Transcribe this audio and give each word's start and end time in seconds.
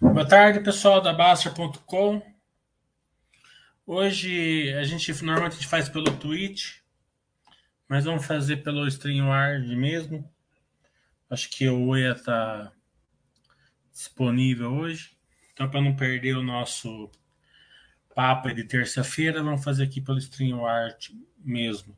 Boa 0.00 0.26
tarde, 0.26 0.60
pessoal 0.60 1.00
da 1.00 1.12
Baster.com. 1.12 2.22
Hoje 3.86 4.72
a 4.74 4.82
gente 4.84 5.10
normalmente 5.24 5.52
a 5.52 5.54
gente 5.56 5.66
faz 5.66 5.88
pelo 5.88 6.10
Twitch, 6.16 6.80
mas 7.88 8.04
vamos 8.04 8.26
fazer 8.26 8.58
pelo 8.58 8.86
StreamYard 8.86 9.74
mesmo. 9.74 10.30
Acho 11.30 11.48
que 11.50 11.68
o 11.68 11.96
ia 11.96 12.12
estar 12.12 12.66
tá 12.66 12.72
disponível 13.92 14.72
hoje. 14.72 15.16
Então, 15.52 15.70
para 15.70 15.80
não 15.80 15.96
perder 15.96 16.36
o 16.36 16.42
nosso 16.42 17.10
papo 18.14 18.52
de 18.52 18.64
terça-feira, 18.64 19.42
vamos 19.42 19.64
fazer 19.64 19.84
aqui 19.84 20.00
pelo 20.00 20.18
StreamYard 20.18 21.12
mesmo. 21.38 21.96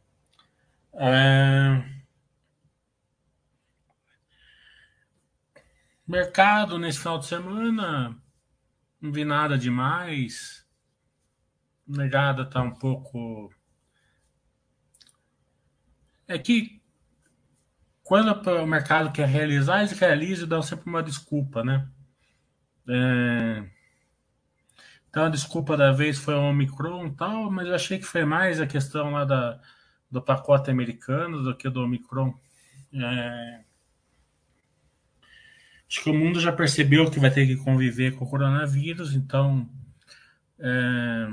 É... 0.94 1.99
Mercado 6.10 6.76
nesse 6.76 6.98
final 6.98 7.20
de 7.20 7.26
semana, 7.26 8.20
não 9.00 9.12
vi 9.12 9.24
nada 9.24 9.56
demais. 9.56 10.66
Negada 11.86 12.44
tá 12.44 12.60
um 12.60 12.74
pouco. 12.74 13.54
É 16.26 16.36
que 16.36 16.82
quando 18.02 18.32
o 18.32 18.66
mercado 18.66 19.12
quer 19.12 19.28
realizar, 19.28 19.78
eles 19.78 19.96
realizam 19.96 20.46
e 20.46 20.48
dão 20.48 20.60
sempre 20.62 20.90
uma 20.90 21.00
desculpa, 21.00 21.62
né? 21.62 21.88
É... 22.88 23.70
Então 25.08 25.26
a 25.26 25.28
desculpa 25.28 25.76
da 25.76 25.92
vez 25.92 26.18
foi 26.18 26.34
o 26.34 26.42
Omicron 26.42 27.06
e 27.06 27.14
tal, 27.14 27.52
mas 27.52 27.68
eu 27.68 27.74
achei 27.76 28.00
que 28.00 28.04
foi 28.04 28.24
mais 28.24 28.60
a 28.60 28.66
questão 28.66 29.12
lá 29.12 29.24
da, 29.24 29.60
do 30.10 30.20
pacote 30.20 30.72
americano 30.72 31.40
do 31.44 31.56
que 31.56 31.70
do 31.70 31.84
Omicron. 31.84 32.36
É... 32.92 33.69
Acho 35.90 36.04
que 36.04 36.10
o 36.10 36.14
mundo 36.14 36.38
já 36.38 36.52
percebeu 36.52 37.10
que 37.10 37.18
vai 37.18 37.32
ter 37.32 37.48
que 37.48 37.56
conviver 37.56 38.14
com 38.14 38.24
o 38.24 38.30
coronavírus, 38.30 39.12
então. 39.12 39.68
É... 40.56 41.32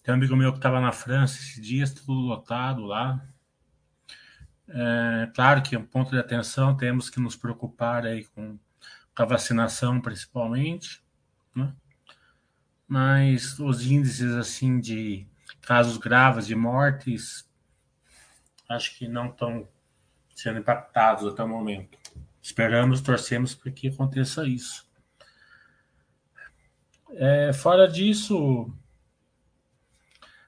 Tem 0.00 0.14
um 0.14 0.18
amigo 0.18 0.36
meu 0.36 0.52
que 0.52 0.58
estava 0.58 0.80
na 0.80 0.92
França 0.92 1.38
esses 1.38 1.60
dias, 1.60 1.92
tudo 1.92 2.12
lotado 2.12 2.84
lá. 2.84 3.26
É, 4.68 5.30
claro 5.34 5.62
que 5.62 5.74
é 5.74 5.78
um 5.78 5.84
ponto 5.84 6.10
de 6.10 6.18
atenção, 6.18 6.76
temos 6.76 7.10
que 7.10 7.18
nos 7.18 7.36
preocupar 7.36 8.06
aí 8.06 8.24
com, 8.26 8.58
com 9.14 9.22
a 9.22 9.26
vacinação, 9.26 10.00
principalmente, 10.00 11.02
né? 11.54 11.74
Mas 12.86 13.58
os 13.58 13.84
índices 13.86 14.34
assim 14.34 14.78
de 14.78 15.26
casos 15.62 15.96
graves 15.96 16.46
de 16.46 16.54
mortes, 16.54 17.48
acho 18.68 18.96
que 18.96 19.08
não 19.08 19.28
estão 19.28 19.66
sendo 20.34 20.58
impactados 20.58 21.26
até 21.26 21.42
o 21.42 21.48
momento. 21.48 22.03
Esperamos, 22.44 23.00
torcemos 23.00 23.54
para 23.54 23.72
que 23.72 23.88
aconteça 23.88 24.46
isso. 24.46 24.86
É, 27.12 27.54
fora 27.54 27.88
disso, 27.88 28.70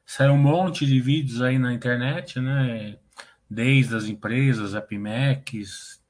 saiu 0.04 0.32
um 0.32 0.38
monte 0.38 0.84
de 0.84 1.00
vídeos 1.00 1.40
aí 1.40 1.58
na 1.58 1.72
internet, 1.72 2.38
né? 2.38 2.98
Desde 3.48 3.96
as 3.96 4.04
empresas, 4.04 4.74
a 4.74 4.82
Pimex. 4.82 6.04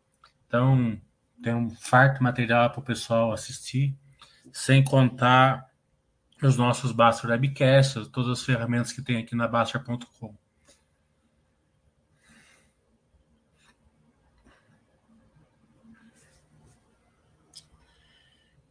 Então, 0.48 1.00
tem 1.40 1.54
um 1.54 1.70
farto 1.70 2.20
material 2.20 2.68
para 2.70 2.80
o 2.80 2.84
pessoal 2.84 3.32
assistir, 3.32 3.96
sem 4.52 4.82
contar 4.82 5.70
os 6.42 6.56
nossos 6.56 6.90
Baster 6.90 7.30
Webcasts, 7.30 8.08
todas 8.08 8.40
as 8.40 8.44
ferramentas 8.44 8.90
que 8.90 9.02
tem 9.02 9.18
aqui 9.18 9.36
na 9.36 9.46
Baster.com. 9.46 10.34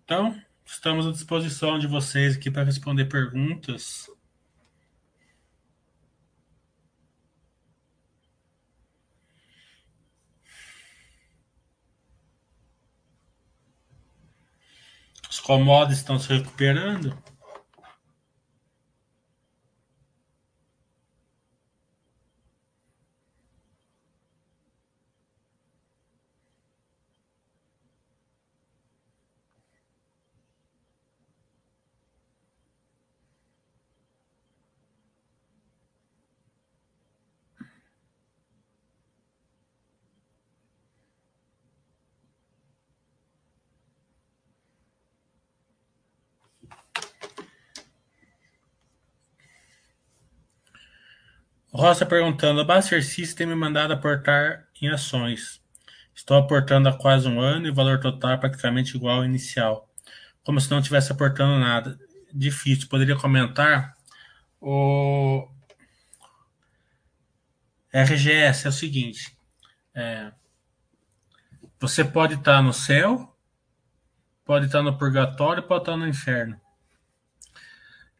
Então, 0.06 0.40
estamos 0.64 1.08
à 1.08 1.12
disposição 1.12 1.80
de 1.80 1.88
vocês 1.88 2.38
aqui 2.38 2.52
para 2.52 2.64
responder 2.64 3.06
perguntas. 3.06 4.08
Os 15.28 15.40
commodities 15.40 15.98
estão 15.98 16.20
se 16.20 16.32
recuperando. 16.32 17.18
Roça 51.76 52.06
perguntando: 52.06 52.62
a 52.62 52.64
Baster 52.64 53.04
System 53.04 53.36
tem 53.36 53.48
me 53.48 53.56
mandado 53.56 53.92
aportar 53.92 54.66
em 54.82 54.88
ações. 54.88 55.62
Estou 56.16 56.38
aportando 56.38 56.88
há 56.88 56.98
quase 56.98 57.28
um 57.28 57.42
ano 57.42 57.68
e 57.68 57.70
o 57.70 57.74
valor 57.74 58.00
total 58.00 58.32
é 58.32 58.38
praticamente 58.38 58.96
igual 58.96 59.18
ao 59.18 59.26
inicial. 59.26 59.90
Como 60.42 60.60
se 60.62 60.72
não 60.72 60.80
estivesse 60.80 61.12
aportando 61.12 61.60
nada. 61.60 62.00
Difícil. 62.34 62.88
Poderia 62.88 63.18
comentar? 63.18 63.94
O 64.62 65.50
RGS 67.94 68.66
é 68.66 68.70
o 68.70 68.72
seguinte: 68.72 69.38
é, 69.94 70.32
você 71.78 72.06
pode 72.06 72.36
estar 72.36 72.62
no 72.62 72.72
céu, 72.72 73.38
pode 74.46 74.68
estar 74.68 74.82
no 74.82 74.98
purgatório, 74.98 75.62
pode 75.62 75.82
estar 75.82 75.98
no 75.98 76.08
inferno. 76.08 76.58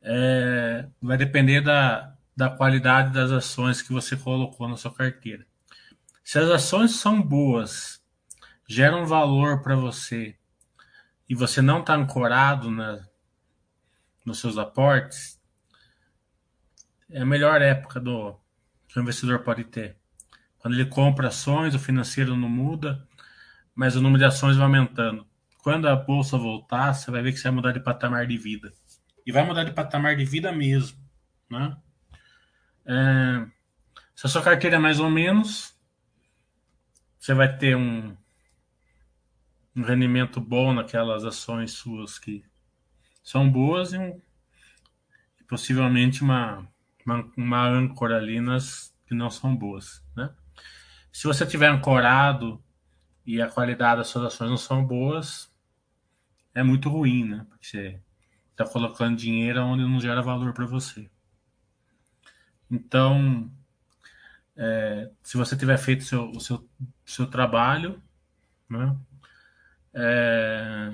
É, 0.02 0.88
vai 1.02 1.18
depender 1.18 1.62
da, 1.62 2.15
da 2.36 2.50
qualidade 2.50 3.14
das 3.14 3.32
ações 3.32 3.82
que 3.82 3.94
você 3.94 4.18
colocou 4.18 4.68
na 4.68 4.76
sua 4.76 4.94
carteira. 4.94 5.46
Se 6.24 6.38
as 6.40 6.50
ações 6.50 6.92
são 6.92 7.22
boas, 7.22 8.02
geram 8.68 9.06
valor 9.06 9.62
para 9.62 9.76
você 9.76 10.36
e 11.30 11.36
você 11.36 11.62
não 11.62 11.80
está 11.80 11.96
ancorado 11.96 12.70
na, 12.70 13.08
nos 14.26 14.40
seus 14.40 14.58
aportes, 14.58 15.40
é 17.10 17.22
a 17.22 17.26
melhor 17.26 17.62
época 17.62 18.00
do 18.00 18.36
que 18.88 19.00
o 19.00 19.02
investidor 19.02 19.40
pode 19.40 19.64
ter. 19.66 19.98
Quando 20.58 20.74
ele 20.74 20.86
compra 20.86 21.28
ações, 21.28 21.76
o 21.76 21.80
financeiro 21.80 22.36
não 22.36 22.50
muda, 22.50 23.08
mas 23.76 23.96
o 23.96 24.02
número 24.02 24.20
de 24.20 24.26
ações 24.26 24.58
vai 24.58 24.66
aumentando. 24.66 25.28
Quando 25.62 25.88
a 25.88 25.96
bolsa 25.96 26.38
voltar, 26.38 26.94
você 26.94 27.12
vai 27.12 27.22
ver 27.22 27.32
que 27.32 27.38
você 27.38 27.44
vai 27.44 27.56
mudar 27.56 27.72
de 27.72 27.80
patamar 27.80 28.26
de 28.26 28.38
vida. 28.38 28.72
E 29.26 29.32
vai 29.32 29.46
mudar 29.46 29.64
de 29.64 29.72
patamar 29.72 30.16
de 30.16 30.26
vida 30.26 30.52
mesmo. 30.52 30.98
Né? 31.50 31.76
É, 32.86 33.48
se 34.16 34.28
a 34.28 34.30
sua 34.30 34.42
carteira 34.42 34.76
é 34.76 34.80
mais 34.80 35.00
ou 35.00 35.10
menos, 35.10 35.76
você 37.20 37.34
vai 37.34 37.58
ter 37.58 37.76
um, 37.76 38.16
um 39.76 39.82
rendimento 39.82 40.40
bom 40.40 40.74
naquelas 40.74 41.26
ações 41.26 41.72
suas 41.72 42.20
que 42.20 42.46
são 43.24 43.50
boas 43.50 43.94
e, 43.94 43.98
um, 43.98 44.22
e 45.42 45.44
possivelmente 45.46 46.22
uma, 46.22 46.68
uma, 47.06 47.32
uma, 47.36 47.68
âncora 47.68 48.18
ali 48.18 48.40
nas 48.40 48.96
que 49.08 49.16
não 49.16 49.30
são 49.30 49.56
boas. 49.56 50.04
Né? 50.16 50.30
Se 51.12 51.26
você 51.26 51.46
tiver 51.46 51.68
ancorado 51.68 52.64
e 53.26 53.42
a 53.42 53.50
qualidade 53.50 53.98
das 53.98 54.08
suas 54.08 54.26
ações 54.26 54.50
não 54.50 54.58
são 54.58 54.86
boas, 54.86 55.52
é 56.54 56.62
muito 56.62 56.90
ruim, 56.90 57.26
né? 57.26 57.46
Porque 57.50 57.66
você 57.66 58.02
está 58.52 58.66
colocando 58.66 59.18
dinheiro 59.18 59.62
onde 59.62 59.84
não 59.84 60.00
gera 60.00 60.22
valor 60.22 60.54
para 60.54 60.66
você. 60.66 61.10
Então, 62.76 63.50
é, 64.58 65.10
se 65.24 65.38
você 65.38 65.56
tiver 65.56 65.78
feito 65.78 66.04
seu, 66.04 66.30
o 66.30 66.40
seu, 66.42 66.68
seu 67.06 67.26
trabalho, 67.28 68.02
né, 68.70 68.96
é, 69.94 70.92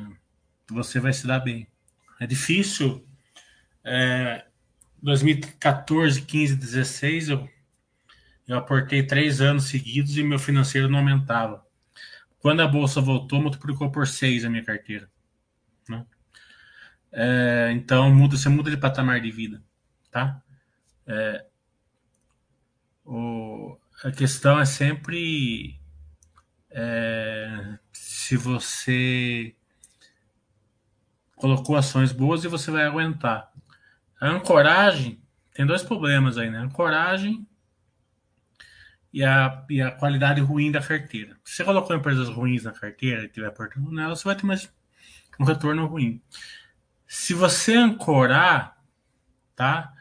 você 0.70 1.00
vai 1.00 1.12
se 1.12 1.26
dar 1.26 1.40
bem. 1.40 1.68
É 2.20 2.28
difícil. 2.28 3.04
É, 3.84 4.46
2014, 5.02 6.22
15, 6.22 6.56
16, 6.56 7.30
eu, 7.30 7.50
eu 8.48 8.58
aportei 8.58 9.02
três 9.02 9.42
anos 9.42 9.66
seguidos 9.66 10.18
e 10.18 10.24
meu 10.24 10.38
financeiro 10.38 10.88
não 10.88 11.00
aumentava. 11.00 11.66
Quando 12.38 12.62
a 12.62 12.68
bolsa 12.68 13.02
voltou, 13.02 13.42
multiplicou 13.42 13.92
por 13.92 14.08
seis 14.08 14.46
a 14.46 14.50
minha 14.50 14.64
carteira. 14.64 15.10
Né? 15.90 16.06
É, 17.12 17.72
então, 17.74 18.14
muda, 18.14 18.38
você 18.38 18.50
muda 18.50 18.70
de 18.70 18.78
patamar 18.78 19.20
de 19.20 19.32
vida. 19.32 19.64
Tá? 20.12 20.42
É, 21.08 21.46
o, 23.06 23.78
a 24.04 24.12
questão 24.12 24.60
é 24.60 24.66
sempre 24.66 25.80
é, 26.70 27.78
se 27.92 28.36
você 28.38 29.56
colocou 31.36 31.76
ações 31.76 32.12
boas 32.12 32.44
e 32.44 32.48
você 32.48 32.72
vai 32.72 32.86
aguentar. 32.86 33.52
A 34.20 34.30
ancoragem 34.30 35.22
tem 35.54 35.66
dois 35.66 35.84
problemas 35.84 36.38
aí, 36.38 36.50
né? 36.50 36.60
A 36.60 36.64
ancoragem 36.64 37.48
e 39.12 39.24
a, 39.24 39.66
e 39.70 39.82
a 39.82 39.92
qualidade 39.92 40.40
ruim 40.40 40.72
da 40.72 40.82
carteira. 40.82 41.38
Se 41.44 41.58
você 41.58 41.64
colocou 41.64 41.96
empresas 41.96 42.30
ruins 42.30 42.64
na 42.64 42.72
carteira 42.72 43.24
e 43.24 43.26
estiver 43.26 43.48
aportando 43.48 43.92
nela, 43.92 44.16
você 44.16 44.24
vai 44.24 44.36
ter 44.36 44.46
mais 44.46 44.72
um 45.40 45.44
retorno 45.44 45.86
ruim. 45.86 46.22
Se 47.08 47.34
você 47.34 47.74
ancorar, 47.74 48.78
tá? 49.56 49.94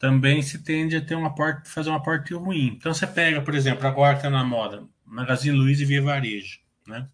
Também 0.00 0.40
se 0.40 0.64
tende 0.64 0.96
a 0.96 1.04
ter 1.04 1.14
um 1.14 1.26
aporte, 1.26 1.68
fazer 1.68 1.90
um 1.90 1.94
aporte 1.94 2.32
ruim. 2.32 2.68
Então 2.68 2.94
você 2.94 3.06
pega, 3.06 3.42
por 3.42 3.54
exemplo, 3.54 3.86
agora 3.86 4.14
que 4.14 4.20
está 4.20 4.30
na 4.30 4.42
moda, 4.42 4.82
Magazine 5.04 5.54
Luiza 5.54 5.82
e 5.82 5.84
Via 5.84 6.00
Varejo, 6.00 6.58
né? 6.86 7.06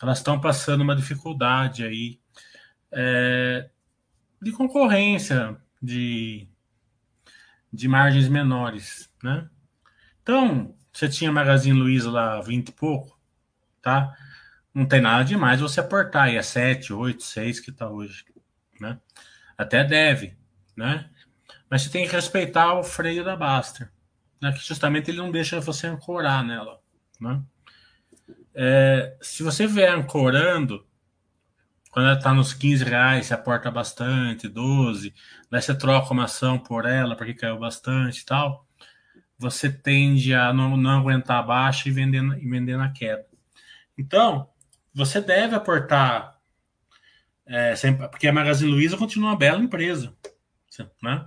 Elas 0.00 0.18
estão 0.18 0.38
passando 0.38 0.82
uma 0.82 0.94
dificuldade 0.94 1.82
aí 1.82 2.20
é, 2.92 3.70
de 4.42 4.52
concorrência, 4.52 5.56
de, 5.80 6.46
de 7.72 7.88
margens 7.88 8.28
menores, 8.28 9.10
né? 9.22 9.48
Então, 10.22 10.76
você 10.92 11.08
tinha 11.08 11.32
Magazine 11.32 11.78
Luiza 11.78 12.10
lá 12.10 12.42
20 12.42 12.68
e 12.68 12.72
pouco, 12.72 13.18
tá? 13.80 14.14
Não 14.74 14.84
tem 14.84 15.00
nada 15.00 15.24
demais 15.24 15.62
você 15.62 15.80
aportar 15.80 16.24
aí 16.24 16.36
a 16.36 16.42
7, 16.42 16.92
8, 16.92 17.22
6 17.22 17.60
que 17.60 17.72
tá 17.72 17.88
hoje, 17.88 18.26
né? 18.78 19.00
Até 19.56 19.82
deve, 19.82 20.36
né? 20.76 21.08
Mas 21.72 21.84
você 21.84 21.88
tem 21.88 22.06
que 22.06 22.14
respeitar 22.14 22.74
o 22.74 22.84
freio 22.84 23.24
da 23.24 23.34
Baster, 23.34 23.90
né? 24.38 24.52
Que 24.52 24.58
justamente 24.58 25.10
ele 25.10 25.16
não 25.16 25.30
deixa 25.30 25.58
você 25.58 25.86
ancorar 25.86 26.44
nela, 26.44 26.78
né? 27.18 27.42
É, 28.54 29.16
se 29.22 29.42
você 29.42 29.66
vier 29.66 29.90
ancorando, 29.90 30.86
quando 31.90 32.08
ela 32.08 32.18
está 32.18 32.34
nos 32.34 32.52
15 32.52 32.84
reais, 32.84 33.24
você 33.24 33.32
aporta 33.32 33.70
bastante, 33.70 34.48
12, 34.48 35.14
daí 35.50 35.62
você 35.62 35.74
troca 35.74 36.12
uma 36.12 36.24
ação 36.24 36.58
por 36.58 36.84
ela, 36.84 37.16
porque 37.16 37.32
caiu 37.32 37.58
bastante 37.58 38.20
e 38.20 38.24
tal, 38.26 38.68
você 39.38 39.72
tende 39.72 40.34
a 40.34 40.52
não, 40.52 40.76
não 40.76 41.00
aguentar 41.00 41.38
a 41.38 41.42
baixa 41.42 41.88
e 41.88 41.90
vender, 41.92 42.22
e 42.38 42.50
vender 42.50 42.76
na 42.76 42.92
queda. 42.92 43.24
Então, 43.96 44.46
você 44.92 45.22
deve 45.22 45.54
aportar, 45.54 46.38
é, 47.46 47.74
sempre, 47.74 48.06
porque 48.08 48.28
a 48.28 48.32
Magazine 48.32 48.70
Luiza 48.70 48.98
continua 48.98 49.30
uma 49.30 49.38
bela 49.38 49.62
empresa, 49.62 50.14
né? 51.02 51.26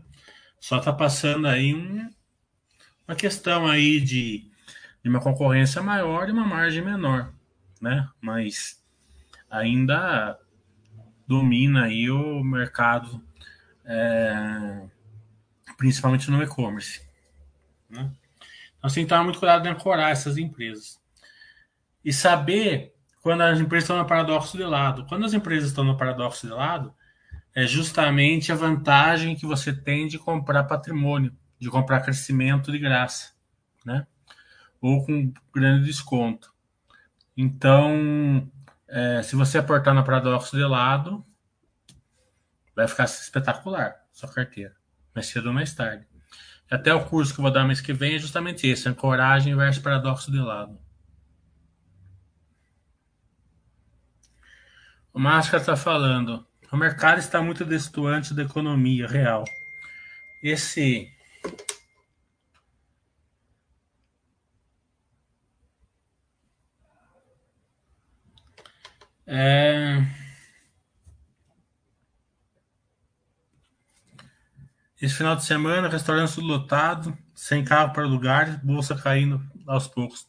Só 0.66 0.80
está 0.80 0.92
passando 0.92 1.48
aí 1.48 1.76
um, 1.76 2.10
uma 3.08 3.16
questão 3.16 3.68
aí 3.68 4.02
de, 4.02 4.50
de 5.04 5.08
uma 5.08 5.22
concorrência 5.22 5.80
maior 5.80 6.28
e 6.28 6.32
uma 6.32 6.44
margem 6.44 6.84
menor, 6.84 7.32
né? 7.80 8.10
Mas 8.20 8.84
ainda 9.48 10.40
domina 11.28 11.84
aí 11.84 12.10
o 12.10 12.44
mercado, 12.44 13.24
é, 13.86 14.88
principalmente 15.78 16.32
no 16.32 16.42
e-commerce. 16.42 17.08
Né? 17.88 18.12
Então, 18.80 18.88
assim, 18.88 19.06
tomar 19.06 19.24
muito 19.24 19.38
cuidado 19.38 19.62
de 19.62 19.70
ancorar 19.70 20.10
essas 20.10 20.36
empresas. 20.36 21.00
E 22.04 22.12
saber 22.12 22.96
quando 23.22 23.42
as 23.42 23.60
empresas 23.60 23.84
estão 23.84 24.00
no 24.00 24.08
paradoxo 24.08 24.58
de 24.58 24.64
lado. 24.64 25.06
Quando 25.06 25.28
as 25.28 25.34
empresas 25.36 25.70
estão 25.70 25.84
no 25.84 25.96
paradoxo 25.96 26.48
de 26.48 26.54
lado, 26.54 26.92
é 27.56 27.66
justamente 27.66 28.52
a 28.52 28.56
vantagem 28.56 29.34
que 29.34 29.46
você 29.46 29.72
tem 29.74 30.08
de 30.08 30.20
comprar 30.20 30.66
patrimônio, 30.66 31.34
de 31.58 31.70
comprar 31.70 32.02
crescimento 32.02 32.70
de 32.70 32.78
graça, 32.78 33.34
né? 33.86 34.06
Ou 34.82 35.06
com 35.06 35.34
grande 35.54 35.86
desconto. 35.86 36.54
Então, 37.36 38.52
é, 38.90 39.24
se 39.24 39.38
você 39.38 39.58
aportar 39.58 39.96
no 39.96 40.04
paradoxo 40.04 40.56
de 40.56 40.64
lado, 40.64 41.26
vai 42.76 42.88
ficar 42.90 43.06
espetacular 43.06 43.96
sua 44.12 44.32
carteira, 44.32 44.76
mais 45.14 45.28
cedo 45.28 45.48
ou 45.48 45.54
mais 45.54 45.74
tarde. 45.74 46.06
Até 46.70 46.94
o 46.94 47.06
curso 47.06 47.34
que 47.34 47.40
eu 47.40 47.44
vou 47.44 47.52
dar 47.52 47.64
mês 47.64 47.80
que 47.80 47.94
vem 47.94 48.16
é 48.16 48.20
justamente 48.20 48.68
esse: 48.68 48.90
ancoragem 48.90 49.56
versus 49.56 49.82
paradoxo 49.82 50.30
de 50.30 50.40
lado. 50.40 50.78
O 55.14 55.20
Máscara 55.20 55.62
está 55.62 55.78
falando. 55.78 56.46
O 56.76 56.78
mercado 56.78 57.20
está 57.20 57.42
muito 57.42 57.64
destoante 57.64 58.34
da 58.34 58.44
economia 58.44 59.08
real. 59.08 59.46
Esse 60.44 61.10
É... 69.26 70.06
Esse 75.02 75.16
final 75.16 75.38
de 75.38 75.46
semana, 75.46 75.88
restaurante 75.88 76.42
lotado, 76.42 77.18
sem 77.34 77.64
carro 77.64 77.94
para 77.94 78.06
lugar, 78.06 78.60
bolsa 78.62 79.02
caindo 79.02 79.42
aos 79.66 79.88
poucos. 79.88 80.28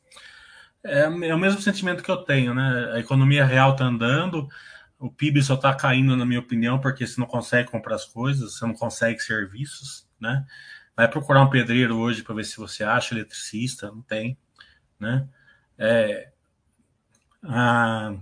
É, 0.85 1.00
é, 1.00 1.35
o 1.35 1.38
mesmo 1.41 1.61
sentimento 1.61 2.05
que 2.05 2.11
eu 2.11 2.19
tenho, 2.19 2.55
né? 2.55 2.93
A 2.95 3.00
economia 3.00 3.45
real 3.45 3.73
está 3.73 3.85
andando, 3.85 4.49
o 4.99 5.11
PIB 5.11 5.43
só 5.43 5.55
está 5.55 5.75
caindo, 5.75 6.17
na 6.17 6.25
minha 6.25 6.41
opinião, 6.41 6.81
porque 6.81 7.07
você 7.07 7.21
não 7.21 7.26
consegue 7.26 7.71
comprar 7.71 7.97
as 7.97 8.05
coisas, 8.05 8.55
você 8.55 8.67
não 8.67 8.75
consegue 8.75 9.21
serviços, 9.21 10.09
né? 10.21 10.47
Vai 10.97 11.09
procurar 11.09 11.43
um 11.43 11.50
pedreiro 11.50 11.99
hoje 11.99 12.23
para 12.23 12.35
ver 12.35 12.45
se 12.45 12.57
você 12.57 12.83
acha 12.83 13.15
eletricista, 13.15 13.88
não 13.91 14.03
tem, 14.03 14.38
né? 14.99 15.29
É, 15.79 16.33
a, 17.43 18.15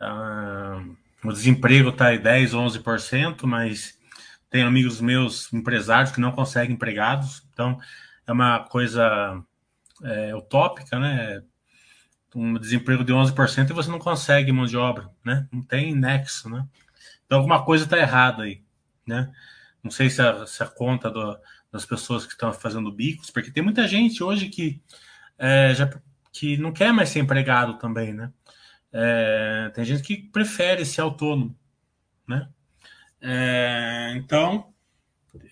ah, 0.00 0.84
o 1.24 1.32
desemprego 1.32 1.88
está 1.88 2.14
em 2.14 2.20
10, 2.20 2.52
11%, 2.52 3.46
mas 3.46 3.98
tem 4.50 4.62
amigos 4.62 5.00
meus 5.00 5.52
empresários 5.52 6.12
que 6.12 6.20
não 6.20 6.32
conseguem 6.32 6.74
empregados, 6.74 7.42
então 7.52 7.80
é 8.26 8.32
uma 8.32 8.60
coisa 8.64 9.42
é, 10.02 10.34
utópica, 10.36 10.98
né? 10.98 11.42
Um 12.34 12.54
desemprego 12.54 13.04
de 13.04 13.12
11% 13.12 13.70
e 13.70 13.72
você 13.72 13.90
não 13.90 13.98
consegue 13.98 14.50
mão 14.52 14.66
de 14.66 14.76
obra, 14.76 15.08
né? 15.24 15.46
Não 15.52 15.62
tem 15.62 15.94
nexo, 15.94 16.48
né? 16.48 16.66
Então 17.24 17.38
alguma 17.38 17.64
coisa 17.64 17.84
está 17.84 17.98
errada 17.98 18.42
aí, 18.42 18.62
né? 19.06 19.32
Não 19.82 19.90
sei 19.90 20.10
se 20.10 20.20
a, 20.20 20.46
se 20.46 20.62
a 20.62 20.66
conta 20.66 21.10
do, 21.10 21.38
das 21.70 21.84
pessoas 21.84 22.24
que 22.24 22.32
estão 22.32 22.52
fazendo 22.52 22.90
bicos, 22.90 23.30
porque 23.30 23.50
tem 23.50 23.62
muita 23.62 23.86
gente 23.86 24.22
hoje 24.22 24.48
que 24.48 24.82
é, 25.38 25.74
já 25.74 25.90
que 26.32 26.56
não 26.56 26.72
quer 26.72 26.92
mais 26.92 27.10
ser 27.10 27.20
empregado 27.20 27.78
também, 27.78 28.12
né? 28.12 28.32
É, 28.92 29.70
tem 29.74 29.84
gente 29.84 30.02
que 30.02 30.16
prefere 30.16 30.84
ser 30.84 31.00
autônomo, 31.00 31.56
né? 32.26 32.48
É, 33.20 34.12
então, 34.16 34.72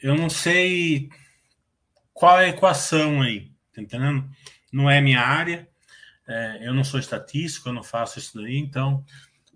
eu 0.02 0.14
não 0.14 0.28
sei 0.28 1.08
qual 2.12 2.38
é 2.40 2.46
a 2.46 2.48
equação 2.48 3.22
aí, 3.22 3.50
tá 3.72 3.80
entendendo? 3.80 4.28
Não 4.72 4.88
é 4.88 5.00
minha 5.00 5.20
área, 5.20 5.68
é, 6.32 6.66
eu 6.66 6.72
não 6.72 6.82
sou 6.82 6.98
estatístico, 6.98 7.68
eu 7.68 7.74
não 7.74 7.82
faço 7.82 8.18
isso 8.18 8.40
daí, 8.40 8.56
então, 8.56 9.04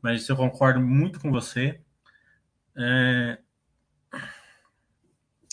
mas 0.02 0.28
eu 0.28 0.36
concordo 0.36 0.78
muito 0.78 1.18
com 1.18 1.30
você. 1.30 1.80
É, 2.76 3.38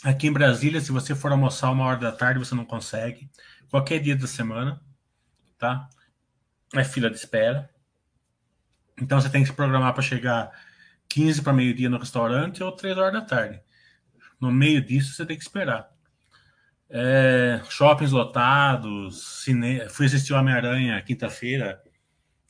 aqui 0.03 0.27
em 0.27 0.33
Brasília, 0.33 0.81
se 0.81 0.91
você 0.91 1.15
for 1.15 1.31
almoçar 1.31 1.71
uma 1.71 1.85
hora 1.85 1.97
da 1.97 2.11
tarde, 2.11 2.39
você 2.39 2.53
não 2.53 2.65
consegue. 2.65 3.31
Qualquer 3.69 3.99
dia 4.01 4.17
da 4.17 4.27
semana, 4.27 4.81
tá? 5.57 5.89
É 6.73 6.83
fila 6.83 7.09
de 7.09 7.15
espera. 7.15 7.69
Então 9.01 9.19
você 9.19 9.29
tem 9.29 9.43
que 9.43 9.49
se 9.49 9.55
programar 9.55 9.93
para 9.93 10.03
chegar 10.03 10.51
15 11.07 11.41
para 11.41 11.53
meio-dia 11.53 11.89
no 11.89 11.97
restaurante 11.97 12.61
ou 12.61 12.71
3 12.73 12.97
horas 12.97 13.13
da 13.13 13.21
tarde. 13.21 13.61
No 14.41 14.51
meio 14.51 14.85
disso 14.85 15.13
você 15.13 15.25
tem 15.25 15.37
que 15.37 15.43
esperar. 15.43 15.89
É, 16.95 17.59
shoppings 17.69 18.11
lotados, 18.11 19.41
cine... 19.43 19.89
fui 19.89 20.05
assistir 20.05 20.33
Homem-Aranha 20.33 21.01
quinta-feira, 21.01 21.81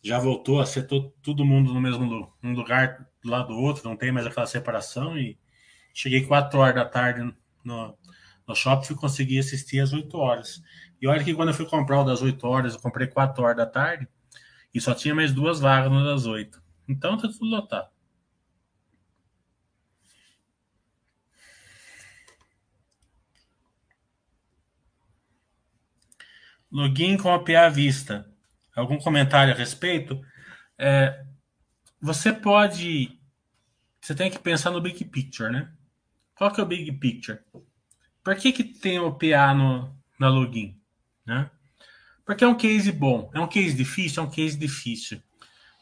já 0.03 0.19
voltou 0.19 0.59
a 0.59 0.65
ser 0.65 0.83
to... 0.83 1.13
todo 1.23 1.45
mundo 1.45 1.73
no 1.73 1.79
mesmo 1.79 2.29
um 2.43 2.53
lugar 2.53 3.07
do 3.23 3.29
lado 3.29 3.47
do 3.47 3.57
outro, 3.57 3.87
não 3.87 3.95
tem 3.95 4.11
mais 4.11 4.27
aquela 4.27 4.45
separação 4.45 5.17
e 5.17 5.39
cheguei 5.93 6.25
4 6.25 6.59
horas 6.59 6.75
da 6.75 6.83
tarde 6.83 7.33
no, 7.63 7.97
no 8.45 8.53
shopping 8.53 8.93
e 8.93 8.97
consegui 8.97 9.39
assistir 9.39 9.79
às 9.79 9.93
8 9.93 10.17
horas. 10.17 10.61
E 11.01 11.07
olha 11.07 11.23
que 11.23 11.33
quando 11.33 11.49
eu 11.49 11.55
fui 11.55 11.65
comprar 11.65 12.01
o 12.01 12.03
das 12.03 12.21
8 12.21 12.45
horas, 12.45 12.73
eu 12.73 12.81
comprei 12.81 13.07
4 13.07 13.41
horas 13.41 13.55
da 13.55 13.65
tarde, 13.65 14.07
e 14.73 14.81
só 14.81 14.93
tinha 14.93 15.15
mais 15.15 15.31
duas 15.31 15.61
vagas 15.61 15.89
no 15.89 16.03
das 16.03 16.25
oito. 16.25 16.61
Então 16.87 17.15
tá 17.15 17.27
tudo 17.27 17.45
lotado. 17.45 17.92
Login 26.73 27.17
com 27.17 27.31
a 27.31 27.37
PA 27.37 27.69
vista. 27.69 28.27
Algum 28.75 28.97
comentário 28.97 29.53
a 29.53 29.55
respeito? 29.55 30.19
É, 30.75 31.23
você 32.01 32.33
pode. 32.33 33.19
Você 34.01 34.15
tem 34.15 34.31
que 34.31 34.39
pensar 34.39 34.71
no 34.71 34.81
big 34.81 35.05
picture, 35.05 35.51
né? 35.51 35.71
Qual 36.35 36.51
que 36.51 36.59
é 36.59 36.63
o 36.63 36.67
big 36.67 36.91
picture? 36.93 37.39
Por 38.23 38.35
que, 38.35 38.51
que 38.51 38.63
tem 38.63 38.99
o 38.99 39.13
PA 39.13 39.53
no, 39.53 39.95
na 40.19 40.27
login? 40.27 40.75
Né? 41.23 41.49
Porque 42.25 42.43
é 42.43 42.47
um 42.47 42.55
case 42.55 42.91
bom. 42.91 43.29
É 43.33 43.39
um 43.39 43.47
case 43.47 43.75
difícil? 43.75 44.23
É 44.23 44.25
um 44.25 44.29
case 44.29 44.57
difícil. 44.57 45.21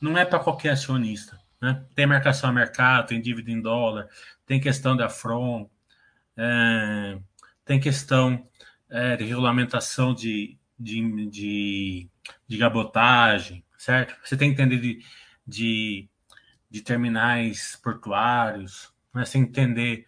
Não 0.01 0.17
é 0.17 0.25
para 0.25 0.39
qualquer 0.39 0.71
acionista. 0.71 1.39
Né? 1.61 1.85
Tem 1.95 2.05
marcação 2.05 2.49
a 2.49 2.53
mercado, 2.53 3.07
tem 3.07 3.21
dívida 3.21 3.49
em 3.49 3.61
dólar, 3.61 4.09
tem 4.45 4.59
questão 4.59 4.97
da 4.97 5.07
From, 5.07 5.69
é, 6.35 7.17
tem 7.63 7.79
questão 7.79 8.45
é, 8.89 9.15
de 9.15 9.23
regulamentação 9.23 10.13
de, 10.13 10.59
de, 10.81 11.29
de, 11.29 12.09
de, 12.47 12.57
gabotagem, 12.57 13.63
certo? 13.77 14.15
Você 14.23 14.35
tem 14.35 14.53
que 14.53 14.61
entender 14.61 14.79
de, 14.79 15.05
de, 15.45 16.09
de 16.69 16.81
terminais 16.81 17.79
portuários, 17.83 18.91
né? 19.13 19.25
você 19.25 19.33
tem 19.33 19.43
que 19.43 19.49
entender 19.49 20.07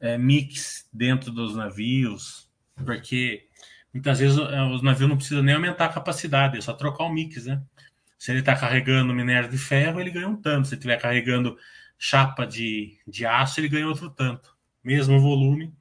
é, 0.00 0.18
mix 0.18 0.88
dentro 0.92 1.30
dos 1.30 1.56
navios, 1.56 2.50
porque 2.84 3.48
muitas 3.92 4.18
vezes 4.18 4.38
é, 4.38 4.62
os 4.62 4.82
navios 4.82 5.08
não 5.08 5.16
precisam 5.16 5.42
nem 5.42 5.54
aumentar 5.54 5.86
a 5.86 5.92
capacidade, 5.92 6.58
é 6.58 6.60
só 6.60 6.72
trocar 6.74 7.04
o 7.04 7.12
mix, 7.12 7.46
né? 7.46 7.62
Se 8.18 8.30
ele 8.30 8.40
está 8.40 8.54
carregando 8.54 9.12
minério 9.12 9.50
de 9.50 9.58
ferro, 9.58 10.00
ele 10.00 10.10
ganha 10.10 10.28
um 10.28 10.36
tanto. 10.40 10.68
Se 10.68 10.74
ele 10.74 10.78
estiver 10.78 10.96
carregando 10.96 11.58
chapa 11.98 12.46
de, 12.46 12.96
de 13.06 13.26
aço, 13.26 13.58
ele 13.58 13.68
ganha 13.68 13.88
outro 13.88 14.10
tanto. 14.10 14.56
Mesmo 14.84 15.20
volume, 15.20 15.74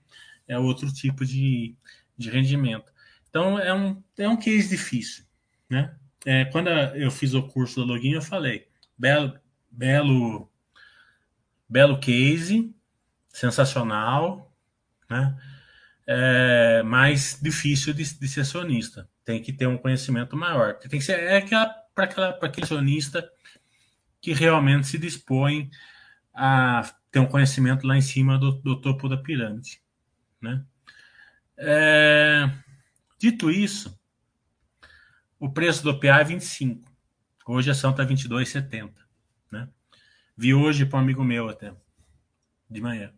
é 0.47 0.57
outro 0.57 0.91
tipo 0.91 1.23
de, 1.23 1.75
de 2.17 2.31
rendimento. 2.31 2.90
Então, 3.31 3.57
é 3.57 3.73
um, 3.73 4.03
é 4.17 4.29
um 4.29 4.37
case 4.37 4.69
difícil. 4.69 5.23
Né? 5.69 5.95
É, 6.25 6.45
quando 6.45 6.69
eu 6.69 7.09
fiz 7.09 7.33
o 7.33 7.41
curso 7.41 7.79
do 7.79 7.87
login, 7.87 8.11
eu 8.11 8.21
falei, 8.21 8.67
belo, 8.97 9.39
belo, 9.71 10.51
belo 11.67 11.97
case, 11.97 12.75
sensacional, 13.29 14.53
né? 15.09 15.35
É, 16.05 16.83
mais 16.83 17.39
difícil 17.41 17.93
de, 17.93 18.03
de 18.19 18.27
ser 18.27 18.41
acionista. 18.41 19.07
Tem 19.23 19.41
que 19.41 19.53
ter 19.53 19.65
um 19.65 19.77
conhecimento 19.77 20.35
maior. 20.35 20.73
Tem 20.75 20.99
que 20.99 21.01
ser 21.01 21.19
é 21.19 21.41
para 21.95 22.03
aquele 22.41 22.65
acionista 22.65 23.27
que 24.19 24.33
realmente 24.33 24.87
se 24.87 24.97
dispõe 24.97 25.69
a 26.33 26.89
ter 27.09 27.19
um 27.19 27.25
conhecimento 27.25 27.87
lá 27.87 27.95
em 27.95 28.01
cima 28.01 28.37
do, 28.37 28.51
do 28.51 28.79
topo 28.79 29.07
da 29.07 29.17
pirâmide. 29.17 29.81
Né? 30.41 30.63
É, 31.57 32.49
dito 33.21 33.51
isso, 33.51 33.95
o 35.39 35.47
preço 35.47 35.83
do 35.83 35.99
PA 35.99 36.21
é 36.21 36.23
25. 36.23 36.91
Hoje 37.45 37.69
a 37.69 37.73
ação 37.73 37.91
está 37.91 38.03
22,70. 38.03 38.91
Né? 39.51 39.69
Vi 40.35 40.55
hoje 40.55 40.87
para 40.87 40.97
um 40.97 41.03
amigo 41.03 41.23
meu 41.23 41.47
até, 41.47 41.71
de 42.67 42.81
manhã. 42.81 43.13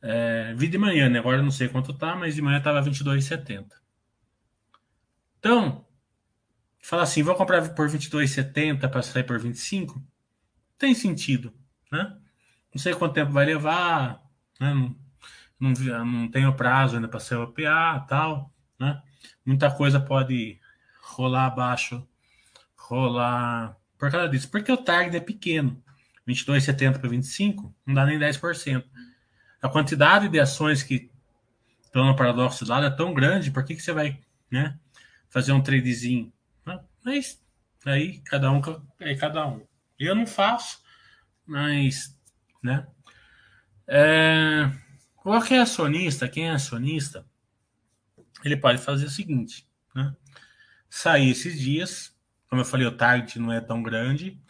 É, 0.00 0.54
vi 0.54 0.68
de 0.68 0.78
manhã, 0.78 1.08
né? 1.08 1.18
agora 1.18 1.42
não 1.42 1.50
sei 1.50 1.68
quanto 1.68 1.92
tá, 1.92 2.14
mas 2.14 2.36
de 2.36 2.42
manhã 2.42 2.58
estava 2.58 2.80
22,70. 2.80 3.72
Então, 5.40 5.84
falar 6.80 7.02
assim, 7.02 7.24
vou 7.24 7.34
comprar 7.34 7.68
por 7.74 7.88
22,70 7.88 8.88
para 8.88 9.02
sair 9.02 9.24
por 9.24 9.40
25, 9.40 10.00
tem 10.78 10.94
sentido, 10.94 11.52
né? 11.90 12.16
Não 12.72 12.80
sei 12.80 12.94
quanto 12.94 13.14
tempo 13.14 13.32
vai 13.32 13.46
levar, 13.46 14.22
né? 14.60 14.72
Não, 14.72 14.94
não, 15.58 16.04
não 16.04 16.30
tenho 16.30 16.54
prazo 16.54 16.96
ainda 16.96 17.08
para 17.08 17.18
ser 17.18 17.36
OPA 17.36 18.04
tal, 18.06 18.54
né? 18.78 19.02
Muita 19.44 19.70
coisa 19.70 20.00
pode 20.00 20.60
rolar 21.02 21.46
abaixo, 21.46 22.06
rolar 22.76 23.76
por 23.98 24.10
causa 24.10 24.28
disso. 24.28 24.50
Porque 24.50 24.70
o 24.70 24.76
target 24.76 25.16
é 25.16 25.20
pequeno. 25.20 25.82
22,70 26.26 26.98
para 26.98 27.08
25, 27.08 27.74
não 27.86 27.94
dá 27.94 28.04
nem 28.04 28.18
10%. 28.18 28.84
A 29.62 29.68
quantidade 29.68 30.28
de 30.28 30.40
ações 30.40 30.82
que 30.82 31.10
estão 31.84 32.04
no 32.04 32.16
paradoxo 32.16 32.66
lado 32.68 32.84
é 32.84 32.90
tão 32.90 33.14
grande, 33.14 33.50
por 33.50 33.64
que, 33.64 33.76
que 33.76 33.82
você 33.82 33.92
vai 33.92 34.18
né, 34.50 34.76
fazer 35.30 35.52
um 35.52 35.62
tradezinho? 35.62 36.32
Mas 37.04 37.40
aí 37.84 38.18
cada 38.24 38.50
um 38.50 38.60
é 38.98 39.14
cada 39.14 39.46
um. 39.46 39.64
Eu 39.98 40.14
não 40.14 40.26
faço, 40.26 40.82
mas, 41.46 42.18
né? 42.60 42.86
É, 43.86 44.68
qualquer 45.14 45.60
acionista, 45.60 46.28
quem 46.28 46.48
é 46.48 46.50
acionista, 46.50 47.24
ele 48.46 48.56
pode 48.56 48.78
fazer 48.78 49.06
o 49.06 49.10
seguinte, 49.10 49.68
né? 49.94 50.14
Sair 50.88 51.30
esses 51.30 51.58
dias, 51.58 52.16
como 52.48 52.60
eu 52.60 52.64
falei, 52.64 52.86
o 52.86 52.96
target 52.96 53.38
não 53.38 53.52
é 53.52 53.60
tão 53.60 53.82
grande, 53.82 54.40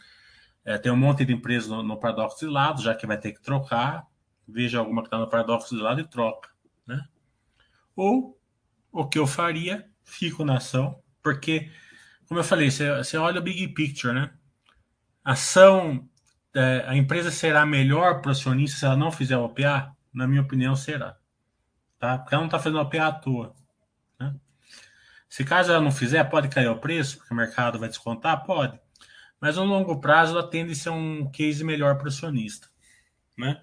é, 0.63 0.77
tem 0.77 0.91
um 0.91 0.97
monte 0.97 1.25
de 1.25 1.33
empresas 1.33 1.69
no, 1.69 1.81
no 1.81 1.97
paradoxo 1.97 2.39
de 2.39 2.45
lado, 2.45 2.81
já 2.81 2.93
que 2.93 3.07
vai 3.07 3.17
ter 3.17 3.31
que 3.31 3.41
trocar, 3.41 4.05
veja 4.47 4.79
alguma 4.79 5.01
que 5.01 5.07
está 5.07 5.17
no 5.17 5.29
paradoxo 5.29 5.75
de 5.75 5.81
lado 5.81 6.01
e 6.01 6.07
troca, 6.07 6.49
né? 6.85 7.03
Ou 7.95 8.39
o 8.91 9.07
que 9.07 9.17
eu 9.17 9.25
faria, 9.25 9.89
fico 10.03 10.45
na 10.45 10.57
ação, 10.57 11.01
porque, 11.21 11.71
como 12.27 12.39
eu 12.39 12.43
falei, 12.43 12.69
você, 12.69 13.17
olha 13.17 13.39
o 13.39 13.43
big 13.43 13.67
picture, 13.69 14.13
né? 14.13 14.31
Ação, 15.23 16.07
é, 16.53 16.85
a 16.87 16.95
empresa 16.95 17.31
será 17.31 17.65
melhor 17.65 18.21
para 18.21 18.29
o 18.29 18.31
acionista 18.31 18.79
se 18.79 18.85
ela 18.85 18.95
não 18.95 19.11
fizer 19.11 19.37
o 19.37 19.43
OPA? 19.43 19.95
Na 20.13 20.27
minha 20.27 20.41
opinião, 20.41 20.75
será. 20.75 21.17
Tá? 21.99 22.17
Porque 22.17 22.33
ela 22.33 22.41
não 22.41 22.47
está 22.47 22.59
fazendo 22.59 22.79
OPA 22.79 23.07
à 23.07 23.11
toa. 23.11 23.55
Se 25.29 25.43
caso 25.43 25.71
ela 25.71 25.81
não 25.81 25.91
fizer, 25.91 26.23
pode 26.25 26.47
cair 26.47 26.67
o 26.67 26.79
preço, 26.79 27.17
porque 27.17 27.33
o 27.33 27.37
mercado 27.37 27.79
vai 27.79 27.89
descontar? 27.89 28.43
Pode. 28.43 28.79
Mas 29.39 29.55
no 29.57 29.65
longo 29.65 29.99
prazo 29.99 30.37
ela 30.37 30.49
tende 30.49 30.71
a 30.71 30.75
ser 30.75 30.89
um 30.89 31.29
case 31.29 31.63
melhor 31.63 31.95
para 31.97 32.05
o 32.05 32.07
acionista. 32.07 32.69
Né? 33.37 33.61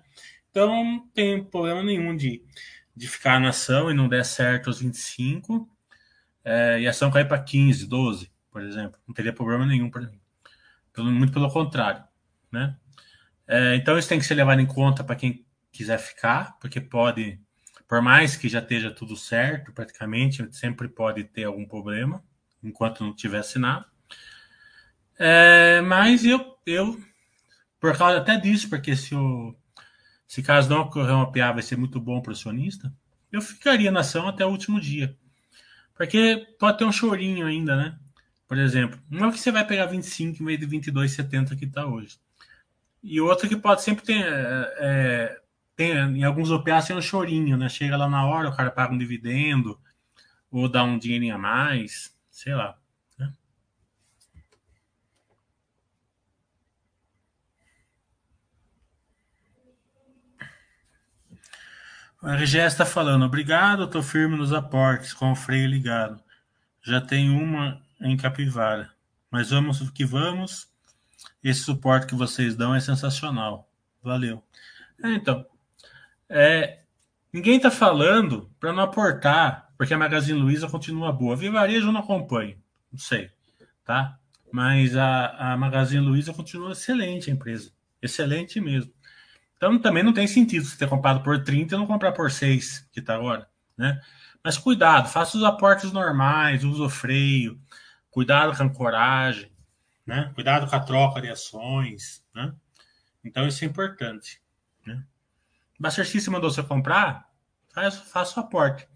Então 0.51 0.69
não 0.69 1.09
tem 1.09 1.43
problema 1.43 1.83
nenhum 1.83 2.15
de, 2.17 2.45
de 2.95 3.09
ficar 3.09 3.41
na 3.41 3.49
ação 3.49 3.91
e 3.91 3.95
não 3.95 4.09
der 4.09 4.25
certo 4.25 4.71
os 4.71 4.81
25 4.81 5.69
é, 6.45 6.81
e 6.81 6.87
a 6.87 6.91
ação 6.91 7.11
cair 7.11 7.27
para 7.27 7.43
15, 7.43 7.87
12, 7.87 8.31
por 8.51 8.63
exemplo. 8.63 9.01
Não 9.07 9.15
teria 9.15 9.33
problema 9.33 9.67
nenhum 9.67 9.91
para 9.91 10.03
mim. 10.03 10.21
Pelo, 10.93 11.11
muito 11.11 11.33
pelo 11.33 11.51
contrário. 11.51 12.05
Né? 12.53 12.77
É, 13.49 13.75
então 13.75 13.99
isso 13.99 14.09
tem 14.09 14.19
que 14.19 14.25
ser 14.25 14.35
levado 14.35 14.61
em 14.61 14.67
conta 14.67 15.03
para 15.03 15.17
quem 15.17 15.45
quiser 15.73 15.99
ficar, 15.99 16.57
porque 16.61 16.81
pode 16.81 17.41
por 17.95 18.03
mais 18.03 18.35
que 18.35 18.49
já 18.49 18.59
esteja 18.59 18.91
tudo 18.91 19.17
certo, 19.17 19.73
praticamente, 19.73 20.45
sempre 20.51 20.89
pode 20.89 21.23
ter 21.23 21.45
algum 21.45 21.65
problema, 21.65 22.25
enquanto 22.61 23.05
não 23.05 23.15
tiver 23.15 23.39
assinado. 23.39 23.85
É, 25.17 25.81
mas 25.81 26.25
eu, 26.25 26.59
eu, 26.67 27.01
por 27.79 27.97
causa 27.97 28.19
até 28.19 28.37
disso, 28.37 28.69
porque 28.69 28.97
se, 28.97 29.15
o, 29.15 29.55
se 30.27 30.43
caso 30.43 30.69
não 30.69 30.81
ocorrer 30.81 31.15
uma 31.15 31.31
PA 31.31 31.53
vai 31.53 31.63
ser 31.63 31.77
muito 31.77 32.01
bom 32.01 32.21
para 32.21 32.31
o 32.31 32.33
acionista, 32.33 32.93
eu 33.31 33.41
ficaria 33.41 33.93
na 33.93 34.01
ação 34.01 34.27
até 34.27 34.45
o 34.45 34.51
último 34.51 34.81
dia. 34.81 35.17
Porque 35.97 36.49
pode 36.59 36.79
ter 36.79 36.85
um 36.85 36.91
chorinho 36.91 37.47
ainda, 37.47 37.77
né? 37.77 37.97
Por 38.49 38.59
exemplo, 38.59 39.01
não 39.09 39.29
é 39.29 39.31
que 39.31 39.39
você 39.39 39.53
vai 39.53 39.65
pegar 39.65 39.87
25 39.87 40.43
em 40.43 40.47
vez 40.47 40.59
de 40.59 40.67
22,70 40.67 41.57
que 41.57 41.65
está 41.65 41.87
hoje. 41.87 42.19
E 43.01 43.21
outro 43.21 43.49
que 43.49 43.57
pode 43.57 43.85
sempre 43.85 44.05
ter, 44.05 44.21
é, 44.21 44.75
é 44.81 45.44
tem, 45.77 45.93
em 45.93 46.25
alguns 46.25 46.51
OPAs 46.51 46.87
tem 46.87 46.97
um 46.97 47.03
chorinho, 47.03 47.57
né? 47.57 47.69
Chega 47.69 47.97
lá 47.97 48.09
na 48.09 48.25
hora, 48.27 48.49
o 48.49 48.57
cara 48.57 48.71
paga 48.71 48.95
um 48.95 48.99
dividendo, 48.99 49.79
ou 50.51 50.69
dá 50.69 50.85
um 50.85 50.99
dinheirinho 50.99 51.35
a 51.35 51.39
mais, 51.39 52.17
sei 52.31 52.55
lá. 52.55 52.79
Né? 53.19 53.33
O 62.23 62.29
RGS 62.29 62.67
está 62.75 62.87
falando, 62.87 63.25
obrigado, 63.25 63.85
estou 63.85 64.03
firme 64.03 64.37
nos 64.37 64.53
aportes, 64.53 65.13
com 65.13 65.33
o 65.33 65.37
freio 65.37 65.69
ligado. 65.69 66.23
Já 66.83 67.01
tem 67.01 67.31
uma 67.31 67.83
em 68.01 68.17
Capivara. 68.17 68.93
Mas 69.31 69.51
vamos 69.51 69.91
que 69.91 70.05
vamos. 70.05 70.69
Esse 71.43 71.61
suporte 71.61 72.07
que 72.07 72.15
vocês 72.15 72.55
dão 72.55 72.75
é 72.75 72.81
sensacional. 72.81 73.69
Valeu. 74.03 74.43
É, 75.03 75.13
então, 75.15 75.45
é, 76.35 76.81
ninguém 77.33 77.59
está 77.59 77.71
falando 77.71 78.51
para 78.59 78.73
não 78.73 78.83
aportar, 78.83 79.73
porque 79.79 79.95
a 79.95 79.99
Magazine 79.99 80.37
Luiza 80.37 80.69
continua 80.69 81.13
boa. 81.13 81.37
Viva 81.37 81.61
Varejo 81.61 81.87
eu 81.87 81.93
não 81.93 82.01
acompanho, 82.01 82.59
não 82.93 82.99
sei, 82.99 83.31
tá? 83.85 84.19
Mas 84.53 84.97
a, 84.97 85.53
a 85.53 85.57
Magazine 85.57 86.05
Luiza 86.05 86.35
continua 86.35 86.73
excelente 86.73 87.31
a 87.31 87.33
empresa, 87.33 87.71
excelente 88.03 88.61
mesmo. 88.61 88.93
Então 89.57 89.79
também 89.79 90.03
não 90.03 90.13
tem 90.13 90.27
sentido 90.27 90.67
você 90.67 90.77
ter 90.77 90.89
comprado 90.89 91.23
por 91.23 91.45
30 91.45 91.73
e 91.73 91.79
não 91.79 91.87
comprar 91.87 92.11
por 92.11 92.33
6, 92.33 92.89
que 92.93 92.99
está 92.99 93.15
agora, 93.15 93.49
né? 93.79 94.01
Mas 94.43 94.59
cuidado, 94.59 95.09
faça 95.09 95.37
os 95.37 95.45
aportes 95.45 95.93
normais, 95.93 96.65
use 96.65 96.83
o 96.83 96.91
freio, 96.91 97.61
cuidado 98.11 98.57
com 98.57 98.63
a 98.65 98.67
ancoragem, 98.67 99.53
né? 100.05 100.33
Cuidado 100.35 100.69
com 100.69 100.75
a 100.75 100.81
troca 100.81 101.23
de 101.23 101.29
ações, 101.29 102.25
né? 102.35 102.53
Então 103.25 103.47
isso 103.47 103.65
é 103.65 103.69
importante, 103.69 104.43
né? 104.85 105.05
Buster 105.79 106.07
System 106.07 106.33
mandou 106.33 106.51
você 106.51 106.63
comprar, 106.63 107.29
faz, 107.73 107.97
faça 107.97 108.41
o 108.41 108.45
aporte, 108.45 108.89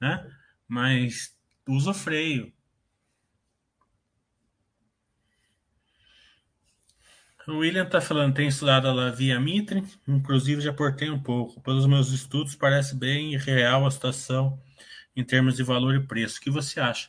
né? 0.00 0.30
Mas 0.68 1.36
usa 1.66 1.90
o 1.90 1.94
freio. 1.94 2.52
O 7.48 7.58
William 7.58 7.84
está 7.84 8.00
falando, 8.00 8.34
tem 8.34 8.46
estudado 8.46 8.88
a 8.88 9.10
Via 9.10 9.40
Mitre, 9.40 9.82
inclusive 10.06 10.60
já 10.60 10.72
portei 10.72 11.10
um 11.10 11.20
pouco. 11.20 11.60
Pelos 11.62 11.86
meus 11.86 12.10
estudos, 12.12 12.54
parece 12.54 12.94
bem 12.94 13.36
real 13.36 13.86
a 13.86 13.90
situação 13.90 14.60
em 15.16 15.24
termos 15.24 15.56
de 15.56 15.62
valor 15.62 15.94
e 15.96 16.06
preço. 16.06 16.38
O 16.38 16.40
que 16.42 16.50
você 16.50 16.78
acha? 16.78 17.08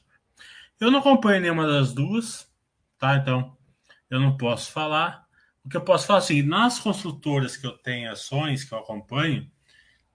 Eu 0.80 0.90
não 0.90 1.00
acompanho 1.00 1.42
nenhuma 1.42 1.68
das 1.68 1.94
duas, 1.94 2.50
tá? 2.98 3.18
Então, 3.18 3.56
eu 4.10 4.20
não 4.20 4.36
posso 4.36 4.72
falar. 4.72 5.28
O 5.64 5.70
que 5.70 5.78
eu 5.78 5.82
posso 5.82 6.08
falar 6.08 6.20
assim, 6.20 6.42
nas 6.42 6.80
construtoras 6.80 7.56
que 7.56 7.66
eu 7.66 7.78
tenho 7.78 8.12
ações, 8.12 8.64
que 8.64 8.74
eu 8.74 8.80
acompanho, 8.80 9.50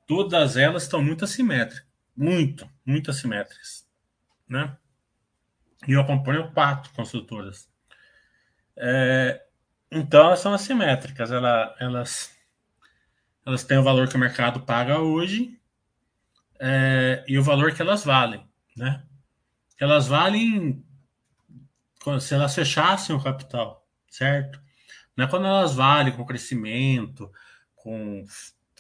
todas 0.07 0.57
elas 0.57 0.85
estão 0.85 1.03
muito 1.03 1.25
assimétricas. 1.25 1.87
Muito, 2.17 2.69
muito 2.85 3.11
assimétricas. 3.11 3.87
Né? 4.49 4.77
E 5.87 5.93
eu 5.93 6.01
acompanho 6.01 6.51
quatro 6.53 6.93
construtoras. 6.93 7.69
É, 8.77 9.45
então, 9.91 10.27
elas 10.27 10.41
são 10.41 10.53
assimétricas. 10.53 11.31
Ela, 11.31 11.77
elas, 11.79 12.37
elas 13.45 13.63
têm 13.63 13.79
o 13.79 13.83
valor 13.83 14.09
que 14.09 14.17
o 14.17 14.21
mercado 14.21 14.61
paga 14.61 14.99
hoje 14.99 15.61
é, 16.59 17.25
e 17.29 17.39
o 17.39 17.43
valor 17.43 17.73
que 17.73 17.83
elas 17.83 18.05
valem. 18.05 18.45
Né? 18.77 19.03
Elas 19.79 20.09
valem 20.09 20.85
se 22.21 22.35
elas 22.35 22.55
fechassem 22.55 23.15
o 23.15 23.23
capital, 23.23 23.85
certo? 24.09 24.61
Não 25.17 25.25
é 25.25 25.29
quando 25.29 25.47
elas 25.47 25.75
valem 25.75 26.13
com 26.13 26.27
crescimento, 26.27 27.31
com, 27.75 28.25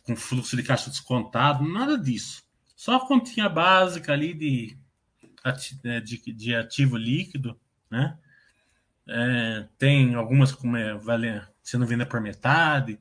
com 0.03 0.17
fluxo 0.17 0.57
de 0.57 0.63
caixa 0.63 0.91
descontado, 0.91 1.67
nada 1.67 1.97
disso. 1.99 2.45
Só 2.75 2.97
a 2.97 3.07
continha 3.07 3.49
básica 3.49 4.13
ali 4.13 4.35
de, 4.35 4.79
né, 5.83 6.01
de, 6.01 6.19
de 6.33 6.55
ativo 6.55 6.97
líquido, 6.97 7.59
né? 7.91 8.19
É, 9.09 9.69
tem 9.79 10.15
algumas 10.15 10.53
como 10.53 10.77
é, 10.77 10.95
vale, 10.95 11.41
sendo 11.63 11.87
vendida 11.87 12.07
por 12.07 12.21
metade, 12.21 12.99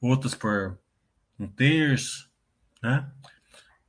outras 0.00 0.34
por 0.34 0.78
um 1.38 1.48
terço, 1.48 2.30
né? 2.82 3.10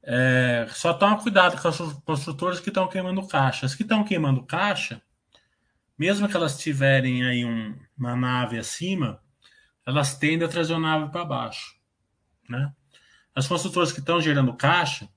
É, 0.02 0.68
só 0.72 0.94
toma 0.94 1.22
cuidado 1.22 1.62
com 1.62 1.68
as 1.68 1.78
construtoras 2.04 2.60
que 2.60 2.70
estão 2.70 2.88
queimando 2.88 3.28
caixa. 3.28 3.66
As 3.66 3.76
que 3.76 3.84
estão 3.84 4.04
queimando 4.04 4.44
caixa, 4.44 5.02
mesmo 6.00 6.30
que 6.30 6.36
elas 6.38 6.58
tiverem 6.58 7.26
aí 7.26 7.44
um, 7.44 7.78
uma 7.98 8.16
nave 8.16 8.58
acima, 8.58 9.22
elas 9.86 10.18
tendem 10.18 10.48
a 10.48 10.50
trazer 10.50 10.74
a 10.74 10.80
nave 10.80 11.12
para 11.12 11.26
baixo, 11.26 11.76
né? 12.48 12.72
As 13.36 13.46
construtoras 13.48 13.92
que 13.92 14.00
estão 14.00 14.22
gerando 14.22 14.54
caixa, 14.54 15.10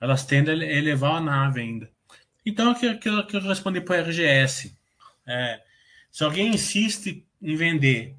elas 0.00 0.24
tendem 0.24 0.62
a 0.62 0.72
elevar 0.78 1.16
a 1.16 1.20
nave 1.20 1.60
ainda. 1.60 1.90
Então, 2.46 2.70
aquilo 2.70 2.98
que, 2.98 3.36
eu 3.36 3.40
respondi 3.40 3.80
para 3.80 3.98
o 3.98 4.08
RGS, 4.08 4.76
é, 5.26 5.60
se 6.10 6.22
alguém 6.22 6.54
insiste 6.54 7.26
em 7.40 7.56
vender 7.56 8.16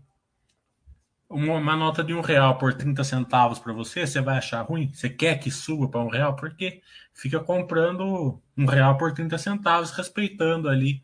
uma, 1.30 1.56
uma, 1.56 1.76
nota 1.76 2.04
de 2.04 2.14
um 2.14 2.22
real 2.22 2.58
por 2.58 2.74
30 2.74 3.04
centavos 3.04 3.60
para 3.60 3.74
você, 3.74 4.06
você 4.06 4.22
vai 4.22 4.38
achar 4.38 4.62
ruim? 4.62 4.92
Você 4.94 5.10
quer 5.10 5.40
que 5.40 5.50
suba 5.50 5.88
para 5.88 6.02
um 6.02 6.10
real? 6.10 6.36
Porque 6.36 6.82
fica 7.14 7.40
comprando 7.40 8.42
um 8.58 8.66
real 8.66 8.98
por 8.98 9.14
30 9.14 9.38
centavos, 9.38 9.92
respeitando 9.92 10.70
ali 10.70 11.04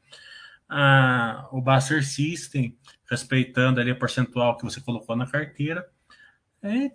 a, 0.69 1.47
o 1.51 1.59
Buster 1.59 2.05
System, 2.05 2.77
respeitando 3.09 3.81
ali 3.81 3.91
a 3.91 3.95
percentual 3.95 4.55
que 4.55 4.63
você 4.63 4.79
colocou 4.79 5.15
na 5.15 5.25
carteira, 5.25 5.89
e 6.63 6.91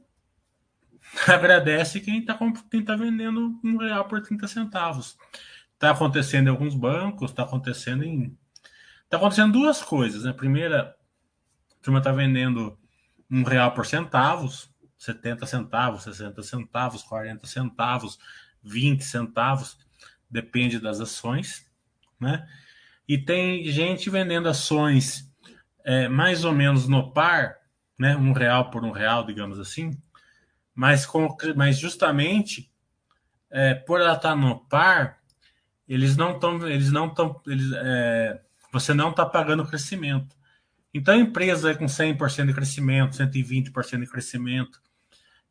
agradece 1.26 2.00
quem 2.00 2.20
está 2.20 2.38
quem 2.70 2.84
tá 2.84 2.94
vendendo 2.94 3.58
um 3.64 3.76
real 3.76 4.04
por 4.06 4.22
30 4.22 4.46
centavos. 4.46 5.18
Está 5.72 5.90
acontecendo 5.90 6.46
em 6.46 6.50
alguns 6.50 6.74
bancos, 6.74 7.30
está 7.30 7.42
acontecendo 7.42 8.04
em. 8.04 8.36
Está 9.04 9.16
acontecendo 9.16 9.52
duas 9.52 9.82
coisas. 9.82 10.24
Né? 10.24 10.32
Primeira, 10.32 10.96
a 11.72 11.82
turma 11.82 11.98
está 11.98 12.12
vendendo 12.12 12.78
um 13.30 13.42
real 13.42 13.72
por 13.72 13.84
centavos, 13.84 14.72
70 14.96 15.46
centavos, 15.46 16.04
60 16.04 16.42
centavos, 16.42 17.02
40 17.02 17.46
centavos, 17.46 18.18
20 18.62 19.02
centavos, 19.04 19.78
depende 20.30 20.78
das 20.78 21.00
ações, 21.00 21.66
né? 22.18 22.46
E 23.06 23.18
tem 23.18 23.64
gente 23.70 24.08
vendendo 24.08 24.48
ações 24.48 25.30
é, 25.84 26.08
mais 26.08 26.44
ou 26.44 26.52
menos 26.52 26.88
no 26.88 27.12
par, 27.12 27.56
né, 27.98 28.16
um 28.16 28.32
real 28.32 28.70
por 28.70 28.82
um 28.84 28.90
real, 28.90 29.24
digamos 29.24 29.58
assim, 29.60 29.90
mas, 30.74 31.04
com, 31.04 31.36
mas 31.54 31.78
justamente 31.78 32.72
é, 33.50 33.74
por 33.74 34.00
ela 34.00 34.14
estar 34.14 34.34
no 34.34 34.58
par, 34.66 35.18
eles 35.86 36.16
não 36.16 36.32
estão, 36.32 36.66
eles 36.66 36.90
não 36.90 37.08
estão, 37.08 37.40
é, 37.76 38.40
você 38.72 38.94
não 38.94 39.10
está 39.10 39.24
pagando 39.26 39.66
crescimento. 39.66 40.34
Então, 40.92 41.14
empresa 41.14 41.74
com 41.74 41.84
100% 41.84 42.46
de 42.46 42.54
crescimento, 42.54 43.16
120% 43.16 44.00
de 44.00 44.06
crescimento, 44.06 44.80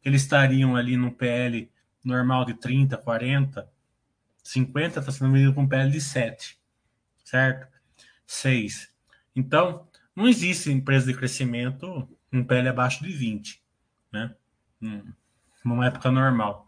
eles 0.03 0.23
estariam 0.23 0.75
ali 0.75 0.97
no 0.97 1.11
PL 1.11 1.71
normal 2.03 2.45
de 2.45 2.55
30, 2.55 2.97
40, 2.97 3.69
50, 4.41 4.99
está 4.99 5.11
sendo 5.11 5.31
vendido 5.31 5.53
com 5.53 5.61
um 5.61 5.67
PL 5.67 5.91
de 5.91 6.01
7 6.01 6.57
certo? 7.23 7.67
Seis. 8.25 8.91
Então, 9.35 9.87
não 10.15 10.27
existe 10.27 10.71
empresa 10.71 11.07
de 11.07 11.17
crescimento 11.17 12.07
um 12.31 12.43
PL 12.43 12.69
abaixo 12.69 13.03
de 13.03 13.11
20, 13.11 13.63
né? 14.11 14.35
Hum, 14.81 15.13
numa 15.63 15.85
época 15.85 16.11
normal. 16.11 16.67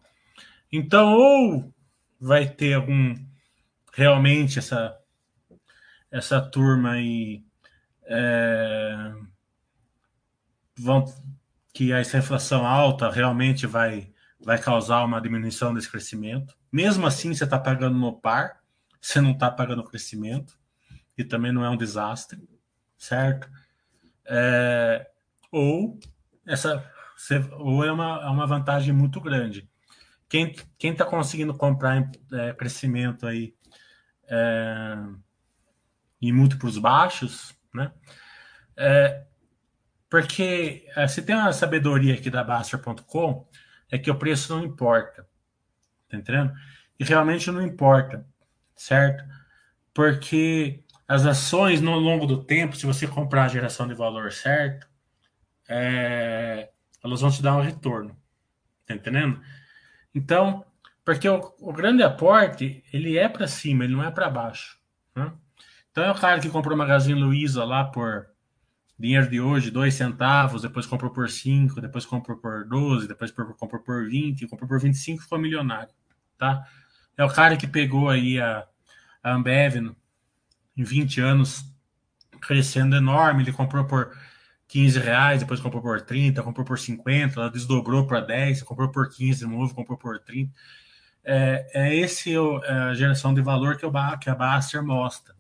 Então, 0.72 1.14
ou 1.14 1.74
vai 2.20 2.48
ter 2.48 2.74
algum 2.74 3.16
realmente 3.94 4.60
essa 4.60 4.98
essa 6.12 6.40
turma 6.42 6.92
aí 6.92 7.44
é, 8.04 9.14
vão 10.78 11.06
que 11.74 11.92
essa 11.92 12.18
inflação 12.18 12.66
alta 12.66 13.10
realmente 13.10 13.66
vai 13.66 14.14
vai 14.40 14.60
causar 14.62 15.04
uma 15.04 15.20
diminuição 15.20 15.74
desse 15.74 15.90
crescimento. 15.90 16.56
Mesmo 16.72 17.08
assim, 17.08 17.34
você 17.34 17.46
está 17.46 17.58
pagando 17.58 17.98
no 17.98 18.14
par, 18.14 18.62
você 19.06 19.22
não 19.22 19.32
está 19.32 19.52
pagando 19.52 19.84
crescimento 19.84 20.58
e 21.16 21.24
também 21.24 21.52
não 21.52 21.64
é 21.64 21.70
um 21.70 21.78
desastre, 21.78 22.42
certo? 22.98 23.48
É, 24.26 25.08
ou 25.52 26.00
essa 26.44 26.92
ou 27.52 27.86
é 27.86 27.92
uma, 27.92 28.24
é 28.24 28.26
uma 28.26 28.48
vantagem 28.48 28.92
muito 28.92 29.22
grande. 29.22 29.70
Quem 30.28 30.56
está 30.82 31.06
conseguindo 31.06 31.54
comprar 31.54 32.10
é, 32.34 32.52
crescimento 32.54 33.28
aí 33.28 33.54
é, 34.28 34.98
em 36.20 36.34
múltiplos 36.34 36.80
baixos, 36.80 37.56
né? 37.72 37.94
É, 38.76 39.24
porque 40.10 40.84
é, 40.96 41.08
se 41.08 41.22
tem 41.22 41.36
uma 41.36 41.54
sabedoria 41.54 42.16
aqui 42.16 42.32
da 42.32 42.44
Baster.com 42.44 43.48
é 43.92 44.00
que 44.00 44.10
o 44.10 44.18
preço 44.18 44.56
não 44.56 44.66
importa, 44.66 45.30
tá 46.10 46.18
entendendo? 46.18 46.52
E 47.00 47.04
realmente 47.04 47.52
não 47.52 47.62
importa 47.62 48.26
certo? 48.76 49.24
Porque 49.94 50.84
as 51.08 51.26
ações, 51.26 51.82
no 51.82 51.96
longo 51.98 52.26
do 52.26 52.44
tempo, 52.44 52.76
se 52.76 52.86
você 52.86 53.08
comprar 53.08 53.46
a 53.46 53.48
geração 53.48 53.88
de 53.88 53.94
valor 53.94 54.32
certo, 54.32 54.88
é, 55.68 56.70
elas 57.04 57.22
vão 57.22 57.32
te 57.32 57.42
dar 57.42 57.56
um 57.56 57.62
retorno. 57.62 58.16
Tá 58.86 58.94
entendendo? 58.94 59.40
Então, 60.14 60.66
porque 61.04 61.28
o, 61.30 61.54
o 61.60 61.72
grande 61.72 62.04
aporte, 62.04 62.84
ele 62.92 63.18
é 63.18 63.30
para 63.30 63.48
cima, 63.48 63.84
ele 63.84 63.94
não 63.94 64.04
é 64.04 64.12
para 64.12 64.30
baixo. 64.30 64.78
Né? 65.16 65.32
Então, 65.92 66.04
é 66.04 66.12
o 66.12 66.16
cara 66.16 66.40
que 66.40 66.50
comprou 66.50 66.78
Magazine 66.78 67.20
Luiza 67.20 67.64
lá 67.64 67.86
por 67.86 68.28
dinheiro 68.98 69.30
de 69.30 69.40
hoje, 69.40 69.70
dois 69.70 69.94
centavos, 69.94 70.62
depois 70.62 70.86
comprou 70.86 71.12
por 71.12 71.30
5, 71.30 71.82
depois 71.82 72.06
comprou 72.06 72.38
por 72.38 72.66
12, 72.66 73.08
depois 73.08 73.32
comprou 73.32 73.82
por 73.82 74.08
20, 74.08 74.48
comprou 74.48 74.68
por 74.68 74.80
25 74.80 75.24
ficou 75.24 75.38
milionário, 75.38 75.94
tá? 76.38 76.66
É 77.18 77.24
o 77.24 77.30
cara 77.30 77.58
que 77.58 77.68
pegou 77.68 78.10
aí 78.10 78.40
a, 78.40 78.66
a 79.24 79.34
Ambev 79.34 79.78
em 80.78 80.84
20 80.84 81.22
anos 81.22 81.66
crescendo 82.42 82.96
enorme. 82.96 83.44
Ele 83.44 83.52
comprou 83.52 83.86
por 83.86 84.16
15 84.68 85.00
reais, 85.00 85.40
depois 85.40 85.60
comprou 85.60 85.82
por 85.82 86.02
30, 86.02 86.44
comprou 86.44 86.66
por 86.66 86.80
50, 86.80 87.40
ela 87.40 87.50
desdobrou 87.50 88.06
para 88.08 88.20
10, 88.20 88.64
comprou 88.64 88.90
por 88.90 89.10
15 89.10 89.40
de 89.40 89.46
novo, 89.46 89.74
comprou 89.74 89.98
por 89.98 90.20
30. 90.20 90.52
É, 91.24 91.68
é 91.74 91.96
esse 91.96 92.34
é 92.36 92.72
a 92.72 92.94
geração 92.94 93.34
de 93.34 93.42
valor 93.42 93.78
que, 93.78 93.86
o, 93.86 94.18
que 94.20 94.30
a 94.30 94.36
Baster 94.36 94.84
mostra. 94.84 95.34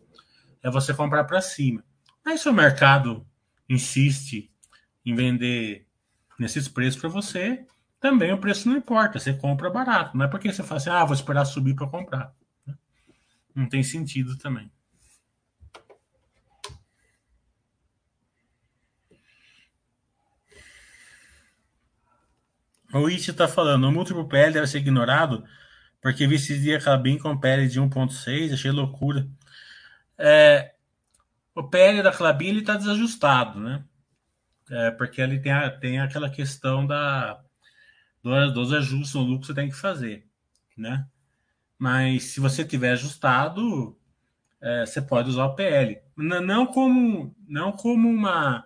É 0.63 0.69
você 0.69 0.93
comprar 0.93 1.25
para 1.25 1.41
cima. 1.41 1.83
Aí 2.25 2.37
se 2.37 2.49
o 2.49 2.53
mercado 2.53 3.25
insiste 3.69 4.51
em 5.05 5.13
vender 5.13 5.85
nesses 6.39 6.67
preços 6.67 6.99
para 6.99 7.09
você, 7.09 7.65
também 8.05 8.31
o 8.31 8.37
preço 8.37 8.69
não 8.69 8.77
importa, 8.77 9.17
você 9.17 9.33
compra 9.33 9.67
barato. 9.67 10.15
Não 10.15 10.25
é 10.25 10.27
porque 10.27 10.53
você 10.53 10.61
fala 10.61 10.77
assim, 10.77 10.91
ah, 10.91 11.03
vou 11.03 11.15
esperar 11.15 11.43
subir 11.43 11.73
para 11.73 11.87
comprar. 11.87 12.31
Não 13.55 13.67
tem 13.67 13.81
sentido 13.81 14.37
também. 14.37 14.71
O 22.93 23.07
It 23.07 23.31
está 23.31 23.47
falando, 23.47 23.85
o 23.85 23.91
múltiplo 23.91 24.27
PL 24.27 24.53
deve 24.53 24.67
ser 24.67 24.77
ignorado, 24.77 25.43
porque 25.99 26.27
dia 26.27 26.79
Clabin 26.79 27.17
com 27.17 27.35
PL 27.35 27.67
de 27.67 27.81
1.6, 27.81 28.53
achei 28.53 28.69
loucura. 28.69 29.27
É, 30.15 30.75
o 31.55 31.63
PL 31.63 32.03
da 32.03 32.11
Clabin 32.11 32.59
está 32.59 32.77
desajustado, 32.77 33.59
né? 33.59 33.83
É, 34.69 34.91
porque 34.91 35.19
ele 35.19 35.39
tem, 35.39 35.51
a, 35.51 35.71
tem 35.71 35.99
aquela 35.99 36.29
questão 36.29 36.85
da 36.85 37.43
dos 38.53 38.73
ajustes 38.73 39.13
no 39.13 39.21
lucro 39.21 39.45
você 39.45 39.53
tem 39.53 39.69
que 39.69 39.75
fazer, 39.75 40.27
né? 40.75 41.07
Mas 41.77 42.23
se 42.23 42.39
você 42.39 42.65
tiver 42.65 42.93
ajustado, 42.93 43.97
é, 44.61 44.85
você 44.85 45.01
pode 45.01 45.29
usar 45.29 45.45
o 45.45 45.55
PL. 45.55 45.99
Não 46.15 46.65
como, 46.65 47.35
não 47.47 47.71
como 47.71 48.09
uma. 48.09 48.65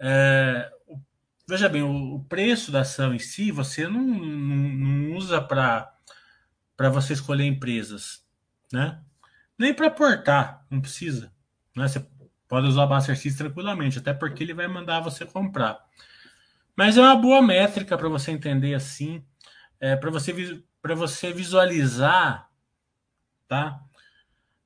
É, 0.00 0.70
veja 1.46 1.68
bem, 1.68 1.82
o, 1.82 2.16
o, 2.16 2.24
preço 2.24 2.72
da 2.72 2.80
ação 2.80 3.14
em 3.14 3.18
si, 3.18 3.52
você 3.52 3.86
não, 3.86 4.00
não, 4.00 4.56
não 4.56 5.16
usa 5.16 5.40
para 5.40 5.92
você 6.90 7.12
escolher 7.12 7.44
empresas, 7.44 8.24
né? 8.72 9.00
Nem 9.56 9.74
para 9.74 9.90
portar, 9.90 10.66
não 10.70 10.80
precisa. 10.80 11.32
Né? 11.76 11.86
Você 11.86 12.04
pode 12.48 12.66
usar 12.66 12.84
o 12.84 13.00
System 13.00 13.32
tranquilamente, 13.46 13.98
até 13.98 14.12
porque 14.12 14.42
ele 14.42 14.54
vai 14.54 14.66
mandar 14.66 15.00
você 15.00 15.26
comprar. 15.26 15.78
Mas 16.78 16.96
é 16.96 17.00
uma 17.00 17.16
boa 17.16 17.42
métrica 17.42 17.98
para 17.98 18.08
você 18.08 18.30
entender 18.30 18.72
assim, 18.72 19.20
é, 19.80 19.96
para 19.96 20.12
você, 20.12 20.32
você 20.94 21.32
visualizar, 21.32 22.48
tá? 23.48 23.82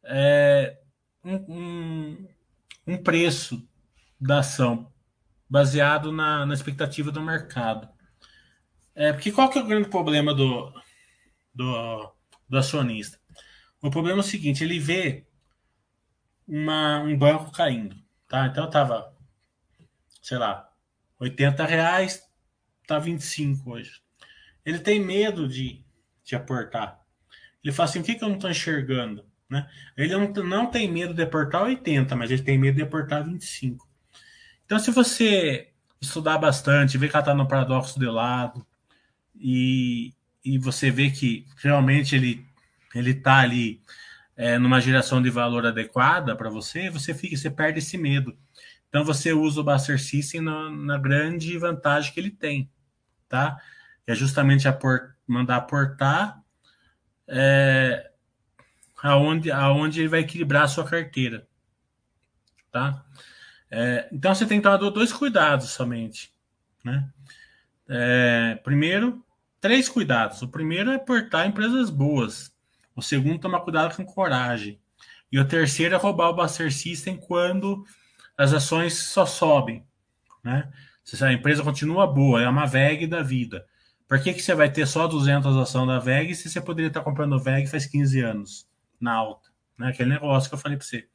é, 0.05 0.79
um, 1.25 1.37
um, 1.37 2.29
um, 2.87 3.03
preço 3.03 3.67
da 4.21 4.41
ação 4.41 4.93
baseado 5.49 6.13
na, 6.13 6.45
na, 6.45 6.53
expectativa 6.53 7.11
do 7.11 7.23
mercado. 7.23 7.89
É, 8.95 9.11
porque 9.15 9.33
qual 9.33 9.49
que 9.49 9.59
é 9.59 9.63
o 9.63 9.67
grande 9.67 9.89
problema 9.89 10.35
do, 10.35 10.71
do, 11.55 12.13
do 12.47 12.59
acionista? 12.59 13.19
O 13.81 13.91
problema 13.91 14.19
é 14.19 14.21
o 14.21 14.23
seguinte, 14.23 14.63
ele 14.63 14.79
vê 14.79 15.27
uma, 16.47 16.99
um 16.99 17.17
banco 17.17 17.51
caindo. 17.53 17.97
Tá? 18.29 18.49
Então 18.49 18.67
estava, 18.67 19.17
sei 20.21 20.37
lá, 20.37 20.72
80 21.23 21.65
reais, 21.65 22.23
tá 22.87 22.99
25 22.99 23.71
hoje. 23.71 24.01
Ele 24.65 24.79
tem 24.79 25.01
medo 25.01 25.49
de, 25.49 25.85
de 26.25 26.35
aportar. 26.35 27.01
Ele 27.63 27.73
fala 27.73 27.89
assim, 27.89 28.01
o 28.01 28.03
que, 28.03 28.15
que 28.15 28.25
eu 28.25 28.29
não 28.29 28.37
estou 28.37 28.51
enxergando? 28.51 29.25
Né? 29.49 29.69
Ele 29.97 30.17
não, 30.17 30.29
não 30.45 30.67
tem 30.67 30.91
medo 30.91 31.15
de 31.15 31.23
aportar 31.23 31.63
80, 31.63 32.17
mas 32.17 32.31
ele 32.31 32.43
tem 32.43 32.59
medo 32.59 32.77
de 32.77 32.83
aportar 32.83 33.25
25. 33.25 33.89
Então, 34.65 34.79
se 34.79 34.91
você 34.91 35.71
estudar 36.01 36.39
bastante, 36.39 36.99
ver 36.99 37.09
que 37.09 37.17
ela 37.17 37.23
está 37.23 37.35
no 37.35 37.47
paradoxo 37.47 37.99
de 37.99 38.07
lado, 38.07 38.67
e, 39.35 40.13
e 40.45 40.59
você 40.59 40.91
vê 40.91 41.11
que 41.11 41.47
realmente 41.57 42.15
ele 42.15 42.47
ele 42.95 43.13
está 43.13 43.39
ali 43.39 43.81
é, 44.37 44.59
numa 44.59 44.81
geração 44.81 45.23
de 45.23 45.31
valor 45.31 45.67
adequada 45.67 46.37
para 46.37 46.51
você, 46.51 46.91
você 46.91 47.15
fica, 47.15 47.37
você 47.37 47.51
perde 47.51 47.79
esse 47.79 47.97
medo. 47.97 48.37
Então 48.93 49.07
você 49.07 49.33
usa 49.33 49.59
o 49.59 49.65
Buster 49.65 49.99
System 49.99 50.43
na, 50.43 50.69
na 50.69 50.99
grande 50.99 51.57
vantagem 51.57 52.13
que 52.13 52.21
ele 52.21 52.31
tem, 52.31 52.71
tá? 53.27 53.59
É 54.07 54.15
justamente 54.15 54.69
aport, 54.69 55.15
mandar 55.27 55.57
aportar 55.57 56.39
é, 57.27 58.11
aonde, 59.03 59.51
aonde 59.51 60.01
ele 60.01 60.09
vai 60.11 60.21
equilibrar 60.21 60.65
a 60.65 60.69
sua 60.69 60.85
carteira. 60.85 61.49
Tá? 62.71 63.03
É, 63.71 64.11
então 64.13 64.35
você 64.35 64.45
tem 64.45 64.59
que 64.59 64.63
tomar 64.63 64.77
dois 64.77 65.11
cuidados 65.11 65.71
somente. 65.71 66.31
Né? 66.85 67.09
É, 67.89 68.61
primeiro, 68.63 69.25
três 69.59 69.89
cuidados. 69.89 70.43
O 70.43 70.49
primeiro 70.49 70.91
é 70.91 70.99
portar 70.99 71.47
empresas 71.47 71.89
boas. 71.89 72.55
O 72.95 73.01
segundo, 73.01 73.41
tomar 73.41 73.61
cuidado 73.61 73.97
com 73.97 74.05
coragem. 74.05 74.79
E 75.31 75.39
o 75.39 75.49
terceiro 75.49 75.95
é 75.95 75.99
roubar 75.99 76.29
o 76.29 76.35
Buster 76.35 76.71
System 76.71 77.17
quando 77.17 77.87
as 78.43 78.53
ações 78.53 78.95
só 78.95 79.25
sobem. 79.25 79.87
Né? 80.43 80.71
Se 81.05 81.23
a 81.25 81.33
empresa 81.33 81.63
continua 81.63 82.07
boa, 82.07 82.43
é 82.43 82.49
uma 82.49 82.67
VEG 82.67 83.07
da 83.07 83.23
vida. 83.23 83.67
Por 84.07 84.21
que, 84.21 84.35
que 84.35 84.43
você 84.43 84.55
vai 84.55 84.71
ter 84.71 84.87
só 84.87 85.07
200 85.07 85.57
ações 85.57 85.89
da 85.89 85.99
VEG 85.99 86.35
se 86.35 86.51
você 86.51 86.61
poderia 86.61 86.89
estar 86.89 87.01
comprando 87.01 87.39
VEG 87.39 87.67
faz 87.67 87.87
15 87.87 88.21
anos? 88.21 88.73
na 89.03 89.13
alta. 89.13 89.51
Né? 89.77 89.89
Aquele 89.89 90.11
negócio 90.11 90.49
que 90.49 90.55
eu 90.55 90.59
falei 90.59 90.79
para 90.79 90.87
você. 90.87 91.09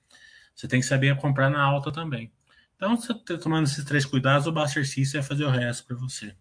Você 0.53 0.67
tem 0.67 0.81
que 0.81 0.85
saber 0.85 1.15
comprar 1.17 1.49
na 1.49 1.61
alta 1.61 1.91
também. 1.91 2.31
Então, 2.75 2.95
você 2.95 3.13
tá 3.13 3.37
tomando 3.37 3.65
esses 3.65 3.83
três 3.85 4.05
cuidados, 4.05 4.45
o 4.45 4.51
Buster 4.51 4.85
System 4.85 5.21
vai 5.21 5.27
fazer 5.27 5.45
o 5.45 5.49
resto 5.49 5.87
para 5.87 5.95
você. 5.95 6.35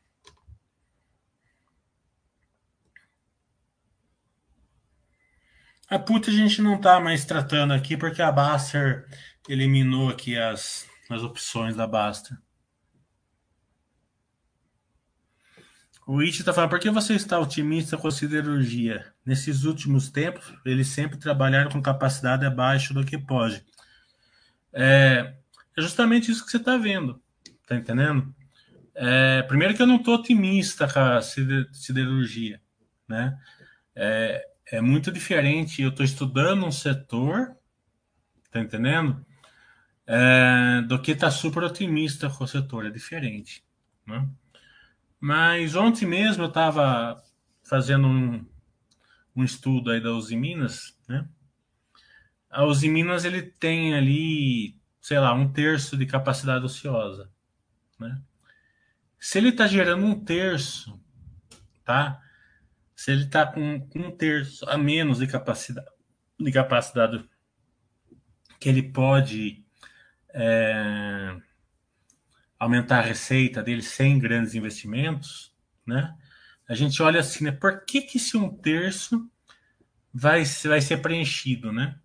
A 5.88 5.99
put 5.99 6.29
a 6.29 6.33
gente 6.33 6.61
não 6.61 6.75
está 6.75 6.99
mais 6.99 7.25
tratando 7.25 7.72
aqui 7.72 7.96
porque 7.96 8.20
a 8.20 8.33
Baster 8.33 9.07
eliminou 9.48 10.09
aqui 10.09 10.37
as, 10.37 10.88
as 11.09 11.22
opções 11.22 11.76
da 11.76 11.87
Baster. 11.87 12.37
O 16.06 16.20
It 16.20 16.38
está 16.38 16.52
falando, 16.52 16.70
por 16.70 16.78
que 16.78 16.88
você 16.88 17.14
está 17.14 17.37
otimista 17.38 17.96
com 17.96 18.06
a 18.06 18.12
siderurgia? 18.12 19.12
Nesses 19.24 19.64
últimos 19.64 20.09
tempos, 20.09 20.54
eles 20.64 20.87
sempre 20.87 21.18
trabalharam 21.18 21.68
com 21.68 21.82
capacidade 21.82 22.46
abaixo 22.46 22.94
do 22.94 23.04
que 23.04 23.18
pode. 23.18 23.64
É, 24.72 25.35
é 25.76 25.82
justamente 25.82 26.30
isso 26.30 26.44
que 26.44 26.50
você 26.50 26.59
está 26.59 26.76
vendo, 26.76 27.20
tá 27.66 27.74
entendendo? 27.74 28.32
É, 28.94 29.42
primeiro 29.42 29.74
que 29.74 29.82
eu 29.82 29.87
não 29.87 29.96
estou 29.96 30.14
otimista 30.14 30.87
com 30.87 31.00
a 31.00 31.20
siderurgia, 31.20 32.61
né? 33.09 33.37
É, 33.92 34.46
é 34.70 34.80
muito 34.80 35.11
diferente. 35.11 35.82
Eu 35.82 35.88
estou 35.88 36.04
estudando 36.04 36.64
um 36.64 36.70
setor, 36.70 37.56
tá 38.52 38.61
entendendo? 38.61 39.25
É, 40.07 40.83
do 40.83 41.01
que 41.03 41.12
estar 41.12 41.27
tá 41.27 41.31
super 41.33 41.64
otimista 41.64 42.31
com 42.31 42.45
o 42.45 42.47
setor, 42.47 42.87
é 42.87 42.90
diferente, 42.90 43.64
né? 44.07 44.29
Mas 45.21 45.75
ontem 45.75 46.07
mesmo 46.07 46.45
eu 46.45 46.49
estava 46.49 47.21
fazendo 47.64 48.07
um, 48.07 48.47
um 49.35 49.42
estudo 49.42 49.90
aí 49.90 50.01
da 50.01 50.12
Uzi 50.12 50.37
Minas, 50.37 50.97
né? 51.09 51.29
A 52.49 52.64
Uzi 52.64 52.88
Minas 52.88 53.25
ele 53.25 53.42
tem 53.42 53.95
ali, 53.95 54.81
sei 55.01 55.19
lá, 55.19 55.35
um 55.35 55.53
terço 55.53 55.97
de 55.97 56.07
capacidade 56.07 56.64
ociosa, 56.64 57.31
né? 57.99 58.23
Se 59.19 59.38
ele 59.38 59.49
está 59.49 59.66
gerando 59.66 60.07
um 60.07 60.25
terço, 60.25 61.01
tá? 61.85 62.23
Se 62.95 63.11
ele 63.11 63.25
está 63.25 63.45
com, 63.45 63.81
com, 63.88 63.99
um 63.99 64.16
terço 64.16 64.69
a 64.71 64.79
menos 64.79 65.19
de 65.19 65.27
capacidade, 65.27 65.88
de 66.38 66.53
capacidade 66.53 67.29
que 68.61 68.69
ele 68.69 68.83
pode 68.83 69.65
é, 70.38 71.35
aumentar 72.59 72.99
a 72.99 73.03
receita 73.03 73.62
dele 73.62 73.83
sem 73.83 74.18
grandes 74.18 74.55
investimentos, 74.55 75.53
né? 75.87 76.14
A 76.68 76.75
gente 76.75 77.03
olha 77.03 77.20
assim, 77.20 77.44
né? 77.44 77.53
Por 77.53 77.85
que, 77.87 78.03
que 78.03 78.18
esse 78.18 78.37
um 78.37 78.55
terço 78.55 79.31
vai, 80.12 80.44
vai 80.44 80.81
ser 80.81 80.99
preenchido, 80.99 81.72
né? 81.72 81.99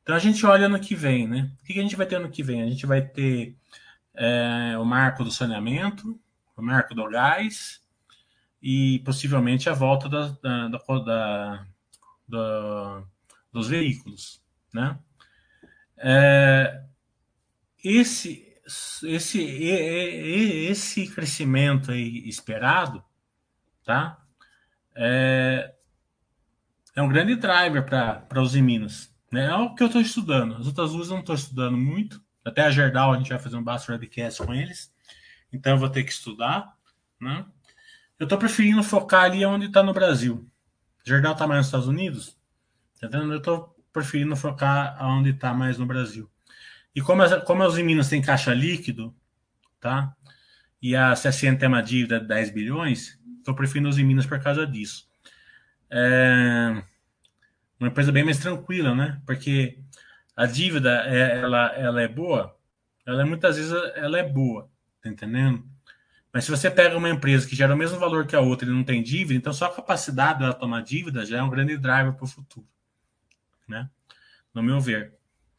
Então 0.00 0.14
a 0.14 0.18
gente 0.20 0.46
olha 0.46 0.68
no 0.68 0.78
que 0.78 0.94
vem, 0.94 1.26
né? 1.26 1.50
O 1.60 1.64
que, 1.64 1.72
que 1.72 1.80
a 1.80 1.82
gente 1.82 1.96
vai 1.96 2.06
ter 2.06 2.20
no 2.20 2.30
que 2.30 2.42
vem? 2.42 2.62
A 2.62 2.68
gente 2.68 2.86
vai 2.86 3.02
ter 3.02 3.56
é, 4.14 4.78
o 4.78 4.84
marco 4.84 5.24
do 5.24 5.30
saneamento, 5.32 6.18
o 6.56 6.62
marco 6.62 6.94
do 6.94 7.08
gás 7.10 7.80
e 8.62 9.00
possivelmente 9.00 9.68
a 9.68 9.72
volta 9.72 10.08
da, 10.08 10.28
da, 10.40 10.68
da, 10.68 11.66
da 12.28 13.04
dos 13.52 13.68
veículos, 13.68 14.40
né? 14.72 14.98
É, 15.96 16.75
esse 17.88 18.46
esse, 19.04 19.40
esse 19.44 21.08
crescimento 21.08 21.92
aí 21.92 22.28
esperado, 22.28 23.04
tá? 23.84 24.20
É, 24.94 25.72
é 26.94 27.02
um 27.02 27.08
grande 27.08 27.36
driver 27.36 27.84
para 27.84 28.42
os 28.42 28.54
Minas. 28.54 29.14
Né? 29.30 29.46
É 29.46 29.54
o 29.54 29.74
que 29.74 29.82
eu 29.82 29.86
estou 29.86 30.00
estudando. 30.00 30.56
As 30.56 30.66
outras 30.66 30.92
luzes 30.92 31.10
eu 31.10 31.14
não 31.14 31.20
estou 31.20 31.34
estudando 31.34 31.76
muito. 31.76 32.20
Até 32.44 32.62
a 32.62 32.70
Gerdau 32.70 33.12
a 33.12 33.18
gente 33.18 33.28
vai 33.28 33.38
fazer 33.38 33.56
um 33.56 33.62
Basso 33.62 33.92
Webcast 33.92 34.42
com 34.42 34.54
eles. 34.54 34.92
Então 35.52 35.72
eu 35.72 35.78
vou 35.78 35.90
ter 35.90 36.04
que 36.04 36.12
estudar. 36.12 36.74
Né? 37.20 37.44
Eu 38.18 38.24
estou 38.24 38.38
preferindo 38.38 38.82
focar 38.82 39.24
ali 39.24 39.44
onde 39.44 39.66
está 39.66 39.82
no 39.82 39.92
Brasil. 39.92 40.48
Gerdau 41.04 41.32
está 41.32 41.46
mais 41.46 41.58
nos 41.58 41.66
Estados 41.66 41.86
Unidos. 41.86 42.36
Tá 43.00 43.06
entendendo? 43.06 43.32
Eu 43.32 43.38
estou 43.38 43.76
preferindo 43.92 44.34
focar 44.34 44.96
onde 45.04 45.30
está 45.30 45.52
mais 45.52 45.78
no 45.78 45.86
Brasil. 45.86 46.30
E 46.96 47.02
como 47.02 47.22
as, 47.22 47.44
como 47.44 47.62
as 47.62 47.76
Minas 47.76 48.08
têm 48.08 48.22
caixa 48.22 48.54
líquido, 48.54 49.14
tá? 49.78 50.16
E 50.80 50.96
a 50.96 51.12
CSN 51.12 51.58
tem 51.58 51.68
uma 51.68 51.82
dívida 51.82 52.18
de 52.18 52.26
10 52.26 52.50
bilhões, 52.50 53.20
estou 53.38 53.54
preferindo 53.54 53.90
as 53.90 53.98
Minas 53.98 54.24
por 54.24 54.42
causa 54.42 54.66
disso. 54.66 55.06
É 55.90 56.82
uma 57.78 57.88
empresa 57.88 58.10
bem 58.10 58.24
mais 58.24 58.38
tranquila, 58.38 58.94
né? 58.94 59.20
Porque 59.26 59.78
a 60.34 60.46
dívida, 60.46 61.04
é, 61.06 61.38
ela, 61.40 61.66
ela 61.74 62.00
é 62.00 62.08
boa, 62.08 62.56
ela 63.04 63.20
é, 63.20 63.24
muitas 63.26 63.56
vezes 63.56 63.72
ela 63.94 64.18
é 64.18 64.22
boa, 64.22 64.70
tá 65.02 65.10
entendendo? 65.10 65.68
Mas 66.32 66.44
se 66.44 66.50
você 66.50 66.70
pega 66.70 66.96
uma 66.96 67.10
empresa 67.10 67.46
que 67.46 67.54
gera 67.54 67.74
o 67.74 67.76
mesmo 67.76 67.98
valor 67.98 68.26
que 68.26 68.34
a 68.34 68.40
outra 68.40 68.66
e 68.66 68.72
não 68.72 68.82
tem 68.82 69.02
dívida, 69.02 69.34
então 69.34 69.52
só 69.52 69.66
a 69.66 69.74
capacidade 69.74 70.38
dela 70.38 70.54
tomar 70.54 70.82
dívida 70.82 71.26
já 71.26 71.38
é 71.38 71.42
um 71.42 71.50
grande 71.50 71.76
driver 71.76 72.14
para 72.14 72.24
o 72.24 72.28
futuro, 72.28 72.66
né? 73.68 73.90
No 74.54 74.62
meu 74.62 74.80
ver. 74.80 75.15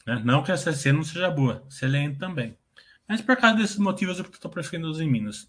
Né? 0.08 0.22
Não 0.26 0.42
que 0.42 0.52
a 0.52 0.58
CC 0.58 0.92
não 0.92 1.04
seja 1.04 1.30
boa, 1.30 1.64
excelente 1.70 2.18
também. 2.18 2.58
Mas 3.08 3.22
por 3.22 3.38
causa 3.38 3.58
desses 3.58 3.78
motivos 3.78 4.18
eu 4.18 4.26
estou 4.26 4.50
preferindo 4.50 4.90
os 4.90 5.00
em 5.00 5.08
Minas. 5.08 5.48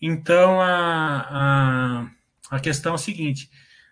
Então 0.00 0.62
a, 0.62 2.06
a, 2.50 2.56
a 2.56 2.60
questão 2.60 2.92
é 2.92 2.94
a 2.94 2.98
seguinte: 2.98 3.50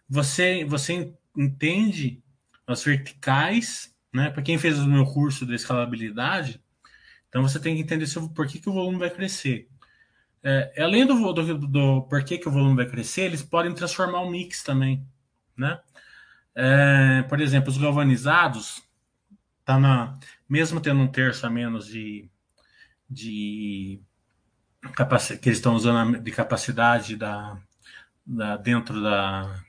você, 0.09 0.65
você 0.65 1.13
entende 1.37 2.23
as 2.67 2.83
verticais 2.83 3.91
né? 4.13 4.31
Para 4.31 4.43
quem 4.43 4.59
fez 4.59 4.79
o 4.79 4.87
meu 4.87 5.05
curso 5.05 5.47
de 5.47 5.55
escalabilidade, 5.55 6.61
então 7.29 7.43
você 7.43 7.61
tem 7.61 7.77
que 7.77 7.83
entender 7.83 8.07
por 8.35 8.47
que, 8.47 8.59
que 8.59 8.69
o 8.69 8.73
volume 8.73 8.99
vai 8.99 9.11
crescer. 9.11 9.69
É, 10.43 10.83
além 10.83 11.07
do, 11.07 11.33
do, 11.33 11.59
do 11.59 12.09
que 12.25 12.49
o 12.49 12.51
volume 12.51 12.77
vai 12.77 12.87
crescer, 12.87 13.23
eles 13.23 13.43
podem 13.43 13.75
transformar 13.75 14.21
o 14.21 14.31
mix 14.31 14.63
também, 14.63 15.07
né? 15.57 15.81
É, 16.55 17.23
por 17.29 17.41
exemplo, 17.41 17.71
os 17.71 17.79
galvanizados, 17.79 18.83
tá 19.71 19.79
na, 19.79 20.19
mesmo 20.49 20.81
tendo 20.81 21.01
um 21.01 21.07
terço 21.07 21.47
a 21.47 21.51
menos 21.51 21.87
de, 21.87 22.29
de 23.09 24.01
que 25.41 25.49
eles 25.49 25.59
estão 25.59 25.77
usando 25.77 26.19
de 26.19 26.33
capacidade 26.33 27.15
da, 27.15 27.57
da, 28.27 28.57
dentro 28.57 29.01
da 29.01 29.63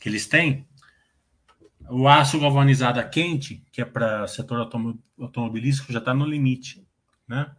que 0.00 0.08
eles 0.08 0.26
têm, 0.26 0.66
o 1.88 2.08
aço 2.08 2.40
galvanizado 2.40 2.98
a 2.98 3.04
quente, 3.04 3.64
que 3.70 3.80
é 3.80 3.84
para 3.84 4.26
setor 4.26 4.68
automobilístico, 5.18 5.92
já 5.92 6.00
está 6.00 6.12
no 6.12 6.26
limite, 6.26 6.86
né? 7.26 7.54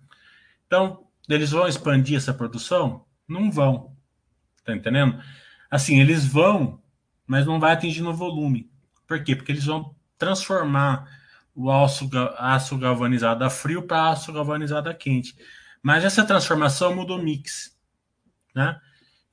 Então, 0.66 1.08
eles 1.30 1.52
vão 1.52 1.68
expandir 1.68 2.18
essa 2.18 2.34
produção? 2.34 3.06
Não 3.28 3.50
vão, 3.50 3.96
tá 4.66 4.76
entendendo? 4.76 5.22
Assim, 5.72 6.00
eles 6.00 6.26
vão, 6.26 6.82
mas 7.26 7.46
não 7.46 7.60
vai 7.60 7.72
atingir 7.72 8.02
no 8.02 8.14
volume. 8.14 8.70
Por 9.08 9.24
quê? 9.24 9.36
Porque 9.36 9.52
eles 9.52 9.66
vão 9.66 9.96
transformar 10.18 11.08
o 11.58 11.72
aço, 11.72 12.08
aço 12.38 12.78
galvanizado 12.78 13.44
a 13.44 13.50
frio 13.50 13.82
para 13.82 14.12
aço 14.12 14.32
galvanizado 14.32 14.88
a 14.88 14.94
quente. 14.94 15.36
Mas 15.82 16.06
essa 16.06 16.24
transformação 16.24 16.96
muda 16.96 17.14
o 17.14 17.18
mix, 17.18 17.76
né? 18.54 18.80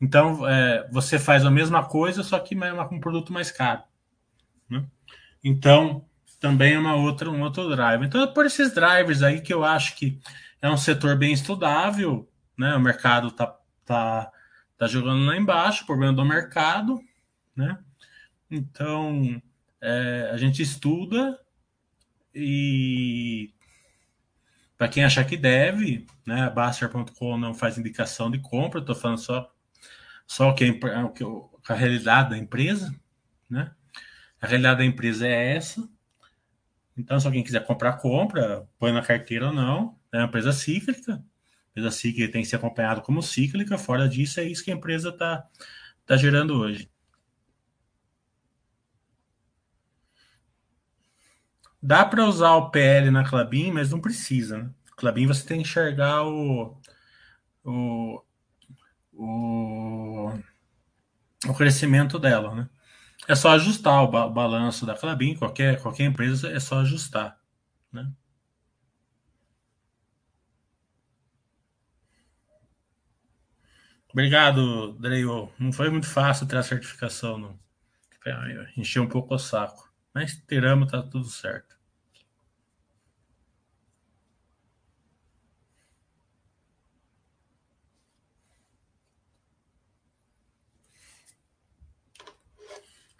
Então, 0.00 0.48
é, 0.48 0.88
você 0.90 1.18
faz 1.18 1.44
a 1.44 1.50
mesma 1.50 1.84
coisa, 1.84 2.22
só 2.22 2.38
que 2.38 2.56
com 2.56 2.96
um 2.96 3.00
produto 3.00 3.30
mais 3.30 3.50
caro. 3.50 3.82
Né? 4.68 4.86
Então, 5.42 6.06
também 6.40 6.74
é 6.74 6.78
uma 6.78 6.94
outra, 6.94 7.30
um 7.30 7.42
outro 7.42 7.68
driver. 7.68 8.06
Então, 8.06 8.22
é 8.22 8.26
por 8.26 8.46
esses 8.46 8.74
drivers 8.74 9.22
aí 9.22 9.42
que 9.42 9.52
eu 9.52 9.62
acho 9.62 9.94
que 9.94 10.18
é 10.62 10.70
um 10.70 10.76
setor 10.78 11.16
bem 11.16 11.32
estudável, 11.32 12.28
né? 12.56 12.74
O 12.74 12.80
mercado 12.80 13.30
tá, 13.30 13.54
tá, 13.84 14.30
tá 14.78 14.86
jogando 14.86 15.26
lá 15.26 15.36
embaixo, 15.36 15.86
problema 15.86 16.14
do 16.14 16.24
mercado, 16.24 16.98
né? 17.54 17.78
Então, 18.50 19.40
é, 19.80 20.30
a 20.32 20.36
gente 20.38 20.62
estuda 20.62 21.38
e 22.34 23.54
para 24.76 24.88
quem 24.88 25.04
achar 25.04 25.24
que 25.24 25.36
deve, 25.36 26.06
né? 26.26 26.42
A 26.42 26.50
Baster.com 26.50 27.36
não 27.38 27.54
faz 27.54 27.78
indicação 27.78 28.30
de 28.30 28.38
compra, 28.38 28.80
estou 28.80 28.94
falando 28.94 29.18
só 29.18 29.50
só 30.26 30.50
o 30.50 30.54
que, 30.54 30.64
é, 30.64 30.72
que 31.14 31.24
a 31.68 31.74
realidade 31.74 32.30
da 32.30 32.38
empresa, 32.38 32.94
né? 33.48 33.72
A 34.40 34.46
realidade 34.46 34.78
da 34.78 34.84
empresa 34.84 35.26
é 35.26 35.56
essa. 35.56 35.88
Então, 36.96 37.18
se 37.18 37.26
alguém 37.26 37.42
quiser 37.42 37.64
comprar, 37.64 37.94
compra, 37.94 38.66
põe 38.78 38.92
na 38.92 39.02
carteira 39.02 39.48
ou 39.48 39.52
não. 39.52 39.98
É 40.12 40.18
uma 40.18 40.26
empresa 40.26 40.52
cíclica. 40.52 41.14
A 41.14 41.70
empresa 41.70 41.90
cíclica 41.90 42.32
tem 42.32 42.42
que 42.42 42.48
ser 42.48 42.56
acompanhada 42.56 43.00
como 43.00 43.22
cíclica. 43.22 43.76
Fora 43.78 44.08
disso, 44.08 44.40
é 44.40 44.44
isso 44.44 44.64
que 44.64 44.70
a 44.70 44.74
empresa 44.74 45.10
está 45.10 45.46
tá 46.06 46.16
gerando 46.16 46.54
hoje. 46.54 46.90
Dá 51.86 52.02
para 52.02 52.24
usar 52.24 52.54
o 52.54 52.70
PL 52.70 53.10
na 53.10 53.28
Clabin, 53.28 53.70
mas 53.70 53.90
não 53.90 54.00
precisa. 54.00 54.56
Né? 54.56 54.70
Clabin 54.96 55.26
você 55.26 55.46
tem 55.46 55.58
que 55.58 55.68
enxergar 55.68 56.22
o, 56.24 56.80
o, 57.62 58.22
o, 59.12 60.32
o 61.46 61.54
crescimento 61.54 62.18
dela, 62.18 62.54
né? 62.54 62.70
É 63.28 63.34
só 63.34 63.50
ajustar 63.50 64.02
o, 64.02 64.08
ba 64.08 64.26
balanço 64.28 64.86
da 64.86 64.96
Clabin, 64.96 65.36
qualquer, 65.36 65.80
qualquer 65.82 66.04
empresa 66.04 66.50
é 66.50 66.58
só 66.58 66.80
ajustar, 66.80 67.38
né? 67.92 68.10
Obrigado, 74.10 74.94
Dreio. 74.94 75.50
Não 75.58 75.70
foi 75.72 75.90
muito 75.90 76.06
fácil 76.06 76.46
ter 76.46 76.56
a 76.56 76.62
certificação, 76.62 77.36
não. 77.36 77.58
Encheu 78.76 79.02
um 79.02 79.08
pouco 79.08 79.34
o 79.34 79.38
saco. 79.38 79.92
Mas 80.14 80.36
teramos, 80.46 80.90
tá 80.90 81.02
tudo 81.02 81.26
certo. 81.26 81.73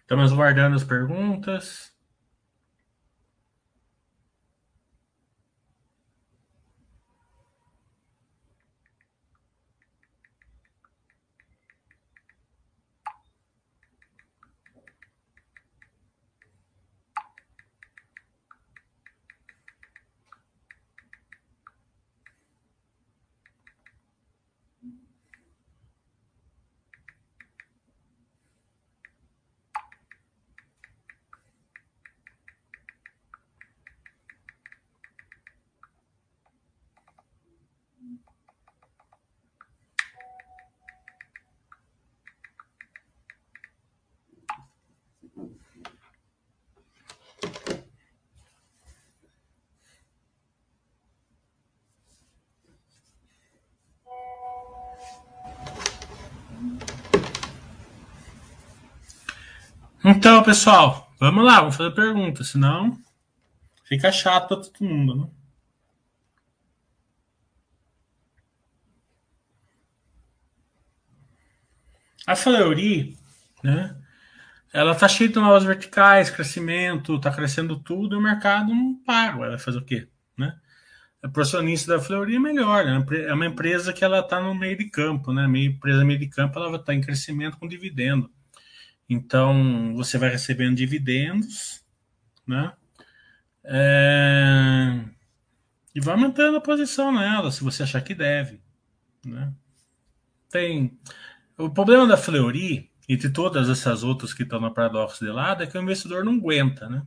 Estamos 0.05 0.33
guardando 0.33 0.77
as 0.77 0.85
perguntas. 0.85 1.94
Então, 60.25 60.43
pessoal, 60.43 61.13
vamos 61.21 61.45
lá, 61.45 61.61
vamos 61.61 61.77
fazer 61.77 61.91
perguntas, 61.91 62.49
senão 62.49 62.99
fica 63.85 64.11
chato 64.11 64.49
para 64.49 64.57
todo 64.57 64.89
mundo, 64.89 65.15
né? 65.15 65.31
A 72.27 72.35
Fleury, 72.35 73.19
né? 73.63 73.95
Ela 74.73 74.95
tá 74.95 75.07
cheia 75.09 75.29
de 75.29 75.35
novas 75.35 75.63
verticais, 75.63 76.31
crescimento, 76.31 77.21
tá 77.21 77.31
crescendo 77.31 77.79
tudo, 77.79 78.17
e 78.17 78.19
o 78.19 78.23
mercado 78.23 78.75
não 78.75 78.95
paga. 79.05 79.41
Ela 79.41 79.49
vai 79.51 79.59
fazer 79.59 79.77
o 79.77 79.85
quê, 79.85 80.09
né? 80.39 80.59
A 81.23 81.29
profissionista 81.29 81.99
da 81.99 82.03
Fleury 82.03 82.37
é 82.37 82.41
melhor, 82.41 82.83
né? 82.87 83.05
é 83.29 83.35
uma 83.35 83.45
empresa 83.45 83.93
que 83.93 84.03
ela 84.03 84.23
tá 84.23 84.41
no 84.41 84.55
meio 84.55 84.79
de 84.79 84.89
campo, 84.89 85.35
né? 85.35 85.47
Meio 85.47 85.73
empresa 85.73 86.03
meio 86.03 86.19
de 86.19 86.29
campo, 86.29 86.59
ela 86.59 86.77
está 86.77 86.95
em 86.95 87.03
crescimento 87.03 87.59
com 87.59 87.69
dividendo. 87.69 88.34
Então, 89.09 89.95
você 89.95 90.17
vai 90.19 90.31
recebendo 90.31 90.77
dividendos, 90.77 91.85
né? 92.47 92.73
É... 93.63 95.05
E 95.95 96.01
vai 96.01 96.17
mantendo 96.17 96.57
a 96.57 96.61
posição 96.61 97.13
nela, 97.13 97.51
se 97.51 97.63
você 97.63 97.83
achar 97.83 98.01
que 98.03 98.15
deve, 98.15 98.61
né? 99.25 99.53
Tem... 100.51 100.99
O 101.57 101.71
problema 101.71 102.07
da 102.07 102.17
Fleury, 102.17 102.91
entre 103.09 103.31
todas 103.31 103.69
essas 103.69 104.03
outras 104.03 104.35
que 104.35 104.43
estão 104.43 104.61
no 104.61 104.75
paradoxo 104.75 105.25
de 105.25 105.31
lado, 105.31 105.63
é 105.63 105.67
que 105.67 105.79
o 105.79 105.83
investidor 105.83 106.25
não 106.25 106.35
aguenta, 106.35 106.89
né? 106.89 107.03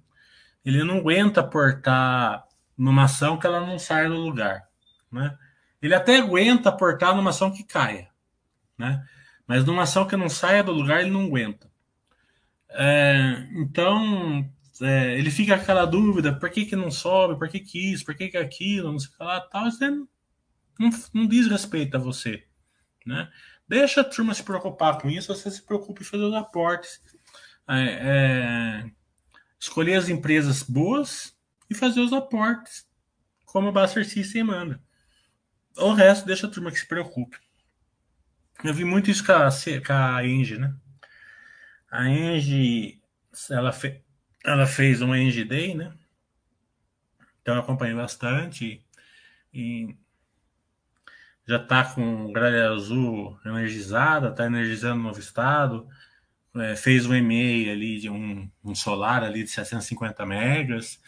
Ele 0.63 0.83
não 0.83 0.97
aguenta 0.97 1.41
aportar 1.41 2.45
numa 2.77 3.05
ação 3.05 3.37
que 3.37 3.47
ela 3.47 3.65
não 3.65 3.79
saia 3.79 4.09
do 4.09 4.15
lugar, 4.15 4.67
né? 5.11 5.37
Ele 5.81 5.93
até 5.93 6.17
aguenta 6.17 6.69
aportar 6.69 7.15
numa 7.15 7.31
ação 7.31 7.51
que 7.51 7.63
caia, 7.63 8.09
né? 8.77 9.05
Mas 9.45 9.65
numa 9.65 9.83
ação 9.83 10.07
que 10.07 10.15
não 10.15 10.29
saia 10.29 10.63
do 10.63 10.71
lugar, 10.71 11.01
ele 11.01 11.11
não 11.11 11.25
aguenta. 11.25 11.69
É, 12.69 13.47
então, 13.53 14.49
é, 14.81 15.17
ele 15.17 15.31
fica 15.31 15.55
aquela 15.55 15.85
dúvida: 15.85 16.33
por 16.33 16.49
que, 16.49 16.65
que 16.65 16.75
não 16.75 16.91
sobe, 16.91 17.37
por 17.37 17.49
que, 17.49 17.59
que 17.59 17.93
isso, 17.93 18.05
por 18.05 18.15
que, 18.15 18.29
que 18.29 18.37
aquilo, 18.37 18.91
não 18.91 18.99
sei 18.99 19.09
o 19.09 19.17
que 19.17 19.23
lá, 19.23 19.41
tal. 19.41 19.67
Isso 19.67 19.79
não, 20.79 20.89
não, 21.13 21.27
diz 21.27 21.47
respeito 21.47 21.97
a 21.97 21.99
você. 21.99 22.43
Né? 23.05 23.29
Deixa 23.67 24.01
a 24.01 24.03
turma 24.03 24.33
se 24.33 24.43
preocupar 24.43 24.99
com 24.99 25.09
isso, 25.09 25.33
você 25.33 25.49
se 25.49 25.61
preocupe 25.61 26.01
em 26.01 26.05
fazer 26.05 26.23
os 26.23 26.33
aportes. 26.33 27.01
É, 27.69 27.81
é, 28.01 28.91
escolher 29.59 29.95
as 29.95 30.07
empresas 30.07 30.63
boas 30.63 31.35
e 31.69 31.75
fazer 31.75 31.99
os 31.99 32.13
aportes, 32.13 32.87
como 33.45 33.67
a 33.67 33.71
Buster 33.71 34.07
System 34.07 34.43
manda. 34.43 34.81
O 35.75 35.91
resto 35.93 36.25
deixa 36.25 36.47
a 36.47 36.49
turma 36.49 36.71
que 36.71 36.79
se 36.79 36.87
preocupe. 36.87 37.37
Eu 38.63 38.73
vi 38.73 38.85
muito 38.85 39.11
isso 39.11 39.25
com 39.25 39.33
a, 39.33 39.49
com 39.85 39.93
a 39.93 40.25
Engie, 40.25 40.57
né? 40.57 40.73
A 41.89 42.07
Engie, 42.09 43.01
ela, 43.49 43.71
fe, 43.71 44.01
ela 44.43 44.67
fez 44.67 45.01
uma 45.01 45.17
Engie 45.17 45.45
Day, 45.45 45.73
né? 45.73 45.93
Então 47.41 47.55
eu 47.55 47.61
acompanhei 47.61 47.95
bastante 47.95 48.83
e 49.53 49.95
já 51.47 51.55
está 51.55 51.85
com 51.85 52.31
gralha 52.33 52.71
azul 52.71 53.39
energizada, 53.45 54.29
está 54.29 54.45
energizando 54.45 54.99
o 54.99 55.03
novo 55.03 55.19
estado, 55.19 55.87
é, 56.57 56.75
fez 56.75 57.05
um 57.05 57.15
EMEI 57.15 57.69
ali 57.69 57.99
de 57.99 58.09
um, 58.09 58.49
um, 58.63 58.75
solar 58.75 59.23
ali 59.23 59.43
de 59.43 59.49
750 59.49 60.25
megas, 60.25 61.01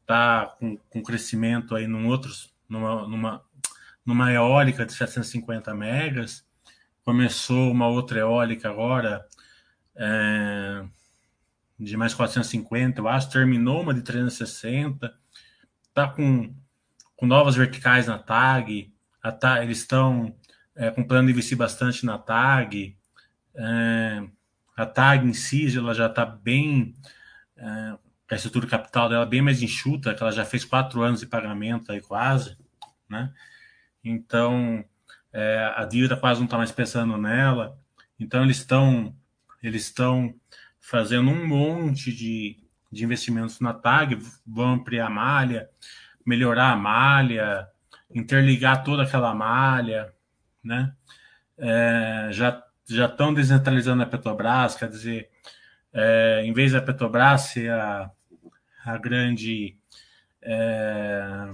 está 0.00 0.54
com, 0.58 0.76
com 0.76 1.02
crescimento 1.02 1.74
aí 1.74 1.88
num 1.88 2.06
outros, 2.06 2.54
numa, 2.68 3.08
numa, 3.08 3.44
numa 4.06 4.32
eólica 4.32 4.86
de 4.86 4.92
750 4.92 5.74
megas, 5.74 6.46
começou 7.04 7.72
uma 7.72 7.88
outra 7.88 8.20
eólica 8.20 8.70
agora 8.70 9.26
é, 9.96 10.84
de 11.78 11.96
mais 11.96 12.14
450, 12.14 13.00
eu 13.00 13.08
acho, 13.08 13.30
terminou 13.30 13.82
uma 13.82 13.94
de 13.94 14.02
360, 14.02 15.12
está 15.88 16.08
com, 16.08 16.54
com 17.16 17.26
novas 17.26 17.56
verticais 17.56 18.06
na 18.06 18.18
TAG, 18.18 18.92
TAG 19.40 19.64
eles 19.64 19.78
estão 19.78 20.34
é, 20.74 20.90
com 20.90 21.04
plano 21.04 21.26
de 21.26 21.32
investir 21.32 21.56
bastante 21.56 22.04
na 22.06 22.18
TAG, 22.18 22.96
é, 23.54 24.22
a 24.76 24.86
TAG 24.86 25.26
em 25.26 25.34
si 25.34 25.76
ela 25.76 25.94
já 25.94 26.06
está 26.06 26.24
bem, 26.24 26.96
é, 27.56 27.96
a 28.30 28.34
estrutura 28.34 28.66
capital 28.66 29.08
dela 29.08 29.26
bem 29.26 29.42
mais 29.42 29.60
enxuta, 29.62 30.14
que 30.14 30.22
ela 30.22 30.32
já 30.32 30.44
fez 30.44 30.64
quatro 30.64 31.02
anos 31.02 31.20
de 31.20 31.26
pagamento 31.26 31.92
aí 31.92 32.00
quase, 32.00 32.56
né? 33.08 33.30
Então, 34.02 34.84
é, 35.32 35.72
a 35.76 35.84
dívida 35.84 36.16
quase 36.16 36.40
não 36.40 36.46
está 36.46 36.56
mais 36.56 36.72
pensando 36.72 37.16
nela. 37.18 37.78
Então, 38.18 38.42
eles 38.42 38.56
estão 38.56 39.14
eles 39.62 39.84
estão 39.84 40.34
fazendo 40.80 41.30
um 41.30 41.46
monte 41.46 42.12
de, 42.12 42.58
de 42.90 43.04
investimentos 43.04 43.60
na 43.60 43.72
TAG, 43.72 44.18
vão 44.46 44.72
ampliar 44.72 45.06
a 45.06 45.10
malha, 45.10 45.68
melhorar 46.26 46.72
a 46.72 46.76
malha, 46.76 47.68
interligar 48.10 48.82
toda 48.82 49.04
aquela 49.04 49.34
malha, 49.34 50.12
né? 50.62 50.92
É, 51.58 52.28
já 52.32 52.62
já 52.88 53.06
estão 53.06 53.32
descentralizando 53.32 54.02
a 54.02 54.06
Petrobras, 54.06 54.74
quer 54.74 54.88
dizer, 54.88 55.30
é, 55.92 56.42
em 56.44 56.52
vez 56.52 56.72
da 56.72 56.82
Petrobras 56.82 57.42
ser 57.42 57.70
a, 57.70 58.10
a 58.84 58.98
grande 58.98 59.76
é, 60.42 61.50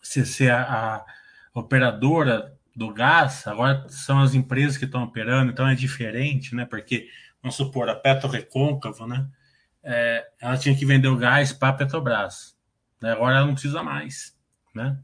ser, 0.00 0.24
ser 0.24 0.50
a, 0.50 0.62
a, 0.62 1.06
operadora 1.54 2.55
do 2.76 2.92
gás, 2.92 3.46
agora 3.46 3.88
são 3.88 4.20
as 4.20 4.34
empresas 4.34 4.76
que 4.76 4.84
estão 4.84 5.02
operando, 5.02 5.50
então 5.50 5.66
é 5.66 5.74
diferente, 5.74 6.54
né? 6.54 6.66
Porque, 6.66 7.08
vamos 7.42 7.56
supor, 7.56 7.88
a 7.88 7.94
Petro 7.94 8.28
Recôncavo, 8.28 9.06
né? 9.06 9.26
É, 9.82 10.28
ela 10.38 10.58
tinha 10.58 10.76
que 10.76 10.84
vender 10.84 11.08
o 11.08 11.16
gás 11.16 11.54
para 11.54 11.70
a 11.70 11.72
Petrobras. 11.72 12.54
Né? 13.00 13.12
Agora 13.12 13.36
ela 13.36 13.46
não 13.46 13.54
precisa 13.54 13.82
mais, 13.82 14.36
né? 14.74 14.98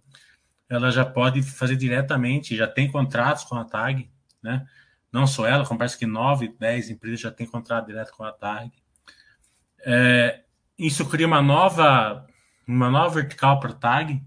Ela 0.68 0.90
já 0.90 1.04
pode 1.04 1.40
fazer 1.40 1.76
diretamente, 1.76 2.54
já 2.54 2.66
tem 2.66 2.90
contratos 2.90 3.44
com 3.44 3.54
a 3.54 3.64
TAG, 3.64 4.10
né? 4.42 4.66
Não 5.10 5.26
só 5.26 5.46
ela, 5.46 5.64
como 5.64 5.78
parece 5.78 5.98
que 5.98 6.06
nove, 6.06 6.54
dez 6.58 6.90
empresas 6.90 7.20
já 7.20 7.30
têm 7.30 7.46
contrato 7.46 7.86
direto 7.86 8.12
com 8.12 8.24
a 8.24 8.32
TAG. 8.32 8.70
É, 9.84 10.42
isso 10.78 11.08
cria 11.08 11.26
uma 11.26 11.40
nova, 11.40 12.26
uma 12.66 12.90
nova 12.90 13.14
vertical 13.14 13.60
para 13.60 13.70
a 13.70 13.74
TAG, 13.74 14.22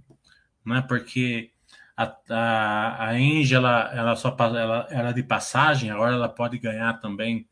né? 0.66 0.84
Porque 0.88 1.52
a, 1.98 2.18
a, 2.30 3.08
a 3.08 3.20
Engie, 3.20 3.56
ela, 3.56 4.16
só 4.16 4.36
ela 4.40 4.88
era 4.90 5.12
de 5.12 5.24
passagem, 5.24 5.90
agora 5.90 6.14
ela 6.16 6.30
pode 6.30 6.58
ganhar 6.58 6.94
também 7.00 7.48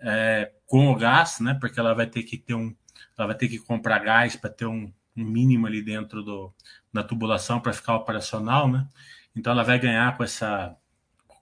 é, 0.00 0.52
com 0.66 0.88
o 0.88 0.96
gás, 0.96 1.40
né? 1.40 1.56
Porque 1.60 1.78
ela 1.78 1.94
vai 1.94 2.06
ter 2.06 2.22
que 2.22 2.36
ter 2.36 2.54
um, 2.54 2.74
ela 3.16 3.28
vai 3.28 3.36
ter 3.36 3.48
que 3.48 3.58
comprar 3.58 3.98
gás 4.00 4.36
para 4.36 4.50
ter 4.50 4.66
um, 4.66 4.92
um 5.16 5.24
mínimo 5.24 5.66
ali 5.66 5.82
dentro 5.82 6.22
do, 6.22 6.52
da 6.92 7.02
tubulação 7.02 7.60
para 7.60 7.72
ficar 7.72 7.94
operacional, 7.96 8.68
né? 8.68 8.86
Então 9.34 9.52
ela 9.52 9.62
vai 9.62 9.78
ganhar 9.78 10.16
com 10.16 10.24
essa 10.24 10.76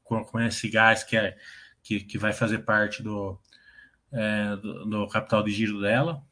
com, 0.05 0.25
com 0.25 0.41
esse 0.41 0.69
gás 0.69 1.03
que, 1.03 1.17
é, 1.17 1.37
que, 1.83 2.01
que 2.01 2.19
vai 2.19 2.33
fazer 2.33 2.59
parte 2.59 3.03
do, 3.03 3.39
é, 4.13 4.57
do, 4.57 4.85
do, 4.85 5.09
capital 5.09 5.43
de 5.43 5.51
giro 5.51 5.81
dela. 5.81 6.23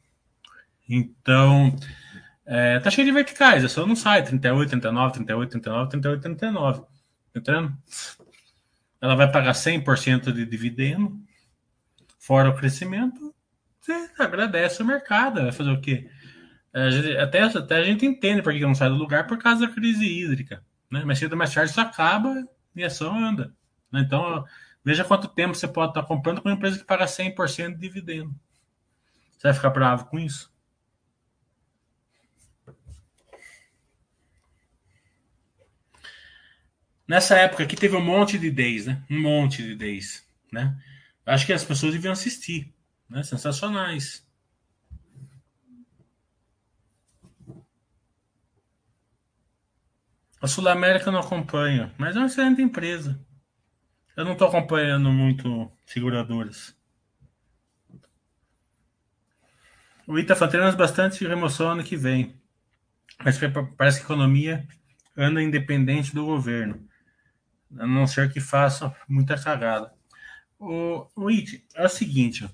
Então, 0.89 1.75
é, 2.45 2.81
tá 2.81 2.91
cheio 2.91 3.07
de 3.07 3.13
verticais, 3.13 3.65
é 3.65 3.69
só 3.69 3.87
não 3.87 3.97
sai 3.97 4.23
38, 4.25 4.71
39, 4.71 5.15
38, 5.15 5.51
39, 5.51 5.91
38, 5.91 6.23
39. 6.23 6.83
Entendendo? 7.35 7.77
Ela 9.01 9.15
vai 9.17 9.31
pagar 9.31 9.53
100% 9.53 10.33
de 10.33 10.45
dividendo, 10.45 11.19
fora 12.19 12.51
o 12.51 12.57
crescimento, 12.57 13.35
você 13.81 13.93
agradece 14.19 14.83
o 14.83 14.87
mercado, 14.87 15.43
vai 15.43 15.53
fazer 15.53 15.71
o 15.71 15.81
quê? 15.81 16.09
É, 16.73 17.21
até, 17.23 17.43
até 17.43 17.77
a 17.77 17.85
gente 17.85 18.07
entende 18.07 18.43
por 18.43 18.53
que 18.53 18.61
não 18.61 18.75
sai 18.75 18.89
do 18.89 18.95
lugar 18.95 19.27
por 19.27 19.39
causa 19.39 19.67
da 19.67 19.73
crise 19.73 20.05
hídrica. 20.05 20.65
Né? 20.91 21.03
Mas 21.05 21.19
cedo 21.19 21.33
ou 21.33 21.39
mais 21.39 21.53
tarde 21.53 21.71
isso 21.71 21.81
acaba 21.81 22.47
e 22.77 22.85
a 22.85 22.87
ação 22.87 23.19
anda. 23.19 23.53
Né? 23.91 24.01
Então, 24.01 24.45
veja 24.85 25.05
quanto 25.05 25.27
tempo 25.27 25.55
você 25.55 25.67
pode 25.67 25.91
estar 25.91 26.03
comprando 26.05 26.41
com 26.41 26.49
uma 26.49 26.55
empresa 26.55 26.79
que 26.79 26.85
paga 26.85 27.07
100% 27.07 27.73
de 27.73 27.79
dividendo. 27.79 28.35
Você 29.33 29.49
vai 29.49 29.55
ficar 29.55 29.71
bravo 29.71 30.05
com 30.07 30.19
isso? 30.19 30.52
Nessa 37.07 37.37
época 37.37 37.65
aqui 37.65 37.77
teve 37.77 37.97
um 37.97 38.05
monte 38.05 38.39
de 38.39 38.51
days, 38.51 38.87
né? 38.87 39.03
Um 39.11 39.21
monte 39.21 39.63
de 39.63 39.75
days, 39.75 40.27
né? 40.53 40.77
Acho 41.27 41.47
que 41.47 41.53
as 41.53 41.65
pessoas 41.65 41.93
deviam 41.93 42.13
assistir, 42.13 42.73
né? 43.09 43.23
Sensacionais. 43.23 44.27
A 50.41 50.49
Sul 50.49 50.69
América 50.69 51.11
não 51.13 51.21
acompanho, 51.21 51.93
mas 51.97 52.17
é 52.17 52.19
uma 52.19 52.27
excelente 52.27 52.61
empresa. 52.61 53.21
Eu 54.17 54.25
não 54.25 54.33
estou 54.33 54.49
acompanhando 54.49 55.11
muito 55.11 55.71
seguradoras. 55.87 56.77
O 60.07 60.19
Ita 60.19 60.49
temos 60.49 60.75
bastante 60.75 61.27
remoção 61.27 61.71
ano 61.71 61.85
que 61.85 61.97
vem. 61.97 62.35
Mas 63.25 63.39
parece 63.77 63.99
que 63.99 64.03
a 64.03 64.07
economia 64.07 64.67
anda 65.17 65.43
independente 65.43 66.13
do 66.15 66.27
governo. 66.27 66.89
A 67.79 67.87
não 67.87 68.07
ser 68.07 68.33
que 68.33 68.41
faça 68.41 68.95
muita 69.09 69.37
cagada. 69.37 69.93
O, 70.59 71.07
o 71.17 71.29
It, 71.29 71.65
é 71.75 71.85
o 71.85 71.89
seguinte. 71.89 72.49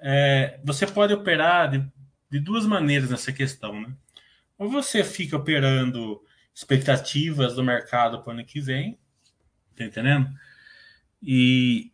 É, 0.00 0.60
você 0.64 0.86
pode 0.86 1.12
operar 1.12 1.70
de, 1.70 1.84
de 2.30 2.40
duas 2.40 2.66
maneiras 2.66 3.10
nessa 3.10 3.32
questão. 3.32 3.80
Né? 3.80 3.92
Ou 4.56 4.70
você 4.70 5.02
fica 5.02 5.36
operando 5.36 6.22
expectativas 6.54 7.54
do 7.54 7.64
mercado 7.64 8.22
para 8.22 8.30
o 8.30 8.32
ano 8.32 8.44
que 8.44 8.60
vem, 8.60 8.98
Tá 9.78 9.84
entendendo? 9.84 10.28
E 11.22 11.92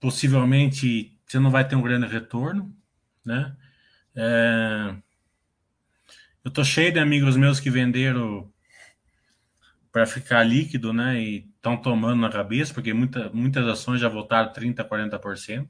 possivelmente 0.00 1.16
você 1.24 1.38
não 1.38 1.50
vai 1.50 1.66
ter 1.66 1.76
um 1.76 1.82
grande 1.82 2.08
retorno, 2.08 2.76
né? 3.24 3.56
É... 4.16 4.96
Eu 6.44 6.50
tô 6.50 6.64
cheio 6.64 6.92
de 6.92 6.98
amigos 6.98 7.36
meus 7.36 7.60
que 7.60 7.70
venderam 7.70 8.52
para 9.94 10.06
ficar 10.06 10.42
líquido, 10.42 10.92
né? 10.92 11.20
E 11.20 11.48
estão 11.54 11.76
tomando 11.76 12.20
na 12.20 12.28
cabeça, 12.28 12.74
porque 12.74 12.92
muita, 12.92 13.30
muitas 13.32 13.64
ações 13.64 14.00
já 14.00 14.08
voltaram 14.08 14.52
30%, 14.52 14.88
40%. 14.88 15.68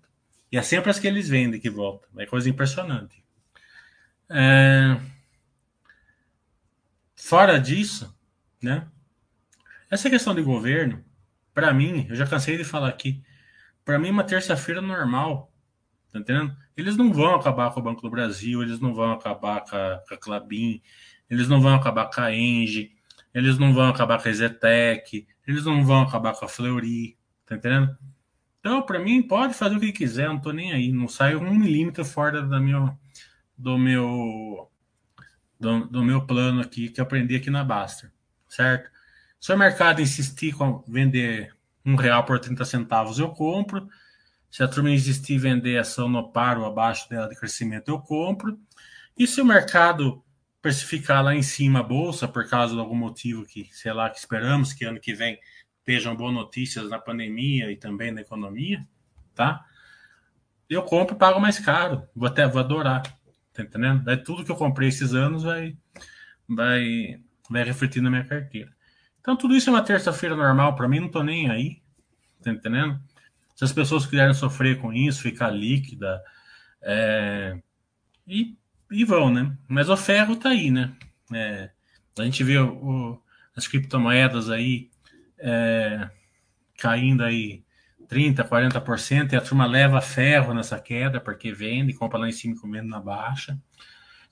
E 0.51 0.57
é 0.57 0.62
sempre 0.62 0.89
as 0.89 0.99
que 0.99 1.07
eles 1.07 1.29
vendem 1.29 1.61
que 1.61 1.68
voltam. 1.68 2.09
É 2.16 2.25
coisa 2.25 2.49
impressionante. 2.49 3.22
É... 4.31 4.99
Fora 7.14 7.61
disso, 7.61 8.18
né? 8.62 8.89
Essa 9.91 10.09
questão 10.09 10.35
de 10.35 10.41
governo, 10.41 11.05
para 11.53 11.75
mim, 11.75 12.07
eu 12.09 12.16
já 12.16 12.27
cansei 12.27 12.57
de 12.57 12.64
falar 12.64 12.89
aqui, 12.89 13.22
para 13.85 13.99
mim 13.99 14.09
uma 14.09 14.25
terça-feira 14.25 14.81
normal, 14.81 15.53
tá 16.11 16.18
entendendo? 16.18 16.57
Eles 16.75 16.97
não 16.97 17.12
vão 17.12 17.35
acabar 17.35 17.70
com 17.75 17.81
o 17.81 17.83
Banco 17.83 18.01
do 18.01 18.09
Brasil, 18.09 18.62
eles 18.62 18.81
não 18.81 18.95
vão 18.95 19.12
acabar 19.12 19.61
com 19.61 19.77
a, 19.77 20.03
com 20.09 20.14
a 20.14 20.16
Clabin, 20.16 20.81
eles 21.29 21.47
não 21.47 21.61
vão 21.61 21.75
acabar 21.75 22.07
com 22.07 22.22
a 22.22 22.35
Engie, 22.35 22.93
eles 23.35 23.59
não 23.59 23.74
vão 23.74 23.89
acabar 23.89 24.22
com 24.22 24.28
a 24.28 24.32
Zetec, 24.32 25.26
eles 25.47 25.64
não 25.64 25.85
vão 25.85 26.03
acabar 26.03 26.32
com 26.35 26.45
a 26.45 26.49
Fleury, 26.49 27.18
tá 27.45 27.57
entendendo? 27.57 27.97
Então, 28.61 28.80
para 28.80 28.99
mim, 28.99 29.20
pode 29.20 29.53
fazer 29.53 29.76
o 29.76 29.80
que 29.80 29.93
quiser, 29.93 30.28
não 30.28 30.41
tô 30.41 30.53
nem 30.53 30.72
aí, 30.72 30.91
não 30.93 31.09
saio 31.09 31.41
um 31.41 31.55
milímetro 31.55 32.05
fora 32.05 32.43
da 32.43 32.59
minha, 32.59 32.97
do 33.59 33.76
meu 33.76 34.70
do, 35.59 35.87
do 35.87 36.05
meu 36.05 36.26
plano 36.26 36.61
aqui 36.61 36.89
que 36.89 37.01
aprendi 37.01 37.37
aqui 37.37 37.51
na 37.51 37.64
Baster, 37.64 38.11
certo? 38.49 38.91
Se 39.39 39.53
o 39.53 39.59
mercado 39.59 40.01
insistir 40.01 40.55
com 40.55 40.82
vender 40.89 41.55
um 41.85 41.97
real 41.97 42.24
por 42.24 42.41
30 42.41 42.64
centavos, 42.64 43.18
eu 43.18 43.28
compro. 43.28 43.87
Se 44.51 44.62
a 44.62 44.68
turma 44.68 44.91
insistir 44.91 45.37
vender 45.37 45.76
ação 45.76 46.09
no 46.09 46.32
par 46.32 46.57
ou 46.57 46.64
abaixo 46.64 47.09
dela 47.11 47.28
de 47.28 47.37
crescimento, 47.37 47.89
eu 47.89 47.99
compro. 47.99 48.59
E 49.18 49.26
se 49.26 49.43
o 49.43 49.45
mercado 49.45 50.24
precificar 50.64 51.22
lá 51.22 51.34
em 51.34 51.42
cima 51.42 51.80
a 51.80 51.82
bolsa, 51.82 52.26
por 52.26 52.48
causa 52.48 52.72
de 52.72 52.80
algum 52.80 52.94
motivo 52.94 53.44
que, 53.44 53.68
sei 53.70 53.92
lá, 53.92 54.08
que 54.08 54.18
esperamos 54.18 54.72
que 54.72 54.86
ano 54.86 54.98
que 54.98 55.12
vem 55.12 55.38
estejam 55.80 56.16
boas 56.16 56.32
notícias 56.32 56.88
na 56.88 56.98
pandemia 56.98 57.70
e 57.70 57.76
também 57.76 58.10
na 58.10 58.22
economia, 58.22 58.82
tá? 59.34 59.62
Eu 60.66 60.82
compro 60.82 61.14
e 61.14 61.18
pago 61.18 61.38
mais 61.38 61.58
caro. 61.58 62.08
Vou 62.16 62.26
até 62.26 62.48
vou 62.48 62.60
adorar, 62.60 63.02
Tá 63.52 63.62
entendendo? 63.62 64.04
Daí 64.04 64.16
tudo 64.16 64.42
que 64.42 64.50
eu 64.50 64.56
comprei 64.56 64.88
esses 64.88 65.12
anos 65.12 65.42
vai, 65.42 65.76
vai, 66.48 67.20
vai 67.50 67.62
refletir 67.62 68.00
na 68.00 68.08
minha 68.08 68.24
carteira. 68.24 68.74
Então 69.20 69.36
tudo 69.36 69.54
isso 69.54 69.68
é 69.68 69.72
uma 69.74 69.84
terça-feira 69.84 70.34
normal 70.34 70.74
para 70.74 70.88
mim, 70.88 71.00
não 71.00 71.10
tô 71.10 71.22
nem 71.22 71.50
aí. 71.50 71.82
Tá 72.42 72.50
entendendo? 72.50 72.98
Se 73.54 73.64
as 73.64 73.72
pessoas 73.72 74.06
quiserem 74.06 74.32
sofrer 74.32 74.80
com 74.80 74.94
isso, 74.94 75.20
ficar 75.20 75.50
líquida, 75.50 76.24
é, 76.80 77.60
e, 78.26 78.56
e 78.91 79.05
vão, 79.05 79.32
né? 79.32 79.57
Mas 79.68 79.89
o 79.89 79.97
ferro 79.97 80.37
tá 80.37 80.51
aí, 80.51 80.70
né? 80.70 80.93
É, 81.32 81.70
a 82.18 82.24
gente 82.24 82.45
vê 82.45 82.59
o, 82.59 83.20
as 83.57 83.66
criptomoedas 83.66 84.51
aí 84.51 84.91
é, 85.39 86.09
caindo 86.78 87.22
aí 87.22 87.64
30%, 88.09 88.49
40%, 88.49 89.32
e 89.32 89.37
a 89.37 89.41
turma 89.41 89.66
leva 89.66 90.01
ferro 90.01 90.55
nessa 90.55 90.78
queda, 90.78 91.20
porque 91.20 91.53
vende, 91.53 91.95
compra 91.95 92.18
lá 92.18 92.28
em 92.28 92.32
cima 92.32 92.55
e 92.55 92.59
comendo 92.59 92.89
na 92.89 93.01
baixa. 93.01 93.59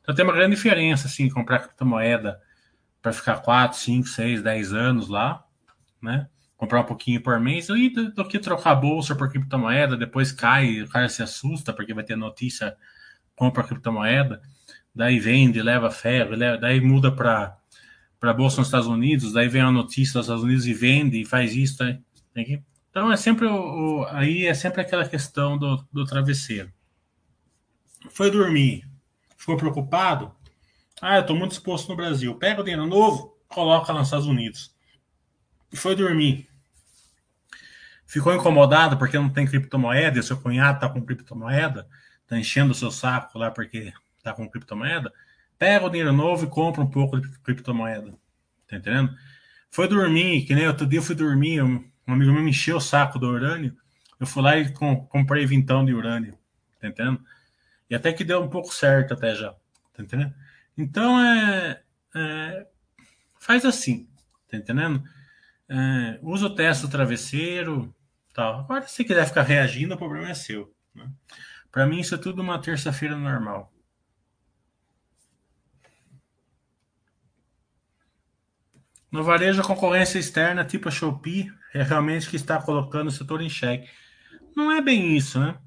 Então 0.00 0.14
tem 0.14 0.24
uma 0.24 0.34
grande 0.34 0.54
diferença, 0.56 1.06
assim, 1.06 1.28
comprar 1.28 1.60
criptomoeda 1.60 2.40
para 3.00 3.12
ficar 3.12 3.40
4, 3.40 3.78
5, 3.78 4.06
6, 4.08 4.42
10 4.42 4.72
anos 4.72 5.08
lá, 5.08 5.44
né? 6.00 6.28
Comprar 6.56 6.80
um 6.80 6.84
pouquinho 6.84 7.20
por 7.20 7.40
mês, 7.40 7.68
e 7.68 7.88
do, 7.88 8.12
do 8.12 8.24
que 8.28 8.38
trocar 8.38 8.74
bolsa 8.76 9.14
por 9.16 9.30
criptomoeda, 9.30 9.96
depois 9.96 10.30
cai, 10.30 10.82
o 10.82 10.88
cara 10.88 11.08
se 11.08 11.22
assusta 11.22 11.72
porque 11.72 11.94
vai 11.94 12.04
ter 12.04 12.16
notícia, 12.16 12.76
compra 13.36 13.64
criptomoeda, 13.64 14.40
daí 14.94 15.18
vende, 15.18 15.62
leva 15.62 15.90
ferro, 15.90 16.34
leva, 16.34 16.58
daí 16.58 16.80
muda 16.80 17.10
para 17.10 17.56
para 18.20 18.32
bolsa 18.32 18.58
nos 18.58 18.68
Estados 18.68 18.86
Unidos, 18.86 19.32
daí 19.32 19.48
vem 19.48 19.62
a 19.62 19.70
notícia 19.72 20.12
dos 20.12 20.26
Estados 20.26 20.44
Unidos 20.44 20.64
e 20.64 20.72
vende 20.72 21.20
e 21.20 21.24
faz 21.24 21.56
isso, 21.56 21.78
que 22.32 22.62
então 22.92 23.10
é 23.10 23.16
sempre 23.16 23.46
o, 23.46 23.54
o, 23.54 24.06
aí 24.10 24.46
é 24.46 24.54
sempre 24.54 24.82
aquela 24.82 25.08
questão 25.08 25.56
do, 25.56 25.82
do 25.90 26.04
travesseiro. 26.04 26.70
Foi 28.10 28.30
dormir, 28.30 28.86
ficou 29.36 29.56
preocupado? 29.56 30.30
Ah, 31.00 31.16
eu 31.16 31.22
estou 31.22 31.34
muito 31.34 31.52
exposto 31.52 31.88
no 31.88 31.96
Brasil. 31.96 32.34
Pega 32.34 32.60
o 32.60 32.64
dinheiro 32.64 32.86
novo, 32.86 33.36
coloca 33.48 33.92
lá 33.92 34.00
nos 34.00 34.08
Estados 34.08 34.26
Unidos. 34.26 34.74
Foi 35.74 35.96
dormir. 35.96 36.48
Ficou 38.06 38.34
incomodado 38.34 38.98
porque 38.98 39.18
não 39.18 39.30
tem 39.30 39.46
criptomoeda 39.46 40.20
e 40.20 40.22
seu 40.22 40.36
cunhado 40.36 40.76
está 40.76 40.88
com 40.88 41.00
criptomoeda, 41.00 41.88
está 42.22 42.38
enchendo 42.38 42.72
o 42.72 42.74
seu 42.74 42.90
saco 42.90 43.38
lá 43.38 43.50
porque 43.50 43.92
está 44.18 44.32
com 44.32 44.48
criptomoeda. 44.48 45.12
Pega 45.58 45.86
o 45.86 45.90
dinheiro 45.90 46.12
novo 46.12 46.44
e 46.44 46.48
compra 46.48 46.82
um 46.82 46.90
pouco 46.90 47.20
de 47.20 47.28
criptomoeda. 47.40 48.14
Tá 48.66 48.76
entendendo? 48.76 49.14
Foi 49.70 49.88
dormir, 49.88 50.44
que 50.44 50.54
nem 50.54 50.66
outro 50.66 50.86
dia 50.86 50.98
eu 50.98 51.02
fui 51.02 51.14
dormir, 51.14 51.62
um 51.62 51.84
amigo 52.06 52.32
meu 52.32 52.42
me 52.42 52.50
encheu 52.50 52.76
o 52.76 52.80
saco 52.80 53.18
do 53.18 53.28
urânio. 53.28 53.76
Eu 54.18 54.26
fui 54.26 54.42
lá 54.42 54.56
e 54.56 54.72
com, 54.72 55.04
comprei 55.06 55.46
vintão 55.46 55.84
de 55.84 55.92
urânio. 55.92 56.38
Tá 56.80 56.88
entendendo? 56.88 57.20
E 57.88 57.94
até 57.94 58.12
que 58.12 58.24
deu 58.24 58.42
um 58.42 58.48
pouco 58.48 58.72
certo 58.74 59.14
até 59.14 59.34
já. 59.34 59.50
Tá 59.92 60.02
entendendo? 60.02 60.34
Então 60.76 61.20
é, 61.20 61.82
é 62.14 62.66
faz 63.38 63.64
assim. 63.64 64.08
Tá 64.48 64.56
entendendo? 64.56 65.02
É, 65.68 66.18
usa 66.22 66.46
o 66.46 66.54
teste 66.54 66.86
do 66.86 66.90
travesseiro. 66.90 67.94
Tal. 68.34 68.60
Agora, 68.60 68.86
se 68.86 69.04
quiser 69.04 69.26
ficar 69.26 69.42
reagindo, 69.42 69.94
o 69.94 69.98
problema 69.98 70.30
é 70.30 70.34
seu. 70.34 70.74
Né? 70.94 71.06
Para 71.72 71.86
mim, 71.86 72.00
isso 72.00 72.14
é 72.14 72.18
tudo 72.18 72.42
uma 72.42 72.60
terça-feira 72.60 73.16
normal. 73.16 73.72
No 79.10 79.24
varejo, 79.24 79.60
a 79.60 79.64
concorrência 79.64 80.18
externa, 80.18 80.64
tipo 80.64 80.88
a 80.88 80.90
Shopee, 80.90 81.52
é 81.74 81.82
realmente 81.82 82.28
que 82.28 82.36
está 82.36 82.60
colocando 82.60 83.08
o 83.08 83.10
setor 83.10 83.40
em 83.40 83.48
xeque. 83.48 83.90
Não 84.54 84.70
é 84.70 84.82
bem 84.82 85.16
isso, 85.16 85.40
né? 85.40 85.58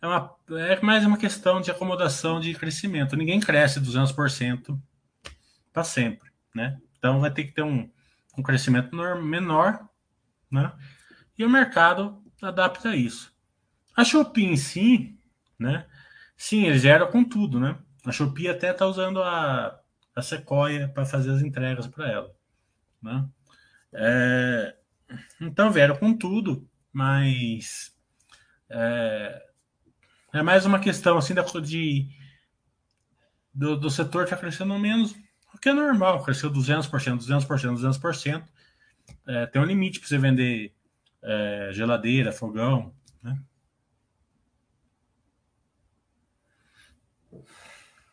É, 0.00 0.06
uma, 0.06 0.36
é 0.50 0.80
mais 0.80 1.06
uma 1.06 1.16
questão 1.16 1.60
de 1.60 1.70
acomodação 1.70 2.40
de 2.40 2.54
crescimento. 2.54 3.16
Ninguém 3.16 3.38
cresce 3.38 3.80
200% 3.80 4.76
para 5.72 5.84
sempre, 5.84 6.28
né? 6.54 6.76
Então 6.98 7.20
vai 7.20 7.30
ter 7.30 7.44
que 7.44 7.52
ter 7.52 7.62
um, 7.62 7.88
um 8.36 8.42
crescimento 8.42 8.94
menor, 9.22 9.88
né? 10.50 10.72
E 11.38 11.44
o 11.44 11.50
mercado 11.50 12.20
adapta 12.42 12.96
isso. 12.96 13.32
A 13.96 14.04
Shopee 14.04 14.44
em 14.44 14.56
si, 14.56 15.18
né? 15.62 15.86
Sim, 16.36 16.66
eles 16.66 16.82
geram 16.82 17.10
com 17.10 17.24
tudo, 17.24 17.60
né? 17.60 17.78
A 18.04 18.12
Shopee 18.12 18.48
até 18.48 18.70
está 18.72 18.86
usando 18.86 19.22
a, 19.22 19.80
a 20.14 20.22
Sequoia 20.22 20.88
para 20.88 21.06
fazer 21.06 21.30
as 21.30 21.40
entregas 21.40 21.86
para 21.86 22.10
ela. 22.10 22.34
Né? 23.00 23.28
É, 23.92 24.76
então 25.40 25.70
vieram 25.70 25.96
com 25.96 26.16
tudo, 26.16 26.68
mas 26.92 27.94
é, 28.68 29.42
é 30.32 30.42
mais 30.42 30.66
uma 30.66 30.78
questão 30.78 31.16
assim 31.18 31.34
da, 31.34 31.42
de, 31.42 32.08
do, 33.54 33.76
do 33.76 33.90
setor 33.90 34.24
está 34.24 34.36
crescendo 34.36 34.78
menos, 34.78 35.14
o 35.54 35.58
que 35.58 35.68
é 35.68 35.72
normal, 35.72 36.24
cresceu 36.24 36.50
200%, 36.50 37.18
200%, 37.18 37.46
200%. 37.46 38.44
É, 39.26 39.46
tem 39.46 39.60
um 39.60 39.66
limite 39.66 40.00
para 40.00 40.08
você 40.08 40.18
vender 40.18 40.74
é, 41.22 41.70
geladeira, 41.72 42.32
fogão, 42.32 42.94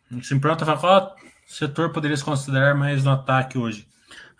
né? 0.09 0.19
Assim, 0.19 0.39
pronto, 0.39 0.65
qual 0.65 1.15
setor 1.45 1.91
poderia 1.91 2.17
se 2.17 2.23
considerar 2.23 2.75
mais 2.75 3.03
no 3.03 3.11
ataque 3.11 3.57
hoje? 3.57 3.89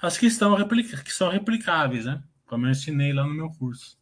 as 0.01 0.17
que, 0.17 0.27
estão 0.27 0.55
que 0.67 1.11
são 1.11 1.29
replicáveis, 1.29 2.05
né? 2.05 2.23
Como 2.45 2.65
eu 2.65 2.71
ensinei 2.71 3.11
lá 3.13 3.23
no 3.23 3.33
meu 3.33 3.49
curso. 3.51 3.97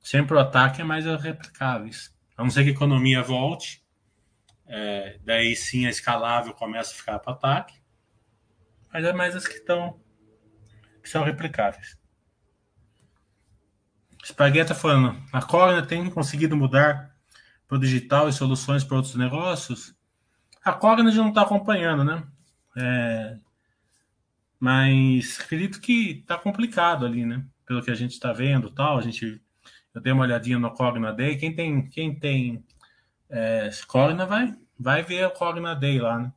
Sempre 0.00 0.34
o 0.34 0.38
ataque 0.38 0.80
é 0.80 0.84
mais 0.84 1.04
replicáveis. 1.04 2.14
A 2.36 2.42
não 2.42 2.50
ser 2.50 2.62
que 2.62 2.70
a 2.70 2.72
economia 2.72 3.22
volte, 3.22 3.84
é, 4.66 5.18
daí 5.24 5.54
sim 5.54 5.86
a 5.86 5.90
escalável 5.90 6.54
começa 6.54 6.92
a 6.92 6.96
ficar 6.96 7.18
para 7.18 7.32
ataque. 7.32 7.74
Mas 8.92 9.04
é 9.04 9.12
mais 9.12 9.36
as 9.36 9.46
que 9.46 9.54
estão 9.54 10.00
que 11.02 11.08
são 11.08 11.22
replicáveis. 11.24 11.96
Espagueta 14.22 14.74
falando, 14.74 15.22
a 15.32 15.40
Cogna 15.40 15.86
tem 15.86 16.10
conseguido 16.10 16.56
mudar 16.56 17.14
para 17.66 17.76
o 17.76 17.80
digital 17.80 18.28
e 18.28 18.32
soluções 18.32 18.82
para 18.82 18.96
outros 18.96 19.14
negócios? 19.14 19.94
A 20.64 20.72
Cogna 20.72 21.10
não 21.12 21.28
está 21.28 21.42
acompanhando, 21.42 22.04
né? 22.04 22.22
É, 22.76 23.38
mas 24.60 25.40
acredito 25.40 25.80
que 25.80 26.24
tá 26.26 26.36
complicado 26.36 27.06
ali, 27.06 27.24
né? 27.24 27.44
Pelo 27.66 27.82
que 27.82 27.90
a 27.90 27.94
gente 27.94 28.12
está 28.12 28.32
vendo, 28.32 28.70
tal. 28.70 28.98
A 28.98 29.00
gente, 29.00 29.40
eu 29.94 30.00
dei 30.00 30.12
uma 30.12 30.22
olhadinha 30.24 30.58
no 30.58 30.70
Cogna 30.70 31.12
Day. 31.12 31.36
Quem 31.36 31.54
tem, 31.54 31.88
quem 31.88 32.14
tem 32.14 32.64
é, 33.30 33.70
Cogna 33.86 34.26
vai, 34.26 34.54
vai 34.78 35.02
ver 35.02 35.26
o 35.26 35.30
Cogna 35.30 35.74
Day 35.74 36.00
lá, 36.00 36.18
né? 36.18 36.32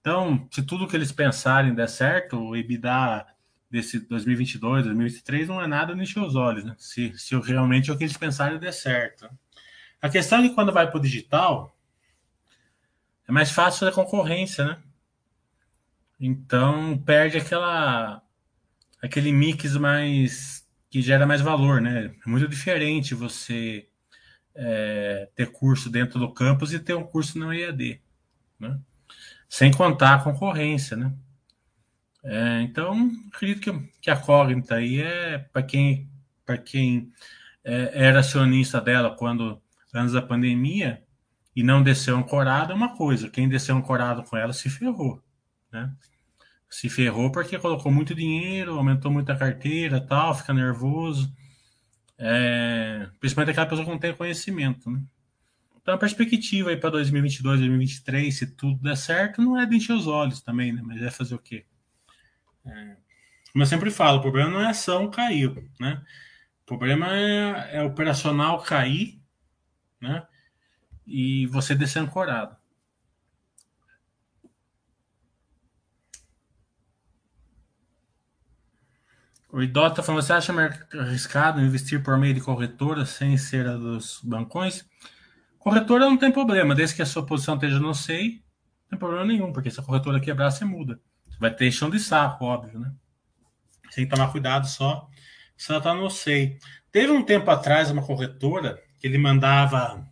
Então, 0.00 0.46
se 0.52 0.62
tudo 0.62 0.86
que 0.86 0.94
eles 0.94 1.10
pensarem 1.10 1.74
der 1.74 1.88
certo, 1.88 2.38
o 2.38 2.56
EBITDA 2.56 3.26
desse 3.68 3.98
2022, 3.98 4.84
2023 4.84 5.48
não 5.48 5.60
é 5.60 5.66
nada 5.66 5.94
nem 5.94 6.04
os 6.04 6.36
olhos, 6.36 6.64
né? 6.64 6.76
Se, 6.78 7.12
se 7.18 7.36
realmente 7.40 7.90
o 7.90 7.98
que 7.98 8.04
eles 8.04 8.16
pensarem 8.16 8.58
der 8.58 8.72
certo. 8.72 9.28
A 10.00 10.08
questão 10.08 10.38
é 10.38 10.48
que 10.48 10.54
quando 10.54 10.72
vai 10.72 10.88
para 10.88 10.98
o 10.98 11.02
digital, 11.02 11.75
é 13.28 13.32
mais 13.32 13.50
fácil 13.50 13.88
a 13.88 13.92
concorrência, 13.92 14.64
né? 14.64 14.78
Então 16.18 16.96
perde 16.98 17.36
aquela 17.38 18.22
aquele 19.02 19.32
mix 19.32 19.76
mais 19.76 20.66
que 20.90 21.02
gera 21.02 21.26
mais 21.26 21.40
valor, 21.40 21.80
né? 21.80 22.14
É 22.24 22.30
muito 22.30 22.48
diferente 22.48 23.14
você 23.14 23.88
é, 24.54 25.28
ter 25.34 25.50
curso 25.52 25.90
dentro 25.90 26.18
do 26.18 26.32
campus 26.32 26.72
e 26.72 26.78
ter 26.78 26.94
um 26.94 27.04
curso 27.04 27.38
no 27.38 27.52
EAD, 27.52 28.00
né? 28.58 28.80
Sem 29.48 29.70
contar 29.70 30.14
a 30.14 30.22
concorrência, 30.22 30.96
né? 30.96 31.12
É, 32.24 32.62
então 32.62 33.10
acredito 33.32 33.60
que, 33.60 33.92
que 34.00 34.10
a 34.10 34.16
Cognita 34.16 34.76
aí 34.76 35.00
é 35.00 35.38
para 35.38 35.62
quem 35.62 36.10
para 36.44 36.58
quem 36.58 37.12
é, 37.62 37.90
era 37.92 38.20
acionista 38.20 38.80
dela 38.80 39.14
quando 39.14 39.60
antes 39.94 40.12
da 40.12 40.22
pandemia 40.22 41.05
e 41.56 41.62
não 41.62 41.82
desceu 41.82 42.16
ancorado 42.16 42.72
é 42.72 42.76
uma 42.76 42.94
coisa. 42.94 43.30
Quem 43.30 43.48
desceu 43.48 43.74
ancorado 43.76 44.22
com 44.22 44.36
ela 44.36 44.52
se 44.52 44.68
ferrou 44.68 45.20
né? 45.72 45.92
Se 46.68 46.88
ferrou 46.88 47.30
porque 47.30 47.58
colocou 47.58 47.92
muito 47.92 48.14
dinheiro, 48.14 48.76
aumentou 48.76 49.10
muito 49.10 49.30
a 49.30 49.36
carteira, 49.36 50.00
tal, 50.00 50.34
fica 50.34 50.52
nervoso. 50.52 51.32
É, 52.18 53.08
principalmente 53.20 53.50
aquela 53.50 53.66
pessoa 53.66 53.84
que 53.84 53.90
não 53.90 53.98
tem 53.98 54.14
conhecimento, 54.14 54.90
né? 54.90 55.02
Então 55.80 55.94
a 55.94 55.98
perspectiva 55.98 56.70
aí 56.70 56.76
para 56.76 56.90
2022, 56.90 57.60
2023, 57.60 58.36
se 58.36 58.46
tudo 58.56 58.82
der 58.82 58.96
certo, 58.96 59.40
não 59.40 59.58
é 59.58 59.64
de 59.64 59.76
encher 59.76 59.92
os 59.92 60.06
olhos 60.06 60.40
também, 60.40 60.72
né? 60.72 60.82
Mas 60.84 61.00
é 61.00 61.10
fazer 61.10 61.34
o 61.34 61.38
quê? 61.38 61.64
É, 62.64 62.96
como 63.52 63.62
eu 63.62 63.66
sempre 63.66 63.90
falo, 63.90 64.18
o 64.18 64.22
problema 64.22 64.50
não 64.50 64.60
é 64.60 64.66
ação 64.66 65.08
cair, 65.10 65.54
né? 65.78 66.02
O 66.62 66.66
problema 66.66 67.14
é, 67.16 67.76
é 67.76 67.82
operacional 67.82 68.60
cair, 68.62 69.20
né? 70.00 70.26
E 71.06 71.46
você 71.46 71.74
descer 71.74 72.00
ancorado. 72.00 72.56
O 79.56 79.62
Idota 79.62 80.02
falando, 80.02 80.22
você 80.22 80.32
acha 80.34 80.52
arriscado 81.00 81.62
investir 81.62 82.02
por 82.02 82.18
meio 82.18 82.34
de 82.34 82.40
corretora 82.40 83.06
sem 83.06 83.38
ser 83.38 83.66
a 83.66 83.76
dos 83.76 84.20
bancões? 84.22 84.84
Corretora 85.58 86.04
não 86.04 86.18
tem 86.18 86.30
problema, 86.30 86.74
desde 86.74 86.94
que 86.94 87.02
a 87.02 87.06
sua 87.06 87.24
posição 87.24 87.54
esteja 87.54 87.80
no 87.80 87.94
SEI, 87.94 88.42
Não 88.82 88.90
tem 88.90 88.98
problema 88.98 89.24
nenhum, 89.24 89.52
porque 89.52 89.70
se 89.70 89.80
a 89.80 89.82
corretora 89.82 90.20
quebrar, 90.20 90.50
você 90.50 90.64
muda. 90.64 91.00
Vai 91.40 91.54
ter 91.54 91.72
chão 91.72 91.88
de 91.88 91.98
saco, 91.98 92.44
óbvio, 92.44 92.78
né? 92.78 92.92
Você 93.84 93.96
tem 93.96 94.08
que 94.08 94.14
tomar 94.14 94.30
cuidado 94.30 94.66
só 94.66 95.08
se 95.56 95.72
ela 95.72 95.80
tá 95.80 95.94
no 95.94 96.10
SEI. 96.10 96.58
Teve 96.92 97.10
um 97.12 97.24
tempo 97.24 97.50
atrás 97.50 97.90
uma 97.90 98.02
corretora 98.02 98.78
que 99.00 99.06
ele 99.06 99.16
mandava 99.18 100.06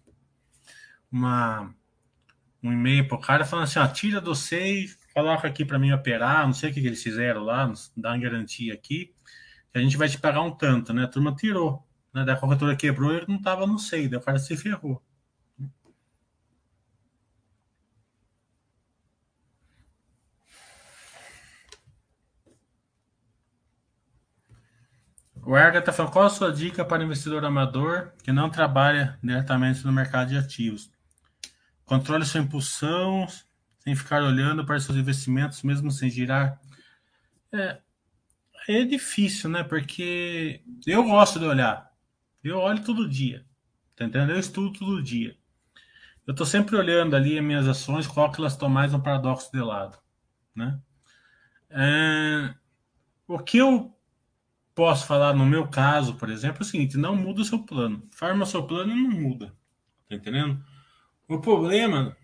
uma, 1.15 1.73
um 2.62 2.73
e-mail 2.73 3.07
pro 3.07 3.21
cara 3.21 3.45
falando 3.45 3.65
assim, 3.65 3.79
ó, 3.79 3.87
tira 3.87 4.21
do 4.21 4.35
SEI, 4.35 4.89
coloca 5.15 5.47
aqui 5.47 5.65
para 5.65 5.79
mim 5.79 5.93
operar, 5.93 6.47
não 6.47 6.53
sei 6.55 6.71
o 6.71 6.75
que, 6.75 6.81
que 6.81 6.87
eles 6.89 7.03
fizeram 7.03 7.45
lá, 7.45 7.73
dá 7.97 8.11
uma 8.11 8.19
garantia 8.19 8.75
aqui, 8.75 9.15
que 9.73 9.79
a 9.79 9.81
gente 9.81 9.97
vai 9.97 10.09
te 10.09 10.19
pagar 10.19 10.43
um 10.43 10.51
tanto, 10.51 10.93
né? 10.93 11.05
A 11.05 11.09
turma 11.09 11.35
tirou, 11.35 11.87
né? 12.12 12.25
Da 12.25 12.37
corretora 12.37 12.77
quebrou 12.77 13.12
ele 13.15 13.27
não 13.29 13.41
tava 13.41 13.67
no 13.67 13.79
SEI, 13.79 14.09
daí 14.09 14.19
o 14.19 14.23
cara 14.23 14.39
se 14.39 14.57
ferrou. 14.57 15.03
O 25.47 25.57
Erga 25.57 25.79
está 25.79 25.93
falando, 25.93 26.12
qual 26.12 26.25
a 26.25 26.31
sua 26.31 26.51
dica 26.51 26.85
para 26.85 27.05
investidor 27.05 27.45
amador 27.45 28.12
que 28.23 28.33
não 28.33 28.49
trabalha 28.49 29.19
diretamente 29.23 29.85
no 29.85 29.93
mercado 29.93 30.31
de 30.31 30.39
ativos? 30.39 30.93
Controle 31.85 32.24
sua 32.24 32.41
impulsão 32.41 33.26
sem 33.78 33.95
ficar 33.95 34.22
olhando 34.22 34.64
para 34.64 34.80
seus 34.80 34.97
investimentos, 34.97 35.62
mesmo 35.62 35.91
sem 35.91 36.09
girar. 36.09 36.59
É, 37.53 37.78
é 38.68 38.85
difícil, 38.85 39.51
né? 39.51 39.62
Porque 39.62 40.62
eu 40.87 41.05
gosto 41.05 41.39
de 41.39 41.45
olhar. 41.45 41.93
Eu 42.43 42.59
olho 42.59 42.82
todo 42.82 43.09
dia. 43.09 43.45
Tá 43.95 44.05
entendendo? 44.05 44.32
Eu 44.32 44.41
estudo 44.41 44.72
todo 44.78 45.03
dia. 45.03 45.37
Eu 46.26 46.32
estou 46.32 46.47
sempre 46.47 46.74
olhando 46.76 47.14
ali 47.14 47.39
as 47.39 47.45
minhas 47.45 47.68
ações, 47.68 48.07
qual 48.07 48.32
que 48.32 48.41
elas 48.41 48.55
estão 48.55 48.68
mais 48.68 48.93
no 48.93 49.03
paradoxo 49.03 49.53
de 49.53 49.61
lado. 49.61 49.99
Né? 50.55 50.80
É, 51.68 52.55
o 53.28 53.39
que 53.39 53.59
eu 53.59 53.95
posso 54.74 55.07
falar 55.07 55.35
no 55.35 55.45
meu 55.45 55.68
caso, 55.68 56.14
por 56.14 56.30
exemplo, 56.30 56.59
é 56.61 56.62
o 56.62 56.68
seguinte: 56.68 56.97
não 56.97 57.14
muda 57.14 57.43
o 57.43 57.45
seu 57.45 57.59
plano. 57.59 58.03
Forma 58.11 58.45
o 58.45 58.47
seu 58.47 58.66
plano 58.66 58.93
e 58.93 58.95
não 58.95 59.11
muda. 59.11 59.55
Tá 60.09 60.14
entendendo? 60.14 60.64
O 61.29 61.39
problema 61.39 62.16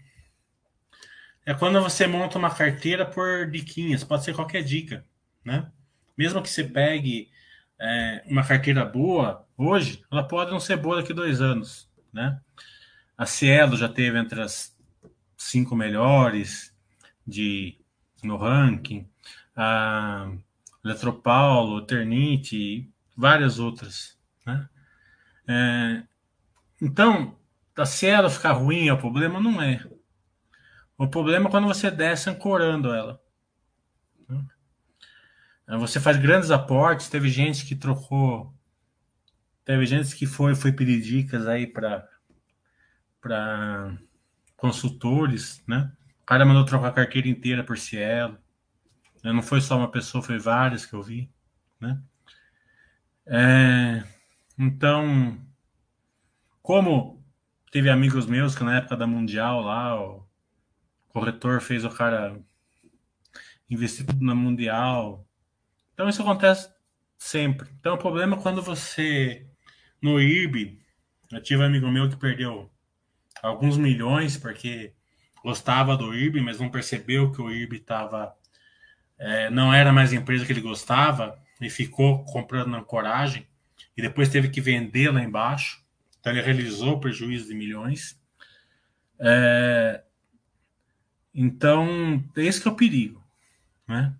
é 1.46 1.54
quando 1.54 1.80
você 1.82 2.06
monta 2.06 2.38
uma 2.38 2.54
carteira 2.54 3.04
por 3.04 3.50
diquinhas, 3.50 4.04
pode 4.04 4.24
ser 4.24 4.34
qualquer 4.34 4.62
dica, 4.62 5.04
né? 5.44 5.70
Mesmo 6.16 6.42
que 6.42 6.48
você 6.48 6.64
pegue 6.64 7.30
é, 7.78 8.22
uma 8.26 8.46
carteira 8.46 8.84
boa 8.84 9.46
hoje, 9.56 10.04
ela 10.10 10.22
pode 10.22 10.50
não 10.50 10.60
ser 10.60 10.76
boa 10.76 10.96
daqui 10.96 11.12
a 11.12 11.14
dois 11.14 11.40
anos, 11.40 11.90
né? 12.12 12.40
A 13.16 13.26
Cielo 13.26 13.76
já 13.76 13.88
teve 13.88 14.18
entre 14.18 14.40
as 14.40 14.76
cinco 15.36 15.74
melhores 15.74 16.74
de 17.26 17.78
no 18.22 18.36
ranking. 18.36 19.08
A 19.56 20.30
Eletropaulo, 20.84 21.80
Eternite 21.80 22.90
várias 23.16 23.58
outras. 23.58 24.16
Né? 24.46 24.68
É, 25.46 26.02
então, 26.80 27.38
se 27.86 28.06
ela 28.06 28.28
ficar 28.28 28.52
ruim 28.52 28.88
é 28.88 28.92
o 28.92 28.98
problema? 28.98 29.40
Não 29.40 29.60
é. 29.60 29.84
O 30.98 31.08
problema 31.08 31.48
é 31.48 31.50
quando 31.50 31.66
você 31.66 31.90
desce 31.90 32.28
ancorando 32.28 32.92
ela. 32.92 33.20
Né? 34.28 35.78
Você 35.78 35.98
faz 35.98 36.16
grandes 36.18 36.50
aportes, 36.50 37.08
teve 37.08 37.28
gente 37.28 37.64
que 37.64 37.74
trocou, 37.74 38.54
teve 39.64 39.86
gente 39.86 40.14
que 40.14 40.26
foi, 40.26 40.54
foi 40.54 40.72
pedir 40.72 41.00
dicas 41.00 41.46
aí 41.46 41.66
para 41.66 42.06
consultores, 44.56 45.62
né? 45.66 45.90
O 46.22 46.26
cara 46.26 46.44
mandou 46.44 46.64
trocar 46.64 46.88
a 46.88 46.92
carteira 46.92 47.28
inteira 47.28 47.64
por 47.64 47.78
Cielo. 47.78 48.36
Né? 49.24 49.32
Não 49.32 49.42
foi 49.42 49.60
só 49.60 49.76
uma 49.78 49.90
pessoa, 49.90 50.22
foi 50.22 50.38
várias 50.38 50.84
que 50.84 50.92
eu 50.94 51.02
vi. 51.02 51.30
Né? 51.80 52.00
É, 53.26 54.04
então, 54.58 55.38
como 56.62 57.19
teve 57.70 57.88
amigos 57.88 58.26
meus 58.26 58.54
que 58.54 58.64
na 58.64 58.78
época 58.78 58.96
da 58.96 59.06
Mundial 59.06 59.60
lá, 59.62 60.00
o 60.00 60.26
corretor 61.08 61.60
fez 61.60 61.84
o 61.84 61.90
cara 61.90 62.40
investir 63.68 64.04
tudo 64.04 64.24
na 64.24 64.34
Mundial. 64.34 65.26
Então 65.94 66.08
isso 66.08 66.22
acontece 66.22 66.72
sempre. 67.16 67.68
Então 67.78 67.94
o 67.94 67.98
problema 67.98 68.36
é 68.36 68.40
quando 68.40 68.62
você 68.62 69.46
no 70.02 70.20
IRB, 70.20 70.78
eu 71.30 71.42
tive 71.42 71.62
um 71.62 71.66
amigo 71.66 71.88
meu 71.88 72.08
que 72.08 72.16
perdeu 72.16 72.70
alguns 73.42 73.76
milhões 73.76 74.36
porque 74.36 74.94
gostava 75.42 75.96
do 75.96 76.14
IRB, 76.14 76.40
mas 76.40 76.58
não 76.58 76.70
percebeu 76.70 77.30
que 77.30 77.40
o 77.40 77.50
IRB 77.50 77.76
estava 77.76 78.34
é, 79.18 79.50
não 79.50 79.72
era 79.72 79.92
mais 79.92 80.12
a 80.12 80.16
empresa 80.16 80.46
que 80.46 80.52
ele 80.52 80.62
gostava 80.62 81.38
e 81.60 81.68
ficou 81.68 82.24
comprando 82.24 82.68
na 82.68 82.82
coragem 82.82 83.46
e 83.94 84.00
depois 84.00 84.30
teve 84.30 84.48
que 84.48 84.62
vender 84.62 85.12
lá 85.12 85.22
embaixo. 85.22 85.79
Então 86.20 86.32
ele 86.32 86.42
realizou 86.42 87.00
prejuízo 87.00 87.48
de 87.48 87.54
milhões. 87.54 88.20
É, 89.18 90.04
então, 91.34 92.22
esse 92.36 92.60
que 92.60 92.68
é 92.68 92.70
o 92.70 92.76
perigo. 92.76 93.24
Né? 93.88 94.14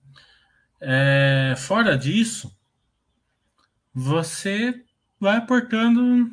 É, 0.81 1.55
fora 1.57 1.97
disso, 1.97 2.57
você 3.93 4.85
vai 5.19 5.37
aportando 5.37 6.31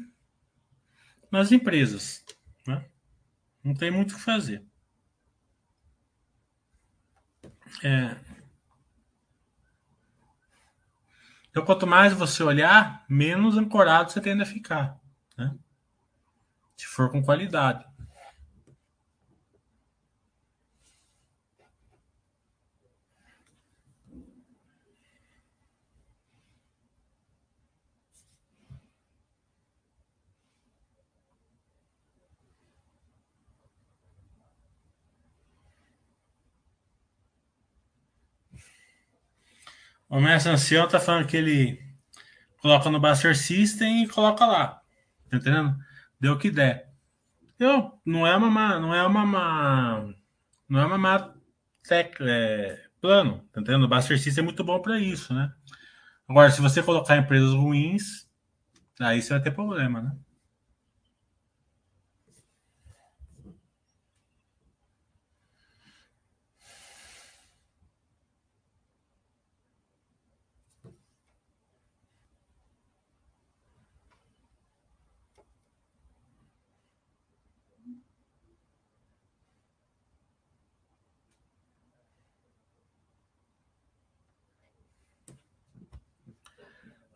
nas 1.29 1.51
empresas. 1.51 2.23
Né? 2.65 2.85
Não 3.63 3.73
tem 3.73 3.91
muito 3.91 4.13
o 4.13 4.15
que 4.15 4.21
fazer. 4.21 4.63
É, 7.83 8.15
Então, 11.57 11.65
quanto 11.65 11.87
mais 11.87 12.13
você 12.13 12.43
olhar, 12.43 13.03
menos 13.09 13.57
ancorado 13.57 14.11
você 14.11 14.21
tende 14.21 14.43
a 14.43 14.45
ficar, 14.45 15.01
né? 15.37 15.55
Se 16.75 16.85
for 16.85 17.11
com 17.11 17.21
qualidade. 17.23 17.85
O 40.09 40.21
mestre 40.21 40.51
ancião 40.51 40.87
tá 40.87 40.99
falando 40.99 41.27
que 41.27 41.35
ele 41.35 41.83
coloca 42.61 42.89
no 42.89 42.99
Buster 42.99 43.37
System 43.37 44.03
e 44.03 44.07
coloca 44.07 44.45
lá. 44.45 44.81
Tá 45.29 45.37
entendendo? 45.37 45.75
Deu 46.19 46.33
o 46.33 46.37
que 46.37 46.51
der. 46.51 46.91
Eu, 47.59 47.99
não 48.05 48.25
é 48.25 48.35
uma 48.35 48.79
não 48.79 48.93
é 48.93 49.05
uma, 49.05 49.23
uma 49.23 50.13
não 50.69 50.79
é 50.79 50.85
uma 50.85 50.97
má 50.97 51.33
tec, 51.87 52.17
é, 52.21 52.83
plano, 53.01 53.43
tá 53.51 53.61
entendendo? 53.61 53.83
O 53.83 53.87
Buster 53.87 54.19
System 54.19 54.43
é 54.43 54.45
muito 54.45 54.63
bom 54.63 54.81
para 54.81 54.99
isso, 54.99 55.33
né? 55.33 55.51
Agora, 56.27 56.51
se 56.51 56.61
você 56.61 56.83
colocar 56.83 57.17
empresas 57.17 57.53
ruins, 57.53 58.27
aí 58.99 59.21
você 59.21 59.29
vai 59.29 59.41
ter 59.41 59.51
problema, 59.51 60.01
né? 60.01 60.11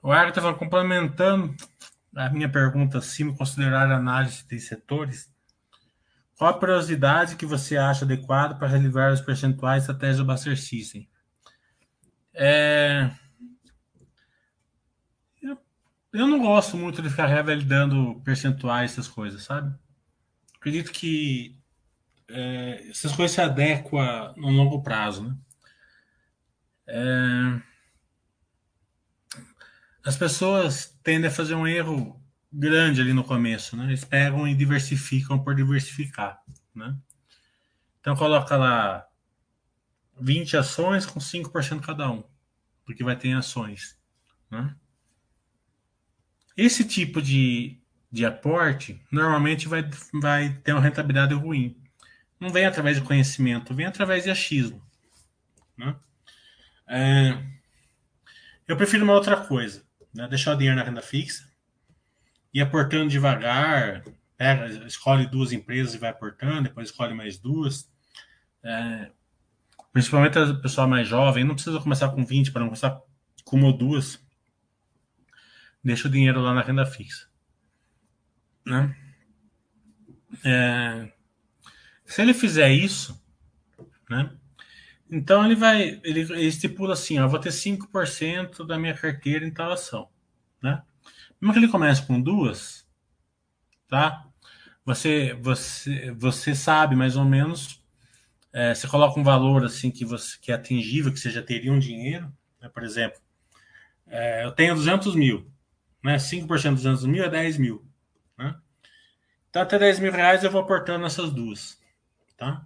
O 0.02 0.12
Agatha 0.12 0.40
estava 0.40 0.58
complementando 0.58 1.56
a 2.16 2.28
minha 2.30 2.50
pergunta 2.50 2.98
acima, 2.98 3.36
considerar 3.36 3.92
análise 3.92 4.44
de 4.48 4.60
setores. 4.60 5.32
Qual 6.36 6.50
a 6.50 6.58
periodicidade 6.58 7.36
que 7.36 7.46
você 7.46 7.78
acha 7.78 8.04
adequada 8.04 8.56
para 8.56 8.68
relevar 8.68 9.14
os 9.14 9.22
percentuais 9.22 9.86
da 9.86 9.94
tese 9.94 10.18
do 10.18 10.26
Buster 10.26 10.60
System? 10.60 11.08
É... 12.34 13.12
Eu, 15.40 15.56
eu 16.12 16.28
não 16.28 16.40
gosto 16.40 16.76
muito 16.76 17.00
de 17.00 17.10
ficar 17.10 17.28
revalidando 17.28 18.20
percentuais, 18.24 18.94
essas 18.94 19.08
coisas, 19.08 19.44
sabe? 19.44 19.72
Acredito 20.56 20.92
que 20.92 21.56
é, 22.28 22.90
essas 22.90 23.16
coisas 23.16 23.36
se 23.36 23.42
adequam 23.42 24.34
no 24.36 24.50
longo 24.50 24.82
prazo, 24.82 25.24
né? 25.26 25.38
É 26.88 27.71
as 30.04 30.16
pessoas 30.16 30.98
tendem 31.04 31.30
a 31.30 31.34
fazer 31.34 31.56
um 31.56 31.68
erro 31.68 32.20
grande 32.52 33.02
ali 33.02 33.14
no 33.14 33.24
começo, 33.24 33.78
né? 33.78 33.86
Eles 33.86 34.04
pegam 34.04 34.48
e 34.48 34.56
diversificam 34.56 35.40
por 35.40 35.56
diversificar, 35.56 36.42
né? 36.74 36.96
Então 38.00 38.16
coloca 38.16 38.58
lá 38.58 39.08
20 40.20 40.58
ações 40.58 41.06
com 41.06 41.20
5% 41.20 41.82
cada 41.82 42.10
um, 42.12 42.24
porque 42.86 43.04
vai 43.04 43.16
ter 43.16 43.32
ações. 43.34 43.98
Né? 44.50 44.76
Esse 46.58 46.84
tipo 46.84 47.22
de, 47.22 47.80
de 48.12 48.26
aporte 48.26 49.02
normalmente 49.12 49.68
vai, 49.68 49.88
vai 50.14 50.54
ter 50.64 50.74
uma 50.74 50.82
rentabilidade 50.82 51.34
ruim. 51.34 51.78
Não 52.40 52.50
vem 52.50 52.66
através 52.66 52.98
de 52.98 53.04
conhecimento, 53.04 53.74
vem 53.74 53.86
através 53.86 54.24
de 54.24 54.32
achismo. 54.32 54.82
Né? 55.78 55.96
É, 56.88 57.44
eu 58.68 58.76
prefiro 58.76 59.04
uma 59.04 59.14
outra 59.14 59.38
coisa, 59.38 59.84
né? 60.14 60.28
deixar 60.28 60.54
o 60.54 60.58
dinheiro 60.58 60.78
na 60.78 60.84
renda 60.84 61.02
fixa, 61.02 61.48
ir 62.54 62.62
aportando 62.62 63.10
devagar, 63.10 64.04
pega, 64.38 64.68
escolhe 64.88 65.28
duas 65.28 65.52
empresas 65.52 65.94
e 65.94 65.98
vai 65.98 66.10
aportando, 66.10 66.64
depois 66.64 66.90
escolhe 66.90 67.14
mais 67.14 67.38
duas. 67.38 67.90
É, 68.64 69.12
principalmente 69.94 70.38
o 70.38 70.62
pessoal 70.62 70.88
mais 70.88 71.08
jovem, 71.08 71.44
não 71.44 71.56
precisa 71.56 71.80
começar 71.80 72.10
com 72.10 72.26
20 72.26 72.52
para 72.52 72.62
não 72.62 72.68
começar 72.68 73.00
com 73.44 73.58
uma 73.58 73.68
ou 73.68 73.78
duas. 73.78 74.20
Deixa 75.84 76.08
o 76.08 76.12
dinheiro 76.12 76.42
lá 76.42 76.54
na 76.54 76.62
renda 76.62 76.86
fixa. 76.86 77.28
Né? 78.66 78.96
É, 80.46 81.12
se 82.06 82.22
ele 82.22 82.34
fizer 82.34 82.70
isso, 82.72 83.20
né? 84.10 84.36
Então 85.12 85.46
ele 85.46 85.56
vai, 85.56 86.00
ele, 86.06 86.22
ele 86.22 86.46
estipula 86.46 86.94
assim, 86.94 87.20
ó, 87.20 87.28
vou 87.28 87.38
ter 87.38 87.52
5% 87.52 88.66
da 88.66 88.80
minha 88.80 88.94
carteira 88.94 89.46
em 89.46 89.52
tal 89.52 89.70
ação, 89.74 90.10
né? 90.64 90.82
Mesmo 91.40 91.52
que 91.52 91.60
ele 91.60 91.68
comece 91.68 92.06
com 92.08 92.22
duas, 92.22 92.88
tá? 93.90 94.26
Você, 94.86 95.34
você, 95.42 96.12
você 96.12 96.56
sabe 96.56 96.96
mais 96.96 97.18
ou 97.18 97.26
menos, 97.26 97.84
é, 98.54 98.74
você 98.74 98.88
coloca 98.88 99.20
um 99.20 99.24
valor 99.24 99.66
assim 99.66 99.92
que 99.92 100.06
você 100.06 100.38
que 100.40 100.50
é 100.50 100.56
atingível, 100.56 101.12
que 101.12 101.20
você 101.20 101.30
já 101.30 101.44
teria 101.44 101.74
um 101.74 101.80
dinheiro, 101.80 102.32
né? 102.62 102.70
por 102.70 102.84
exemplo, 102.84 103.20
é, 104.08 104.46
eu 104.46 104.52
tenho 104.54 104.76
200 104.76 105.14
mil, 105.14 105.52
né? 106.02 106.18
5% 106.18 106.78
de 106.78 106.84
200 106.84 107.06
mil 107.06 107.24
é 107.24 107.30
10 107.30 107.58
mil, 107.58 107.86
né? 108.38 108.56
Então 109.50 109.62
até 109.62 109.78
10 109.78 110.00
mil 110.00 110.12
reais 110.14 110.42
eu 110.42 110.52
vou 110.52 110.62
aportando 110.62 111.06
essas 111.06 111.32
duas, 111.32 111.78
tá? 112.38 112.66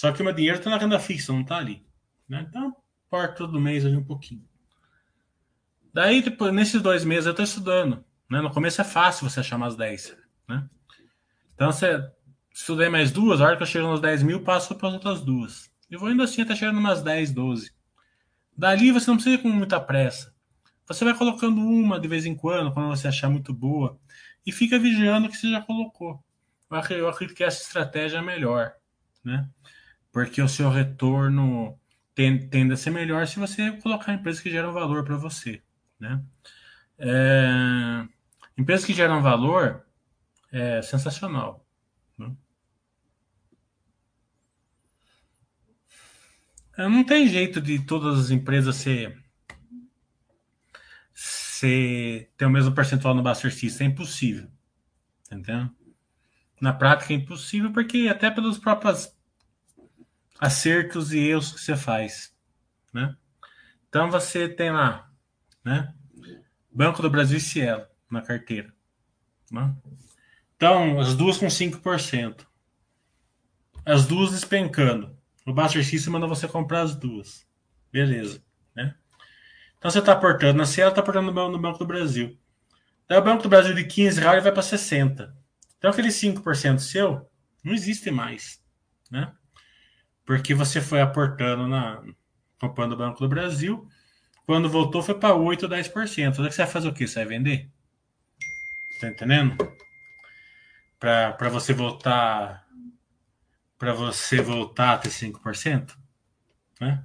Só 0.00 0.10
que 0.12 0.22
o 0.22 0.24
meu 0.24 0.32
dinheiro 0.32 0.56
está 0.56 0.70
na 0.70 0.78
renda 0.78 0.98
fixa, 0.98 1.30
não 1.30 1.42
está 1.42 1.58
ali. 1.58 1.84
Né? 2.26 2.46
Então, 2.48 2.74
porto 3.10 3.36
todo 3.36 3.60
mês 3.60 3.84
ali 3.84 3.98
um 3.98 4.02
pouquinho. 4.02 4.42
Daí, 5.92 6.22
depois, 6.22 6.54
nesses 6.54 6.80
dois 6.80 7.04
meses, 7.04 7.26
eu 7.26 7.32
estou 7.32 7.44
estudando. 7.44 8.02
Né? 8.30 8.40
No 8.40 8.50
começo 8.50 8.80
é 8.80 8.84
fácil 8.84 9.28
você 9.28 9.40
achar 9.40 9.56
umas 9.56 9.76
10. 9.76 10.16
Né? 10.48 10.66
Então, 11.52 11.70
você 11.70 12.02
estudei 12.50 12.88
mais 12.88 13.12
duas, 13.12 13.42
a 13.42 13.44
hora 13.44 13.58
que 13.58 13.62
eu 13.62 13.66
chego 13.66 13.88
nos 13.88 14.00
10 14.00 14.22
mil, 14.22 14.42
passo 14.42 14.74
para 14.74 14.88
as 14.88 14.94
outras 14.94 15.20
duas. 15.20 15.70
E 15.90 15.98
vou 15.98 16.10
indo 16.10 16.22
assim 16.22 16.40
até 16.40 16.56
chegar 16.56 16.72
umas 16.72 17.02
10, 17.02 17.32
12. 17.32 17.70
Dali 18.56 18.92
você 18.92 19.10
não 19.10 19.18
precisa 19.18 19.34
ir 19.34 19.42
com 19.42 19.50
muita 19.50 19.78
pressa. 19.78 20.34
Você 20.86 21.04
vai 21.04 21.12
colocando 21.12 21.60
uma 21.60 22.00
de 22.00 22.08
vez 22.08 22.24
em 22.24 22.34
quando, 22.34 22.72
quando 22.72 22.88
você 22.88 23.06
achar 23.06 23.28
muito 23.28 23.52
boa, 23.52 24.00
e 24.46 24.50
fica 24.50 24.78
vigiando 24.78 25.26
o 25.26 25.30
que 25.30 25.36
você 25.36 25.50
já 25.50 25.60
colocou. 25.60 26.24
Eu 26.88 27.06
acredito 27.06 27.36
que 27.36 27.44
essa 27.44 27.62
estratégia 27.62 28.16
é 28.16 28.22
melhor. 28.22 28.72
Né? 29.22 29.46
Porque 30.12 30.42
o 30.42 30.48
seu 30.48 30.70
retorno 30.70 31.78
tende 32.14 32.72
a 32.72 32.76
ser 32.76 32.90
melhor 32.90 33.26
se 33.26 33.38
você 33.38 33.72
colocar 33.78 34.12
empresas 34.12 34.42
que 34.42 34.50
geram 34.50 34.72
valor 34.72 35.04
para 35.04 35.16
você. 35.16 35.62
Né? 35.98 36.22
É, 36.98 38.06
empresas 38.58 38.84
que 38.84 38.92
geram 38.92 39.22
valor 39.22 39.86
é 40.52 40.82
sensacional. 40.82 41.66
Né? 42.18 42.34
É, 46.76 46.88
não 46.88 47.04
tem 47.04 47.28
jeito 47.28 47.60
de 47.60 47.78
todas 47.84 48.18
as 48.18 48.30
empresas 48.30 48.76
ser, 48.76 49.16
ser 51.14 52.30
ter 52.36 52.44
o 52.44 52.50
mesmo 52.50 52.74
percentual 52.74 53.14
no 53.14 53.22
Buster 53.22 53.52
System. 53.52 53.86
É 53.86 53.90
impossível. 53.90 54.50
Entendeu? 55.26 55.70
Na 56.60 56.72
prática 56.74 57.14
é 57.14 57.16
impossível, 57.16 57.72
porque 57.72 58.08
até 58.10 58.30
pelas 58.30 58.58
próprias 58.58 59.16
acertos 60.40 61.12
e 61.12 61.18
erros 61.18 61.52
que 61.52 61.60
você 61.60 61.76
faz, 61.76 62.34
né? 62.92 63.14
Então 63.88 64.10
você 64.10 64.48
tem 64.48 64.70
lá, 64.70 65.10
né? 65.62 65.94
Banco 66.72 67.02
do 67.02 67.10
Brasil 67.10 67.36
e 67.36 67.40
Cielo 67.40 67.86
na 68.10 68.22
carteira, 68.22 68.72
né? 69.50 69.74
Então, 70.56 71.00
as 71.00 71.14
duas 71.14 71.38
com 71.38 71.46
5%. 71.46 72.46
As 73.84 74.06
duas 74.06 74.30
despencando. 74.30 75.16
O 75.46 75.54
Buster 75.54 75.84
System 75.84 76.12
manda 76.12 76.26
você 76.26 76.46
comprar 76.46 76.82
as 76.82 76.94
duas. 76.94 77.46
Beleza, 77.90 78.42
né? 78.76 78.94
Então 79.78 79.90
você 79.90 80.00
está 80.00 80.12
aportando 80.12 80.58
na 80.58 80.66
Cielo, 80.66 80.90
está 80.90 81.00
aportando 81.00 81.32
no 81.32 81.58
Banco 81.58 81.78
do 81.78 81.86
Brasil. 81.86 82.38
Daí 83.08 83.18
o 83.18 83.24
Banco 83.24 83.42
do 83.42 83.48
Brasil 83.48 83.74
de 83.74 83.84
15 83.84 84.20
reais 84.20 84.42
vai 84.42 84.52
para 84.52 84.62
60. 84.62 85.34
Então 85.78 85.90
aquele 85.90 86.08
5% 86.08 86.78
seu 86.78 87.26
não 87.64 87.72
existe 87.72 88.10
mais, 88.10 88.62
né? 89.10 89.34
Porque 90.30 90.54
você 90.54 90.80
foi 90.80 91.00
aportando 91.00 91.66
na 91.66 92.00
comprando 92.56 92.92
o 92.92 92.96
Banco 92.96 93.18
do 93.18 93.28
Brasil. 93.28 93.88
Quando 94.46 94.70
voltou, 94.70 95.02
foi 95.02 95.18
para 95.18 95.34
8 95.34 95.64
ou 95.64 95.68
10%. 95.68 96.36
Daí 96.36 96.52
você 96.52 96.62
vai 96.62 96.70
fazer 96.70 96.86
o 96.86 96.94
quê? 96.94 97.04
Você 97.04 97.16
vai 97.16 97.36
vender? 97.36 97.68
Tá 99.00 99.08
entendendo? 99.08 99.56
Para 101.00 101.48
você 101.48 101.72
voltar 101.72 102.64
para 103.76 103.92
você 103.92 104.40
voltar 104.40 104.92
a 104.92 104.98
ter 104.98 105.08
5%, 105.08 105.96
né? 106.80 107.04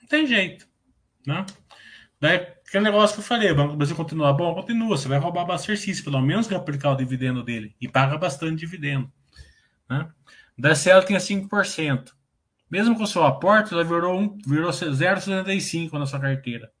Não 0.00 0.08
tem 0.08 0.26
jeito, 0.26 0.66
né? 1.26 1.44
Daí, 2.18 2.36
aquele 2.36 2.84
negócio 2.84 3.16
que 3.16 3.20
eu 3.20 3.26
falei, 3.26 3.50
o 3.50 3.54
Banco 3.54 3.72
do 3.72 3.76
Brasil 3.76 3.94
continua 3.94 4.32
bom, 4.32 4.54
continua, 4.54 4.96
você 4.96 5.06
vai 5.06 5.18
roubar 5.18 5.44
bastante 5.44 6.02
pelo 6.02 6.22
menos 6.22 6.46
replicar 6.46 6.92
o 6.92 6.96
dividendo 6.96 7.44
dele, 7.44 7.76
e 7.78 7.86
paga 7.86 8.16
bastante 8.16 8.60
dividendo, 8.60 9.12
né? 9.86 10.10
Da 10.56 10.74
CL 10.74 11.04
tinha 11.04 11.18
5%. 11.18 12.14
Mesmo 12.74 12.98
com 12.98 13.06
seu 13.06 13.24
aporte, 13.24 13.72
ela 13.72 13.84
virou, 13.84 14.18
um, 14.18 14.36
virou 14.44 14.68
0,75 14.68 15.92
na 15.92 16.06
sua 16.06 16.18
carteira. 16.18 16.72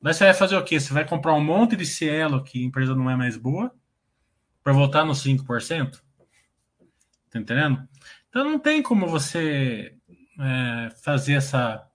Daí 0.00 0.14
você 0.14 0.24
vai 0.24 0.32
fazer 0.32 0.56
o 0.56 0.64
quê? 0.64 0.80
Você 0.80 0.94
vai 0.94 1.06
comprar 1.06 1.34
um 1.34 1.44
monte 1.44 1.76
de 1.76 1.84
Cielo 1.84 2.42
que 2.42 2.58
a 2.58 2.64
empresa 2.64 2.94
não 2.94 3.10
é 3.10 3.14
mais 3.14 3.36
boa 3.36 3.70
para 4.64 4.72
voltar 4.72 5.04
nos 5.04 5.22
5%? 5.22 6.00
Tá 7.28 7.38
entendendo? 7.38 7.86
Então 8.30 8.46
não 8.46 8.58
tem 8.58 8.82
como 8.82 9.06
você 9.06 9.94
é, 10.40 10.88
fazer 11.04 11.34
essa. 11.34 11.86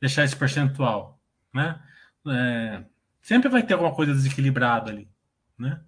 deixar 0.00 0.24
esse 0.24 0.34
percentual. 0.34 1.20
Né? 1.54 1.80
É, 2.26 2.84
sempre 3.20 3.48
vai 3.48 3.62
ter 3.62 3.74
alguma 3.74 3.94
coisa 3.94 4.12
desequilibrada 4.12 4.90
ali. 4.90 5.08
Né? 5.56 5.80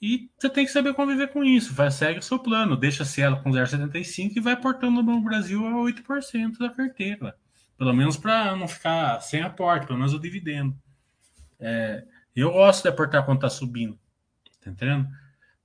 E 0.00 0.30
você 0.38 0.48
tem 0.48 0.64
que 0.64 0.72
saber 0.72 0.94
conviver 0.94 1.28
com 1.28 1.44
isso. 1.44 1.74
Vai, 1.74 1.90
segue 1.90 2.20
o 2.20 2.22
seu 2.22 2.38
plano, 2.38 2.76
deixa-se 2.76 3.20
ela 3.20 3.42
com 3.42 3.50
0,75 3.50 4.32
e 4.36 4.40
vai 4.40 4.56
portando 4.56 5.02
no 5.02 5.20
Brasil 5.20 5.66
a 5.66 5.72
8% 5.72 6.58
da 6.58 6.70
carteira. 6.70 7.36
Pelo 7.76 7.92
menos 7.92 8.16
para 8.16 8.56
não 8.56 8.66
ficar 8.66 9.20
sem 9.20 9.42
aporte, 9.42 9.86
pelo 9.86 9.98
menos 9.98 10.14
o 10.14 10.18
dividendo. 10.18 10.74
É, 11.58 12.04
eu 12.34 12.50
gosto 12.52 12.82
de 12.82 12.88
aportar 12.88 13.24
quando 13.26 13.38
está 13.38 13.50
subindo. 13.50 13.98
Tá 14.62 14.70
entendendo? 14.70 15.08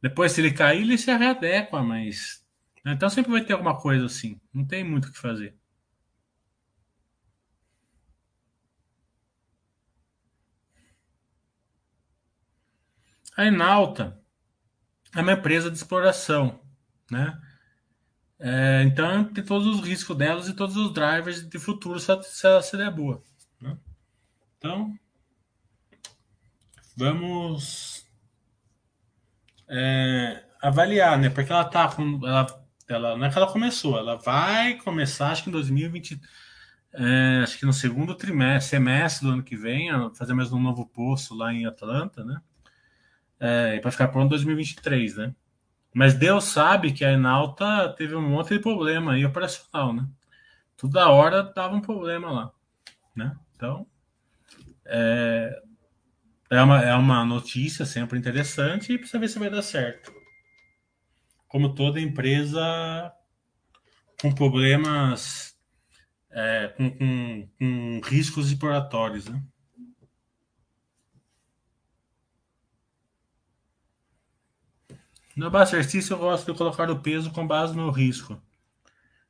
Depois, 0.01 0.31
se 0.33 0.41
ele 0.41 0.51
cair, 0.51 0.81
ele 0.81 0.97
se 0.97 1.13
readequa, 1.15 1.81
mas. 1.81 2.45
Né, 2.83 2.93
então 2.93 3.09
sempre 3.09 3.31
vai 3.31 3.43
ter 3.43 3.53
alguma 3.53 3.77
coisa 3.79 4.05
assim. 4.05 4.39
Não 4.53 4.65
tem 4.65 4.83
muito 4.83 5.07
o 5.07 5.11
que 5.11 5.17
fazer. 5.17 5.55
A 13.38 13.45
Enalta 13.45 14.24
é 15.16 15.22
uma 15.22 15.32
empresa 15.32 15.72
de 15.72 15.78
exploração, 15.78 16.59
né? 17.09 17.39
É, 18.38 18.84
então 18.84 19.24
tem 19.24 19.43
todos 19.43 19.66
os 19.68 19.88
riscos 19.88 20.16
delas 20.18 20.49
e 20.49 20.53
todos 20.53 20.76
os 20.76 20.93
drivers 20.93 21.47
de 21.47 21.57
futuro 21.57 21.99
se, 21.99 22.11
se 22.24 22.45
ela 22.45 22.61
se 22.61 22.76
der 22.76 22.91
boa. 22.91 23.24
Né? 23.61 23.78
Então 24.57 24.93
vamos 26.97 28.05
é, 29.70 30.43
avaliar, 30.61 31.18
né? 31.18 31.30
Porque 31.30 31.51
ela 31.51 31.63
tá 31.63 31.88
com 31.88 32.20
ela, 32.28 32.66
ela 32.88 33.18
não 33.18 33.26
é 33.26 33.32
que 33.32 33.38
ela 33.38 33.51
começou, 33.51 33.97
ela 33.97 34.18
vai 34.18 34.76
começar 34.76 35.32
acho 35.32 35.43
que 35.43 35.49
em 35.49 35.53
2020 35.53 36.20
é, 36.93 37.41
acho 37.43 37.57
que 37.57 37.66
no 37.66 37.74
segundo 37.74 38.16
trimestre, 38.16 38.70
semestre 38.70 39.28
do 39.28 39.34
ano 39.34 39.43
que 39.43 39.55
vem, 39.55 39.89
fazer 40.13 40.34
mais 40.34 40.51
um 40.51 40.61
novo 40.61 40.86
poço 40.86 41.36
lá 41.36 41.53
em 41.53 41.66
Atlanta, 41.66 42.24
né? 42.24 42.41
É, 43.39 43.79
para 43.79 43.91
ficar 43.91 44.07
pronto 44.07 44.27
em 44.27 44.29
2023, 44.29 45.17
né? 45.17 45.36
Mas 45.93 46.13
Deus 46.13 46.45
sabe 46.45 46.91
que 46.91 47.05
a 47.05 47.13
Enalta 47.13 47.89
teve 47.97 48.15
um 48.15 48.21
monte 48.21 48.49
de 48.49 48.59
problema 48.59 49.13
aí 49.13 49.25
operacional, 49.25 49.93
né? 49.93 50.05
Toda 50.75 51.09
hora 51.09 51.41
dava 51.41 51.75
um 51.75 51.81
problema 51.81 52.31
lá, 52.31 52.51
né? 53.15 53.36
Então, 53.55 53.88
é, 54.86 55.61
é, 56.49 56.61
uma, 56.61 56.81
é 56.81 56.93
uma 56.95 57.23
notícia 57.23 57.86
sempre 57.86 58.19
interessante 58.19 58.91
e 58.91 58.97
precisa 58.97 59.19
ver 59.19 59.29
se 59.29 59.39
vai 59.39 59.49
dar 59.49 59.61
certo. 59.61 60.13
Como 61.47 61.73
toda 61.73 62.01
empresa 62.01 63.13
com 64.21 64.31
problemas, 64.33 65.55
é, 66.31 66.73
com, 66.75 66.89
com, 66.89 67.49
com, 67.57 68.01
riscos 68.03 68.51
exploratórios. 68.51 69.27
Né? 69.27 69.41
No 75.36 75.51
exercício, 75.61 76.13
eu 76.13 76.19
gosto 76.19 76.49
de 76.49 76.57
colocar 76.57 76.89
o 76.89 76.99
peso 76.99 77.29
com 77.31 77.45
base 77.45 77.75
no 77.75 77.91
risco. 77.91 78.41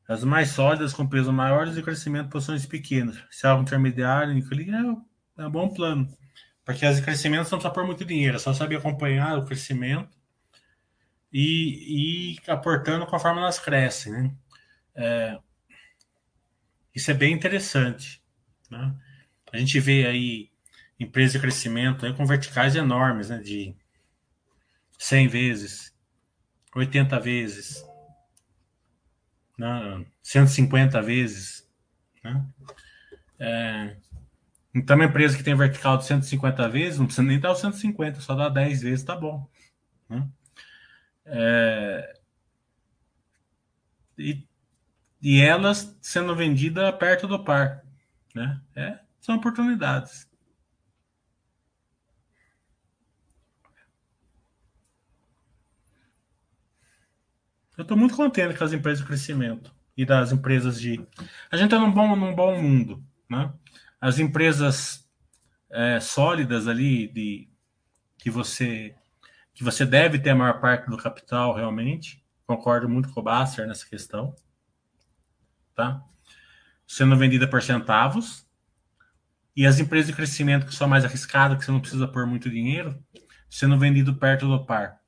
As 0.07 0.23
mais 0.23 0.49
sólidas, 0.49 0.93
com 0.93 1.07
peso 1.07 1.33
maiores 1.33 1.75
e 1.77 1.81
crescimento 1.81 2.29
posições 2.29 2.63
pequenas. 2.65 3.17
Se 3.31 3.47
algo 3.47 3.63
intermediário, 3.63 4.31
é, 4.31 5.41
é 5.41 5.47
um 5.47 5.49
bom 5.49 5.67
plano. 5.73 6.07
Porque 6.63 6.85
as 6.85 6.99
crescimentos 6.99 7.49
não 7.51 7.57
precisa 7.57 7.73
pôr 7.73 7.85
muito 7.85 8.05
dinheiro, 8.05 8.35
é 8.35 8.39
só 8.39 8.53
saber 8.53 8.77
acompanhar 8.77 9.37
o 9.39 9.45
crescimento 9.45 10.15
e, 11.33 12.35
e 12.35 12.51
aportando 12.51 13.07
conforme 13.07 13.39
elas 13.39 13.59
crescem. 13.59 14.13
Né? 14.13 14.31
É, 14.95 15.39
isso 16.93 17.09
é 17.09 17.13
bem 17.15 17.33
interessante. 17.33 18.23
Né? 18.69 18.95
A 19.51 19.57
gente 19.57 19.79
vê 19.79 20.05
aí 20.05 20.51
empresas 20.99 21.33
de 21.33 21.39
crescimento 21.39 22.05
aí 22.05 22.13
com 22.13 22.27
verticais 22.27 22.75
enormes, 22.75 23.29
né? 23.29 23.39
de 23.39 23.75
100 24.99 25.27
vezes, 25.27 25.94
80 26.75 27.19
vezes, 27.19 27.85
né? 29.57 30.05
150 30.21 31.01
vezes. 31.01 31.67
Né? 32.23 32.45
É, 33.39 33.95
então, 34.73 34.97
uma 34.97 35.05
empresa 35.05 35.37
que 35.37 35.43
tem 35.43 35.55
vertical 35.55 35.97
de 35.97 36.05
150 36.05 36.67
vezes, 36.67 36.99
não 36.99 37.05
precisa 37.05 37.25
nem 37.25 37.39
dar 37.39 37.51
o 37.51 37.55
150, 37.55 38.19
só 38.19 38.35
dá 38.35 38.49
10 38.49 38.81
vezes, 38.81 39.05
tá 39.05 39.15
bom. 39.15 39.49
Né? 40.09 40.27
É, 41.25 42.19
e, 44.17 44.45
e 45.21 45.41
elas 45.41 45.97
sendo 46.01 46.35
vendidas 46.35 46.93
perto 46.95 47.25
do 47.25 47.43
par. 47.43 47.83
Né? 48.33 48.59
É, 48.75 48.99
são 49.21 49.35
oportunidades. 49.35 50.24
Eu 57.77 57.81
estou 57.81 57.97
muito 57.97 58.15
contente 58.15 58.57
com 58.57 58.63
as 58.63 58.73
empresas 58.73 58.99
de 58.99 59.05
crescimento 59.05 59.73
e 59.97 60.05
das 60.05 60.31
empresas 60.31 60.79
de. 60.79 61.05
A 61.51 61.57
gente 61.57 61.65
está 61.65 61.79
num 61.79 61.91
bom, 61.91 62.15
num 62.15 62.33
bom 62.33 62.61
mundo. 62.61 63.03
Né? 63.29 63.51
As 63.99 64.19
empresas 64.19 65.07
é, 65.69 65.99
sólidas 65.99 66.67
ali, 66.67 67.07
de, 67.07 67.49
que, 68.17 68.29
você, 68.29 68.95
que 69.53 69.63
você 69.63 69.85
deve 69.85 70.19
ter 70.19 70.31
a 70.31 70.35
maior 70.35 70.59
parte 70.59 70.89
do 70.89 70.97
capital 70.97 71.53
realmente. 71.53 72.23
Concordo 72.47 72.87
muito 72.87 73.09
com 73.09 73.19
o 73.19 73.23
Basser 73.23 73.67
nessa 73.67 73.85
questão. 73.85 74.35
Tá? 75.75 76.01
Sendo 76.87 77.17
vendida 77.17 77.47
por 77.47 77.61
centavos. 77.61 78.45
E 79.55 79.65
as 79.65 79.79
empresas 79.79 80.07
de 80.07 80.13
crescimento 80.13 80.65
que 80.65 80.75
são 80.75 80.87
mais 80.87 81.05
arriscadas, 81.05 81.57
que 81.57 81.65
você 81.65 81.71
não 81.71 81.79
precisa 81.79 82.07
pôr 82.07 82.25
muito 82.25 82.49
dinheiro, 82.49 83.01
sendo 83.49 83.79
vendido 83.79 84.13
perto 84.15 84.47
do 84.47 84.65
par. 84.65 84.99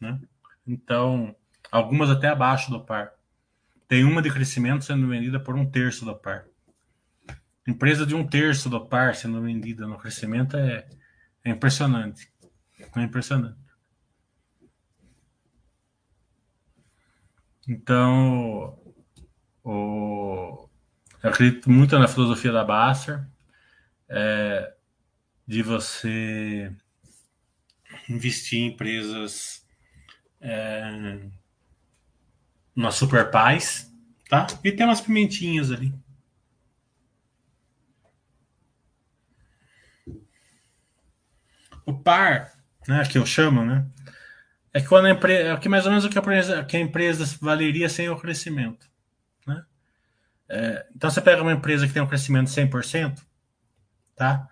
Né? 0.00 0.18
Então, 0.66 1.36
algumas 1.74 2.08
até 2.08 2.28
abaixo 2.28 2.70
do 2.70 2.80
par. 2.80 3.12
Tem 3.88 4.04
uma 4.04 4.22
de 4.22 4.30
crescimento 4.30 4.84
sendo 4.84 5.08
vendida 5.08 5.40
por 5.40 5.56
um 5.56 5.68
terço 5.68 6.04
do 6.04 6.14
par. 6.14 6.46
Empresa 7.66 8.06
de 8.06 8.14
um 8.14 8.24
terço 8.24 8.68
do 8.68 8.86
par 8.86 9.16
sendo 9.16 9.42
vendida 9.42 9.84
no 9.86 9.98
crescimento 9.98 10.56
é, 10.56 10.86
é 11.44 11.50
impressionante. 11.50 12.30
É 12.94 13.02
impressionante. 13.02 13.58
Então, 17.66 18.78
o, 19.64 20.68
eu 21.22 21.30
acredito 21.30 21.68
muito 21.68 21.98
na 21.98 22.06
filosofia 22.06 22.52
da 22.52 22.62
Basser, 22.62 23.26
é, 24.08 24.74
de 25.46 25.62
você 25.62 26.72
investir 28.08 28.60
em 28.60 28.66
empresas 28.66 29.66
é, 30.40 31.20
uma 32.74 32.90
super 32.90 33.30
paz, 33.30 33.92
tá? 34.28 34.46
E 34.62 34.72
tem 34.72 34.86
umas 34.86 35.00
pimentinhas 35.00 35.70
ali. 35.70 35.94
O 41.86 41.92
par, 41.92 42.52
né, 42.88 43.04
que 43.04 43.18
eu 43.18 43.26
chamo, 43.26 43.64
né? 43.64 43.86
É 44.72 44.80
que 44.80 44.88
quando 44.88 45.06
a 45.06 45.10
empresa, 45.10 45.50
é 45.50 45.56
que 45.56 45.68
mais 45.68 45.84
ou 45.84 45.90
menos 45.90 46.04
o 46.04 46.08
que 46.08 46.18
a 46.18 46.20
empresa, 46.20 46.64
que 46.64 46.76
a 46.76 46.80
empresa 46.80 47.38
valeria 47.40 47.88
sem 47.88 48.08
o 48.08 48.18
crescimento, 48.18 48.90
né? 49.46 49.64
É, 50.48 50.86
então 50.94 51.08
você 51.08 51.20
pega 51.20 51.42
uma 51.42 51.52
empresa 51.52 51.86
que 51.86 51.92
tem 51.92 52.02
um 52.02 52.08
crescimento 52.08 52.48
de 52.48 52.54
100%, 52.54 53.22
tá? 54.16 54.48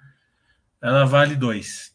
Ela 0.81 1.05
vale 1.05 1.35
2. 1.35 1.93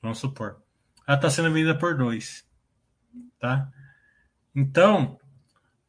Vamos 0.00 0.18
supor. 0.18 0.62
Ela 1.06 1.16
está 1.16 1.28
sendo 1.28 1.52
vendida 1.52 1.76
por 1.76 1.96
2, 1.96 2.46
tá? 3.38 3.68
Então, 4.54 5.18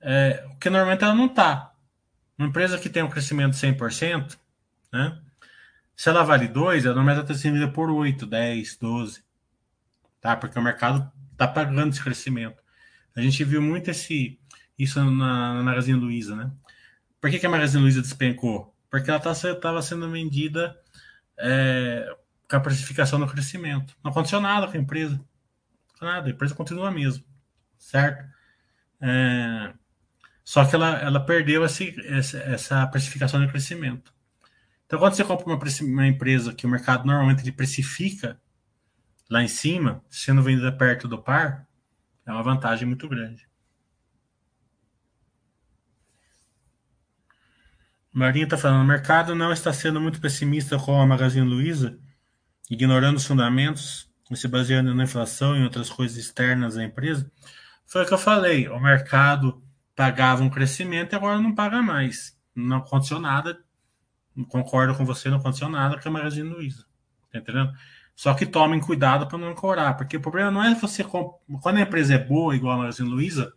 é, 0.03 0.45
o 0.51 0.57
que 0.57 0.69
normalmente 0.69 1.03
ela 1.03 1.15
não 1.15 1.27
está. 1.27 1.73
Uma 2.37 2.47
empresa 2.47 2.77
que 2.77 2.89
tem 2.89 3.01
um 3.01 3.09
crescimento 3.09 3.51
de 3.51 3.57
100%, 3.57 4.37
né? 4.91 5.19
Se 5.95 6.09
ela 6.09 6.23
vale 6.23 6.47
2, 6.47 6.85
ela 6.85 6.95
normalmente 6.95 7.23
está 7.23 7.33
sendo 7.33 7.53
vendida 7.53 7.71
por 7.71 7.89
8, 7.89 8.25
10, 8.25 8.77
12. 8.77 9.23
Tá? 10.19 10.35
Porque 10.35 10.57
o 10.57 10.61
mercado 10.61 11.11
está 11.31 11.47
pagando 11.47 11.91
esse 11.91 12.03
crescimento. 12.03 12.61
A 13.15 13.21
gente 13.21 13.43
viu 13.43 13.61
muito 13.61 13.91
esse, 13.91 14.39
isso 14.77 15.03
na, 15.03 15.53
na 15.53 15.63
Magazine 15.63 15.99
Luiza, 15.99 16.35
né? 16.35 16.51
Por 17.21 17.29
que, 17.29 17.39
que 17.39 17.45
a 17.45 17.49
Magazine 17.49 17.81
Luiza 17.81 18.01
despencou? 18.01 18.75
Porque 18.89 19.09
ela 19.09 19.17
estava 19.17 19.55
tá, 19.55 19.81
sendo 19.81 20.09
vendida 20.09 20.77
é, 21.37 22.15
com 22.49 22.55
a 22.57 22.59
precificação 22.59 23.19
no 23.19 23.27
crescimento. 23.27 23.95
Não 24.03 24.11
aconteceu 24.11 24.41
nada 24.41 24.67
com 24.67 24.75
a 24.75 24.79
empresa. 24.79 25.23
Nada, 26.01 26.27
a 26.27 26.31
empresa 26.31 26.55
continua 26.55 26.91
mesmo. 26.91 27.23
Certo? 27.77 28.25
É, 28.99 29.73
só 30.43 30.65
que 30.65 30.75
ela, 30.75 30.99
ela 30.99 31.19
perdeu 31.19 31.63
esse, 31.63 31.95
essa, 32.07 32.85
precificação 32.87 33.39
de 33.39 33.49
crescimento. 33.49 34.13
Então, 34.85 34.99
quando 34.99 35.13
você 35.13 35.23
compra 35.23 35.45
uma, 35.45 35.59
uma, 35.81 36.07
empresa 36.07 36.53
que 36.53 36.65
o 36.65 36.69
mercado 36.69 37.05
normalmente 37.05 37.41
ele 37.41 37.51
precifica 37.51 38.39
lá 39.29 39.41
em 39.41 39.47
cima, 39.47 40.03
sendo 40.09 40.43
vendida 40.43 40.71
perto 40.71 41.07
do 41.07 41.17
par, 41.17 41.65
é 42.25 42.31
uma 42.31 42.43
vantagem 42.43 42.87
muito 42.87 43.07
grande. 43.07 43.47
Marinha 48.11 48.43
está 48.43 48.57
falando, 48.57 48.83
o 48.83 48.87
mercado 48.87 49.33
não 49.33 49.51
está 49.51 49.73
sendo 49.73 49.99
muito 49.99 50.21
pessimista 50.21 50.77
com 50.77 51.01
a 51.01 51.07
Magazine 51.07 51.47
Luiza, 51.47 51.97
ignorando 52.69 53.17
os 53.17 53.25
fundamentos 53.25 54.07
e 54.29 54.35
se 54.35 54.47
baseando 54.47 54.93
na 54.93 55.05
inflação 55.05 55.57
e 55.57 55.63
outras 55.63 55.89
coisas 55.89 56.17
externas 56.17 56.77
à 56.77 56.83
empresa. 56.83 57.31
Foi 57.87 58.03
o 58.03 58.05
que 58.05 58.13
eu 58.13 58.17
falei, 58.19 58.67
o 58.67 58.79
mercado 58.79 59.63
pagava 59.95 60.43
um 60.43 60.49
crescimento 60.49 61.13
e 61.13 61.15
agora 61.15 61.39
não 61.39 61.53
paga 61.53 61.81
mais. 61.81 62.37
Não 62.55 62.77
aconteceu 62.77 63.19
nada. 63.19 63.59
Concordo 64.49 64.95
com 64.95 65.05
você, 65.05 65.29
não 65.29 65.37
aconteceu 65.37 65.69
nada 65.69 65.99
com 65.99 66.09
a 66.09 66.11
Magazine 66.11 66.49
Luiza. 66.49 66.85
Tá 67.31 67.39
entendendo? 67.39 67.71
Só 68.15 68.33
que 68.33 68.45
tomem 68.45 68.79
cuidado 68.79 69.27
para 69.27 69.37
não 69.37 69.49
ancorar, 69.49 69.97
porque 69.97 70.17
o 70.17 70.21
problema 70.21 70.51
não 70.51 70.63
é 70.63 70.75
você. 70.75 71.03
Quando 71.03 71.77
a 71.77 71.81
empresa 71.81 72.15
é 72.15 72.17
boa, 72.17 72.55
igual 72.55 72.73
a 72.73 72.77
Magazine 72.77 73.09
Luiza, 73.09 73.53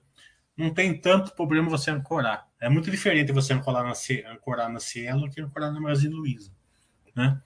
não 0.56 0.72
tem 0.72 0.98
tanto 0.98 1.34
problema 1.34 1.68
você 1.68 1.90
ancorar. 1.90 2.46
É 2.58 2.68
muito 2.68 2.90
diferente 2.90 3.32
você 3.32 3.52
ancorar 3.52 3.84
na, 3.84 3.92
ancorar 4.32 4.70
na 4.70 4.80
Cielo 4.80 5.30
que 5.30 5.40
ancorar 5.40 5.72
na 5.72 5.80
Magazine 5.80 6.14
Luiza. 6.14 6.50
Né? 7.14 7.38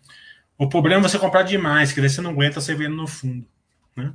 O 0.56 0.68
problema 0.68 1.04
é 1.04 1.08
você 1.08 1.18
comprar 1.18 1.42
demais, 1.42 1.92
que 1.92 2.00
daí 2.00 2.08
você 2.08 2.20
não 2.20 2.30
aguenta 2.30 2.60
você 2.60 2.74
vendo 2.74 2.94
no 2.94 3.08
fundo. 3.08 3.48
Né? 3.96 4.14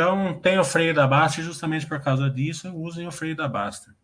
Então, 0.00 0.32
tem 0.40 0.58
o 0.58 0.64
freio 0.64 0.94
da 0.94 1.06
Basta, 1.06 1.42
e 1.42 1.44
justamente 1.44 1.86
por 1.86 2.00
causa 2.00 2.30
disso, 2.30 2.74
usem 2.74 3.06
o 3.06 3.12
freio 3.12 3.36
da 3.36 3.46
Basta. 3.46 3.94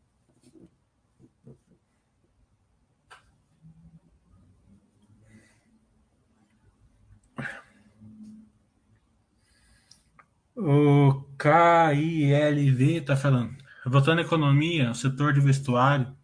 O 10.55 11.24
KILV 11.38 12.99
está 12.99 13.16
falando. 13.16 13.57
Voltando 13.86 14.18
à 14.18 14.22
economia, 14.22 14.90
o 14.90 14.94
setor 14.94 15.32
de 15.32 15.40
vestuário, 15.40 16.14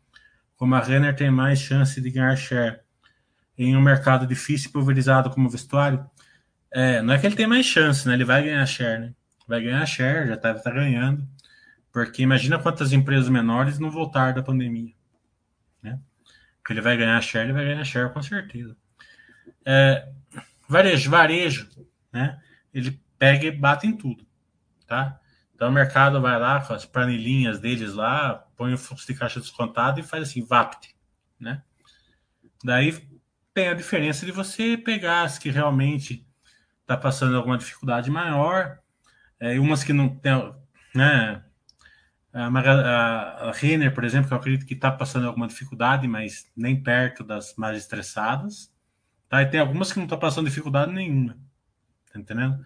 como 0.54 0.74
a 0.74 0.80
Renner 0.80 1.16
tem 1.16 1.30
mais 1.30 1.58
chance 1.60 1.98
de 1.98 2.10
ganhar 2.10 2.36
share 2.36 2.80
em 3.56 3.74
um 3.74 3.80
mercado 3.80 4.26
difícil 4.26 4.68
e 4.68 4.72
pulverizado 4.74 5.30
como 5.30 5.48
o 5.48 5.50
vestuário, 5.50 6.04
é, 6.70 7.00
não 7.00 7.14
é 7.14 7.18
que 7.18 7.26
ele 7.26 7.36
tem 7.36 7.46
mais 7.46 7.64
chance, 7.64 8.06
né? 8.06 8.12
Ele 8.12 8.24
vai 8.24 8.44
ganhar 8.44 8.66
share, 8.66 9.00
né? 9.00 9.14
Vai 9.52 9.60
ganhar 9.60 9.84
share, 9.84 10.28
já 10.28 10.34
está 10.34 10.54
tá 10.54 10.70
ganhando, 10.70 11.28
porque 11.92 12.22
imagina 12.22 12.58
quantas 12.58 12.90
empresas 12.92 13.28
menores 13.28 13.78
não 13.78 13.90
voltaram 13.90 14.34
da 14.34 14.42
pandemia, 14.42 14.94
né? 15.82 16.00
Ele 16.70 16.80
vai 16.80 16.96
ganhar 16.96 17.20
share, 17.20 17.44
ele 17.44 17.52
vai 17.52 17.66
ganhar 17.66 17.84
share 17.84 18.10
com 18.14 18.22
certeza. 18.22 18.74
É, 19.62 20.08
varejo, 20.66 21.10
varejo, 21.10 21.68
né? 22.10 22.40
Ele 22.72 22.98
pega 23.18 23.46
e 23.46 23.50
bate 23.50 23.86
em 23.86 23.94
tudo, 23.94 24.26
tá? 24.86 25.20
Então 25.54 25.68
o 25.68 25.72
mercado 25.72 26.18
vai 26.18 26.38
lá 26.38 26.62
com 26.62 26.72
as 26.72 26.86
planilhinhas 26.86 27.60
deles 27.60 27.92
lá, 27.92 28.46
põe 28.56 28.72
o 28.72 28.78
fluxo 28.78 29.06
de 29.06 29.14
caixa 29.14 29.38
descontado 29.38 30.00
e 30.00 30.02
faz 30.02 30.30
assim, 30.30 30.42
VAPT, 30.42 30.96
né? 31.38 31.62
Daí 32.64 33.06
tem 33.52 33.68
a 33.68 33.74
diferença 33.74 34.24
de 34.24 34.32
você 34.32 34.78
pegar 34.78 35.24
as 35.24 35.38
que 35.38 35.50
realmente 35.50 36.26
está 36.80 36.96
passando 36.96 37.36
alguma 37.36 37.58
dificuldade 37.58 38.10
maior, 38.10 38.81
é, 39.42 39.58
umas 39.58 39.82
que 39.82 39.92
não 39.92 40.08
tem, 40.08 40.32
né? 40.94 41.42
A, 42.32 42.46
a, 42.46 43.48
a 43.48 43.52
Renner, 43.52 43.92
por 43.92 44.04
exemplo, 44.04 44.28
que 44.28 44.34
eu 44.34 44.38
acredito 44.38 44.64
que 44.64 44.74
está 44.74 44.88
passando 44.88 45.26
alguma 45.26 45.48
dificuldade, 45.48 46.06
mas 46.06 46.48
nem 46.56 46.80
perto 46.80 47.24
das 47.24 47.56
mais 47.56 47.76
estressadas. 47.76 48.72
Tá? 49.28 49.42
E 49.42 49.46
tem 49.46 49.58
algumas 49.58 49.92
que 49.92 49.98
não 49.98 50.04
estão 50.04 50.16
tá 50.16 50.26
passando 50.26 50.46
dificuldade 50.46 50.92
nenhuma. 50.92 51.36
Tá 52.12 52.20
entendendo? 52.20 52.64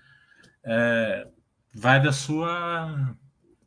É, 0.62 1.26
vai 1.74 2.00
da 2.00 2.12
sua 2.12 3.16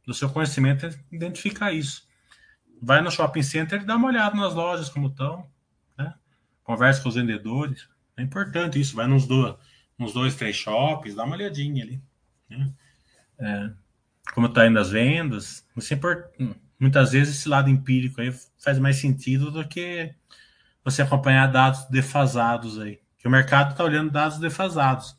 do 0.06 0.14
seu 0.14 0.30
conhecimento 0.30 0.88
identificar 1.12 1.72
isso. 1.72 2.08
Vai 2.80 3.02
no 3.02 3.10
shopping 3.10 3.42
center 3.42 3.82
e 3.82 3.86
dá 3.86 3.96
uma 3.96 4.08
olhada 4.08 4.36
nas 4.36 4.54
lojas 4.54 4.88
como 4.88 5.08
estão, 5.08 5.50
né? 5.98 6.14
Conversa 6.64 7.02
com 7.02 7.10
os 7.10 7.16
vendedores. 7.16 7.90
É 8.16 8.22
importante 8.22 8.80
isso. 8.80 8.96
Vai 8.96 9.08
nos, 9.08 9.26
do, 9.26 9.58
nos 9.98 10.14
dois, 10.14 10.36
três 10.36 10.56
shoppings, 10.56 11.16
dá 11.16 11.24
uma 11.24 11.36
olhadinha 11.36 11.84
ali. 11.84 12.02
Né? 12.48 12.72
É, 13.40 13.72
como 14.34 14.48
está 14.48 14.68
indo 14.68 14.80
as 14.80 14.90
vendas. 14.90 15.66
Muitas 16.80 17.12
vezes 17.12 17.38
esse 17.38 17.50
lado 17.50 17.70
empírico 17.70 18.22
aí 18.22 18.32
faz 18.58 18.80
mais 18.80 18.98
sentido 18.98 19.52
do 19.52 19.68
que 19.68 20.14
você 20.84 21.02
acompanhar 21.02 21.48
dados 21.48 21.86
defasados 21.86 22.80
aí. 22.80 23.00
Que 23.18 23.28
o 23.28 23.32
mercado 23.32 23.72
está 23.72 23.84
olhando 23.84 24.12
dados 24.12 24.40
defasados. 24.40 25.18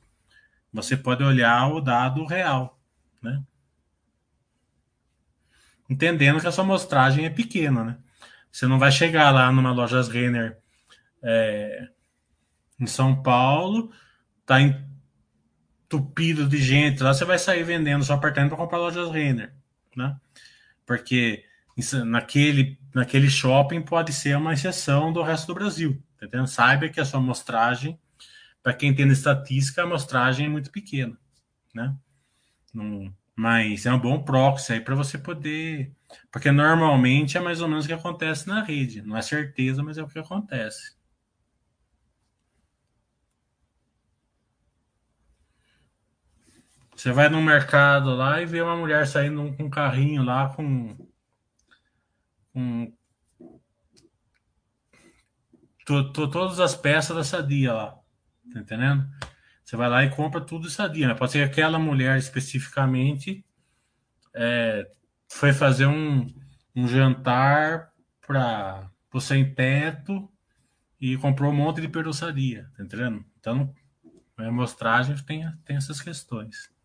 Você 0.73 0.97
pode 0.97 1.23
olhar 1.23 1.68
o 1.68 1.81
dado 1.81 2.25
real, 2.25 2.81
né? 3.21 3.43
Entendendo 5.89 6.41
que 6.41 6.47
a 6.47 6.53
sua 6.53 6.62
amostragem 6.62 7.27
é 7.27 7.31
pequena, 7.31 7.85
né? 7.85 7.99
Você 8.51 8.66
não 8.66 8.79
vai 8.79 8.93
chegar 8.93 9.31
lá 9.31 9.51
numa 9.51 9.73
loja 9.73 10.01
Renner 10.03 10.59
é, 11.23 11.89
em 12.79 12.87
São 12.87 13.23
Paulo, 13.23 13.93
tá 14.47 14.61
entupido 15.91 16.49
de 16.49 16.57
gente 16.57 17.03
lá, 17.03 17.12
você 17.12 17.24
vai 17.24 17.36
sair 17.36 17.64
vendendo 17.64 18.05
seu 18.05 18.14
apartamento 18.14 18.51
para 18.51 18.59
comprar 18.59 18.78
lojas 18.78 19.11
Renner, 19.11 19.53
né? 19.97 20.16
Porque 20.86 21.45
naquele, 22.07 22.78
naquele 22.95 23.28
shopping 23.28 23.82
pode 23.82 24.12
ser 24.12 24.36
uma 24.36 24.53
exceção 24.53 25.12
do 25.12 25.20
resto 25.20 25.49
do 25.49 25.55
Brasil, 25.55 26.01
tá 26.16 26.26
entendendo? 26.26 26.47
Saiba 26.47 26.88
que 26.88 27.01
a 27.01 27.05
sua 27.05 27.18
amostragem 27.18 27.99
para 28.62 28.72
quem 28.72 28.95
tem 28.95 29.09
estatística, 29.09 29.80
a 29.80 29.84
amostragem 29.84 30.47
é 30.47 30.49
muito 30.49 30.70
pequena, 30.70 31.18
né? 31.74 31.97
Não, 32.72 33.12
mas 33.34 33.84
é 33.84 33.93
um 33.93 33.99
bom 33.99 34.22
proxy 34.22 34.74
aí 34.74 34.80
para 34.80 34.95
você 34.95 35.18
poder. 35.18 35.91
Porque 36.30 36.53
normalmente 36.53 37.36
é 37.36 37.41
mais 37.41 37.61
ou 37.61 37.68
menos 37.68 37.84
o 37.84 37.88
que 37.88 37.95
acontece 37.95 38.47
na 38.47 38.62
rede. 38.62 39.03
Não 39.03 39.16
é 39.16 39.22
certeza, 39.22 39.82
mas 39.82 39.97
é 39.97 40.03
o 40.03 40.09
que 40.09 40.18
acontece. 40.18 40.93
Você 47.01 47.12
vai 47.12 47.30
no 47.30 47.40
mercado 47.40 48.14
lá 48.14 48.42
e 48.42 48.44
vê 48.44 48.61
uma 48.61 48.76
mulher 48.76 49.07
saindo 49.07 49.55
com 49.57 49.64
um 49.64 49.70
carrinho 49.70 50.22
lá 50.22 50.51
com. 50.51 50.94
com 52.53 52.92
to, 55.86 56.12
to, 56.12 56.30
todas 56.30 56.61
as 56.61 56.76
peças 56.76 57.16
da 57.16 57.24
sadia 57.24 57.72
lá. 57.72 57.98
Tá 58.53 58.61
entendendo? 58.61 59.09
Você 59.64 59.76
vai 59.76 59.88
lá 59.88 60.05
e 60.05 60.11
compra 60.11 60.42
tudo 60.42 60.68
sadia. 60.68 61.09
Né? 61.09 61.14
Pode 61.14 61.32
ser 61.32 61.38
que 61.38 61.53
aquela 61.53 61.78
mulher 61.78 62.18
especificamente 62.18 63.42
é, 64.34 64.86
foi 65.26 65.55
fazer 65.55 65.86
um, 65.86 66.26
um 66.76 66.86
jantar 66.86 67.94
para 68.26 68.90
o 69.11 69.20
sem 69.22 69.55
teto 69.55 70.30
e 71.01 71.16
comprou 71.16 71.51
um 71.51 71.57
monte 71.57 71.80
de 71.80 71.88
peruçaria, 71.88 72.70
tá 72.76 72.82
entendendo? 72.82 73.24
Então, 73.38 73.74
a 74.36 74.48
amostragem 74.48 75.16
tem, 75.24 75.51
tem 75.64 75.78
essas 75.78 76.03
questões. 76.03 76.78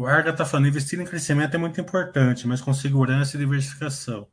O 0.00 0.06
Arga 0.06 0.30
está 0.30 0.46
falando, 0.46 0.68
investir 0.68 0.98
em 0.98 1.04
crescimento 1.04 1.54
é 1.54 1.58
muito 1.58 1.78
importante, 1.78 2.48
mas 2.48 2.62
com 2.62 2.72
segurança 2.72 3.36
e 3.36 3.38
diversificação. 3.38 4.26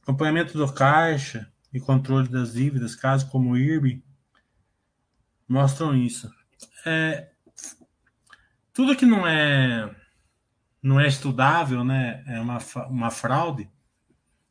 Acompanhamento 0.00 0.56
do 0.56 0.72
caixa, 0.72 1.52
e 1.72 1.80
controle 1.80 2.28
das 2.28 2.52
dívidas, 2.52 2.94
casos 2.94 3.28
como 3.28 3.50
o 3.50 3.56
IRB, 3.56 4.04
mostram 5.48 5.96
isso. 5.96 6.32
É, 6.86 7.28
tudo 8.72 8.94
que 8.94 9.04
não 9.04 9.26
é 9.26 9.92
não 10.80 11.00
é 11.00 11.08
estudável, 11.08 11.82
né, 11.82 12.22
é 12.28 12.40
uma, 12.40 12.58
uma 12.88 13.10
fraude, 13.10 13.68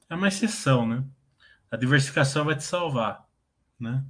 é 0.10 0.16
uma 0.16 0.28
exceção, 0.28 0.86
né? 0.86 1.06
A 1.72 1.78
diversificação 1.78 2.44
vai 2.44 2.58
te 2.58 2.66
salvar, 2.66 3.26
né? 3.80 4.04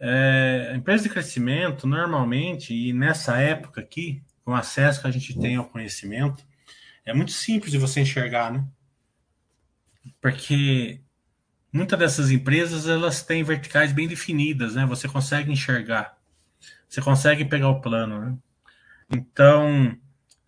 É, 0.00 0.70
a 0.72 0.74
empresa 0.74 1.02
de 1.02 1.10
crescimento, 1.10 1.86
normalmente, 1.86 2.72
e 2.72 2.94
nessa 2.94 3.36
época 3.36 3.82
aqui, 3.82 4.22
com 4.44 4.52
o 4.52 4.54
acesso 4.54 5.00
que 5.00 5.06
a 5.06 5.10
gente 5.10 5.38
tem 5.38 5.56
ao 5.56 5.64
conhecimento, 5.64 6.44
é 7.04 7.12
muito 7.14 7.32
simples 7.32 7.72
de 7.72 7.78
você 7.78 8.00
enxergar, 8.00 8.52
né? 8.52 8.64
Porque 10.20 11.00
muitas 11.72 11.98
dessas 11.98 12.30
empresas 12.30 12.86
elas 12.86 13.22
têm 13.22 13.42
verticais 13.42 13.92
bem 13.92 14.06
definidas, 14.06 14.74
né? 14.74 14.86
Você 14.86 15.08
consegue 15.08 15.50
enxergar, 15.50 16.18
você 16.88 17.00
consegue 17.00 17.44
pegar 17.44 17.68
o 17.68 17.80
plano, 17.80 18.20
né? 18.20 18.38
Então 19.10 19.96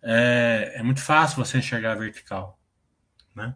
é, 0.01 0.73
é 0.75 0.83
muito 0.83 1.01
fácil 1.01 1.43
você 1.43 1.57
enxergar 1.57 1.93
a 1.93 1.95
vertical, 1.95 2.59
né? 3.35 3.55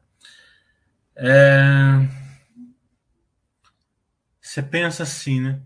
É, 1.16 1.72
você 4.42 4.62
pensa 4.62 5.04
assim, 5.04 5.40
né? 5.40 5.62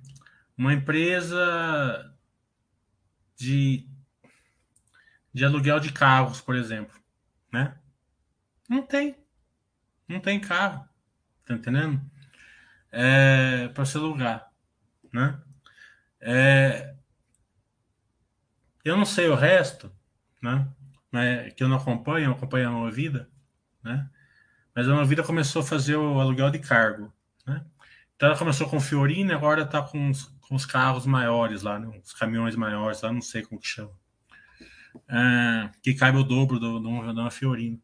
Uma 0.58 0.74
empresa 0.74 2.14
de 3.36 3.88
de 5.36 5.44
aluguel 5.44 5.82
de 5.82 5.92
carros, 5.92 6.40
por 6.40 6.56
exemplo, 6.56 6.98
né? 7.52 7.78
Não 8.70 8.82
tem, 8.82 9.18
não 10.08 10.22
tem 10.22 10.40
carro. 10.40 10.88
Tá 11.46 11.54
entendendo? 11.54 12.02
É, 12.90 13.68
para 13.68 13.84
seu 13.84 14.02
lugar, 14.02 14.50
né? 15.12 15.38
É, 16.22 16.96
eu 18.86 18.96
não 18.96 19.04
sei 19.04 19.28
o 19.28 19.36
resto, 19.36 19.92
né? 20.42 20.66
Mas, 21.12 21.54
que 21.54 21.62
eu 21.62 21.68
não 21.68 21.78
acompanho, 21.78 22.28
eu 22.28 22.32
acompanho 22.32 22.70
a 22.70 22.72
Nova 22.72 22.90
Vida, 22.90 23.30
né? 23.84 24.10
Mas 24.74 24.88
a 24.88 24.92
Nova 24.92 25.06
Vida 25.06 25.22
começou 25.22 25.62
a 25.62 25.66
fazer 25.66 25.98
o 25.98 26.18
aluguel 26.22 26.50
de 26.50 26.60
cargo, 26.60 27.14
né? 27.46 27.66
Então 28.16 28.30
ela 28.30 28.38
começou 28.38 28.70
com 28.70 28.80
Fiorina, 28.80 29.36
agora 29.36 29.64
está 29.64 29.82
com, 29.82 30.14
com 30.48 30.56
os 30.56 30.66
carros 30.66 31.06
maiores 31.06 31.62
lá, 31.62 31.78
né? 31.78 32.00
os 32.02 32.14
caminhões 32.14 32.56
maiores 32.56 33.02
lá, 33.02 33.12
não 33.12 33.22
sei 33.22 33.44
como 33.44 33.60
que 33.60 33.68
chama. 33.68 33.92
É, 35.08 35.70
que 35.82 35.94
caiba 35.94 36.20
o 36.20 36.24
dobro 36.24 36.60
do, 36.60 36.80
do, 36.80 37.14
de 37.14 37.20
uma 37.20 37.32
Fiorina. 37.32 37.80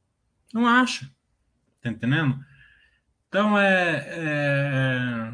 Não 0.54 0.68
acha. 0.68 1.10
Tá 1.82 1.90
entendendo? 1.90 2.44
Então, 3.28 3.58
é, 3.58 4.06
é, 4.10 5.34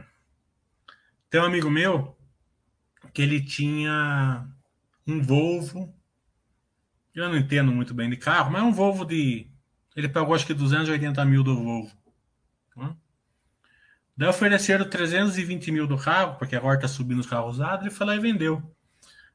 Tem 1.30 1.42
um 1.42 1.46
amigo 1.46 1.70
meu 1.70 2.16
que 3.14 3.22
ele 3.22 3.42
tinha 3.42 4.48
um 5.08 5.22
Volvo. 5.22 5.94
Eu 7.16 7.28
não 7.30 7.38
entendo 7.38 7.72
muito 7.72 7.94
bem 7.94 8.10
de 8.10 8.16
carro, 8.16 8.52
mas 8.52 8.62
é 8.62 8.66
um 8.66 8.72
Volvo 8.72 9.04
de. 9.04 9.48
Ele 9.96 10.08
pagou 10.08 10.36
acho 10.36 10.46
que 10.46 10.54
280 10.54 11.26
mil 11.26 11.44
do 11.44 11.56
Volvo. 11.56 11.92
Né? 12.76 12.96
Daí 14.16 14.30
ofereceram 14.30 14.88
320 14.88 15.72
mil 15.72 15.88
do 15.88 15.98
carro, 15.98 16.38
porque 16.38 16.56
agora 16.56 16.76
está 16.76 16.88
subindo 16.88 17.20
os 17.20 17.28
carros 17.28 17.56
usados. 17.56 17.86
Ele 17.86 17.96
foi 17.96 18.06
lá 18.06 18.16
e 18.16 18.20
vendeu. 18.20 18.77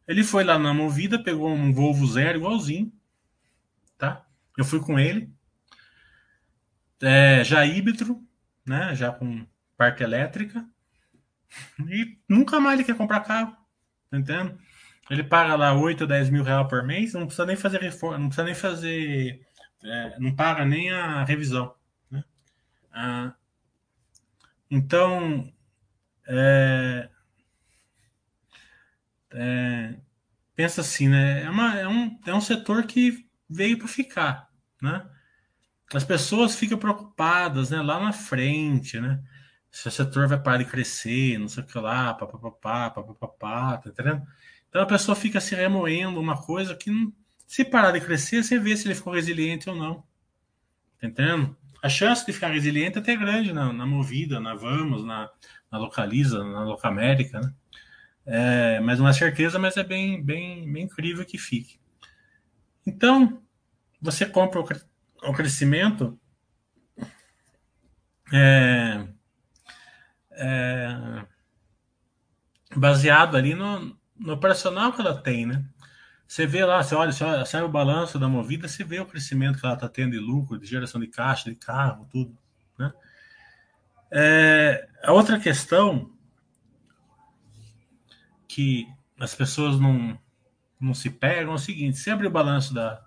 Ele 0.07 0.25
foi 0.25 0.45
lá 0.45 0.59
na 0.59 0.75
Movida, 0.75 1.23
pegou 1.23 1.51
um 1.51 1.73
Volvo 1.73 2.07
zero 2.07 2.39
igualzinho. 2.39 2.93
Tá? 3.97 4.27
Eu 4.57 4.65
fui 4.65 4.81
com 4.81 4.99
ele. 4.99 5.33
É, 7.01 7.43
já 7.45 7.65
híbrido, 7.65 8.23
né? 8.67 8.95
Já 8.95 9.13
com 9.13 9.47
parte 9.77 10.03
elétrica. 10.03 10.67
E 11.89 12.19
nunca 12.29 12.61
mais 12.61 12.79
ele 12.79 12.87
quer 12.87 12.97
comprar 12.97 13.21
carro. 13.21 13.57
Tá 14.11 14.19
entendendo? 14.19 14.59
Ele 15.11 15.25
paga 15.25 15.57
lá 15.57 15.75
8 15.75 16.03
ou 16.03 16.07
10 16.07 16.31
mil 16.31 16.45
reais 16.45 16.69
por 16.69 16.83
mês, 16.85 17.13
não 17.13 17.27
precisa 17.27 17.47
nem 17.47 17.57
fazer 17.57 17.81
reforma, 17.81 18.19
não 18.19 18.29
precisa 18.29 18.45
nem 18.45 18.55
fazer. 18.55 19.41
É, 19.83 20.19
não 20.19 20.35
paga 20.35 20.65
nem 20.65 20.91
a 20.91 21.25
revisão. 21.25 21.75
Né? 22.11 22.25
Ah, 22.93 23.35
então, 24.71 25.53
é, 26.27 27.11
é, 29.35 29.95
pensa 30.55 30.81
assim, 30.81 31.09
né? 31.09 31.43
É, 31.45 31.51
uma, 31.51 31.79
é, 31.79 31.89
um, 31.89 32.19
é 32.27 32.35
um 32.35 32.41
setor 32.41 32.85
que 32.85 33.27
veio 33.49 33.79
para 33.79 33.89
ficar, 33.89 34.49
né? 34.81 35.07
as 35.97 36.05
pessoas 36.05 36.57
ficam 36.57 36.79
preocupadas, 36.79 37.71
né, 37.71 37.81
lá 37.83 38.01
na 38.01 38.13
frente, 38.13 39.01
né? 39.01 39.23
Se 39.71 39.89
o 39.89 39.91
setor 39.91 40.29
vai 40.29 40.41
parar 40.41 40.59
de 40.59 40.67
crescer, 40.67 41.39
não 41.39 41.49
sei 41.49 41.63
o 41.63 41.67
que 41.67 41.79
lá, 41.79 42.13
papapá, 42.15 42.91
papapá, 42.91 43.79
tá 43.79 43.91
entendendo? 43.91 44.23
Então 44.69 44.83
a 44.83 44.87
pessoa 44.87 45.17
fica 45.17 45.41
se 45.41 45.55
remoendo 45.55 46.21
uma 46.21 46.41
coisa 46.43 46.75
que 46.75 46.91
não, 46.91 47.13
Se 47.47 47.65
parar 47.65 47.91
de 47.93 48.01
crescer, 48.01 48.43
você 48.43 48.59
vê 48.59 48.77
se 48.77 48.87
ele 48.87 48.95
ficou 48.95 49.13
resiliente 49.13 49.69
ou 49.69 49.77
não. 49.77 50.05
Tá 51.01 51.07
entendendo? 51.07 51.57
A 51.83 51.89
chance 51.89 52.25
de 52.25 52.33
ficar 52.33 52.49
resiliente 52.49 52.99
é 52.99 53.01
até 53.01 53.17
grande 53.17 53.53
na, 53.53 53.73
na 53.73 53.87
Movida, 53.87 54.41
na 54.41 54.55
Vamos, 54.55 55.05
na, 55.05 55.31
na 55.71 55.79
Localiza, 55.79 56.45
na 56.45 56.65
Locamérica, 56.65 57.41
né? 57.41 57.53
É, 58.25 58.81
mas 58.81 58.99
não 58.99 59.09
é 59.09 59.13
certeza, 59.13 59.59
mas 59.59 59.77
é 59.77 59.83
bem, 59.83 60.23
bem, 60.23 60.71
bem 60.73 60.85
incrível 60.85 61.25
que 61.25 61.39
fique. 61.39 61.81
Então, 62.87 63.43
você 64.01 64.27
compra 64.27 64.61
o, 64.61 65.31
o 65.31 65.33
crescimento 65.33 66.19
é, 68.33 69.07
é, 70.33 71.27
baseado 72.75 73.37
ali 73.37 73.55
no, 73.55 73.97
no 74.17 74.33
operacional 74.33 74.93
que 74.93 75.01
ela 75.01 75.21
tem, 75.21 75.47
né? 75.47 75.65
Você 76.27 76.47
vê 76.47 76.65
lá, 76.65 76.83
você 76.83 76.95
olha, 76.95 77.13
você 77.13 77.25
olha, 77.25 77.45
sai 77.45 77.63
o 77.63 77.69
balanço 77.69 78.19
da 78.19 78.27
movida, 78.27 78.67
você 78.67 78.83
vê 78.83 78.99
o 78.99 79.07
crescimento 79.07 79.59
que 79.59 79.67
ela 79.67 79.75
está 79.75 79.89
tendo 79.89 80.13
de 80.13 80.19
lucro, 80.19 80.59
de 80.59 80.67
geração 80.67 80.99
de 80.99 81.07
caixa, 81.09 81.51
de 81.51 81.57
carro, 81.57 82.09
tudo. 82.11 82.35
Né? 82.79 82.91
É, 84.11 84.89
a 85.03 85.13
outra 85.13 85.39
questão 85.39 86.11
que 88.53 88.87
as 89.19 89.35
pessoas 89.35 89.81
não, 89.81 90.19
não 90.79 90.93
se 90.93 91.09
pegam 91.09 91.53
é 91.53 91.55
o 91.55 91.59
seguinte: 91.59 92.11
abre 92.11 92.27
o 92.27 92.31
balanço 92.31 92.75
da, 92.75 93.03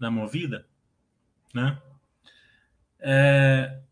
da 0.00 0.10
movida, 0.10 0.66
né? 1.52 1.78
É, 2.98 3.82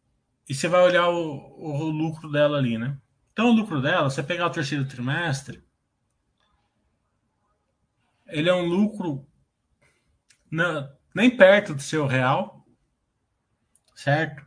e 0.48 0.54
você 0.54 0.66
vai 0.68 0.80
olhar 0.82 1.10
o, 1.10 1.36
o, 1.58 1.90
lucro 1.90 2.30
dela 2.30 2.56
ali, 2.56 2.78
né? 2.78 2.96
Então, 3.30 3.50
o 3.50 3.52
lucro 3.52 3.82
dela, 3.82 4.08
você 4.08 4.22
pegar 4.22 4.46
o 4.46 4.50
terceiro 4.50 4.86
trimestre, 4.86 5.62
ele 8.26 8.48
é 8.48 8.54
um 8.54 8.64
lucro 8.64 9.28
na, 10.50 10.90
nem 11.14 11.36
perto 11.36 11.74
do 11.74 11.82
seu 11.82 12.06
real, 12.06 12.66
certo? 13.94 14.42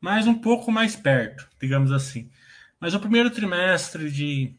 Mas 0.00 0.28
um 0.28 0.38
pouco 0.38 0.70
mais 0.70 0.94
perto, 0.94 1.48
digamos 1.60 1.90
assim. 1.90 2.30
Mas 2.78 2.94
o 2.94 3.00
primeiro 3.00 3.30
trimestre 3.30 4.08
de, 4.08 4.56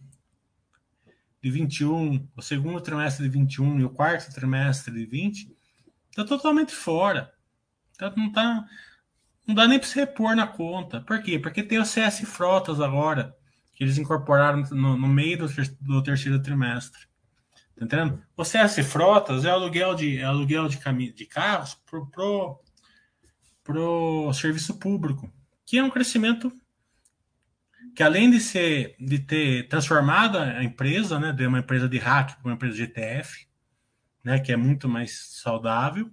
de 1.43 1.51
21, 1.51 2.25
o 2.37 2.41
segundo 2.41 2.79
trimestre 2.79 3.25
de 3.25 3.29
21 3.29 3.81
e 3.81 3.83
o 3.83 3.89
quarto 3.89 4.33
trimestre 4.33 4.93
de 4.93 5.05
20 5.05 5.53
está 6.09 6.23
totalmente 6.23 6.73
fora. 6.73 7.33
Tá, 7.97 8.13
não 8.15 8.31
tá, 8.31 8.65
não 9.45 9.53
dá 9.53 9.67
nem 9.67 9.77
para 9.77 9.85
você 9.85 9.99
repor 9.99 10.37
na 10.37 10.47
conta. 10.47 11.01
Por 11.01 11.21
quê? 11.21 11.37
Porque 11.37 11.61
tem 11.61 11.79
o 11.79 11.85
CS 11.85 12.21
Frotas 12.21 12.79
agora, 12.79 13.35
que 13.73 13.83
eles 13.83 13.97
incorporaram 13.97 14.63
no, 14.71 14.95
no 14.95 15.07
meio 15.09 15.39
do, 15.39 15.47
do, 15.81 16.01
terceiro 16.01 16.41
trimestre. 16.41 17.01
Tá 17.75 17.83
entendendo? 17.83 18.23
O 18.37 18.45
CS 18.45 18.77
Frotas 18.87 19.43
é 19.43 19.49
aluguel 19.49 19.95
de, 19.95 20.19
é 20.19 20.23
aluguel 20.23 20.69
de, 20.69 20.79
de 21.11 21.25
carros 21.25 21.73
pro, 21.85 22.07
pro, 22.09 22.61
pro 23.65 24.31
serviço 24.31 24.79
público, 24.79 25.29
que 25.65 25.77
é 25.77 25.83
um 25.83 25.89
crescimento 25.89 26.53
que 27.95 28.03
além 28.03 28.29
de 28.29 28.39
ser 28.39 28.95
de 28.99 29.19
ter 29.19 29.67
transformado 29.67 30.37
a 30.37 30.63
empresa, 30.63 31.19
né, 31.19 31.31
de 31.31 31.45
uma 31.45 31.59
empresa 31.59 31.87
de 31.87 31.97
hack 31.97 32.35
para 32.35 32.49
uma 32.49 32.55
empresa 32.55 32.75
de 32.75 32.81
GTF, 32.81 33.47
né, 34.23 34.39
que 34.39 34.51
é 34.51 34.57
muito 34.57 34.89
mais 34.89 35.39
saudável, 35.41 36.09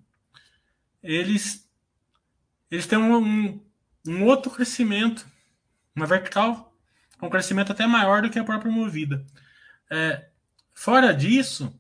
eles 1.02 1.68
eles 2.70 2.86
têm 2.86 2.98
um, 2.98 3.16
um, 3.16 3.66
um 4.06 4.24
outro 4.24 4.50
crescimento, 4.50 5.26
uma 5.94 6.06
vertical, 6.06 6.76
um 7.20 7.28
crescimento 7.28 7.72
até 7.72 7.86
maior 7.86 8.22
do 8.22 8.30
que 8.30 8.38
a 8.38 8.44
própria 8.44 8.70
movida. 8.70 9.24
É, 9.90 10.28
fora 10.72 11.12
disso, 11.12 11.78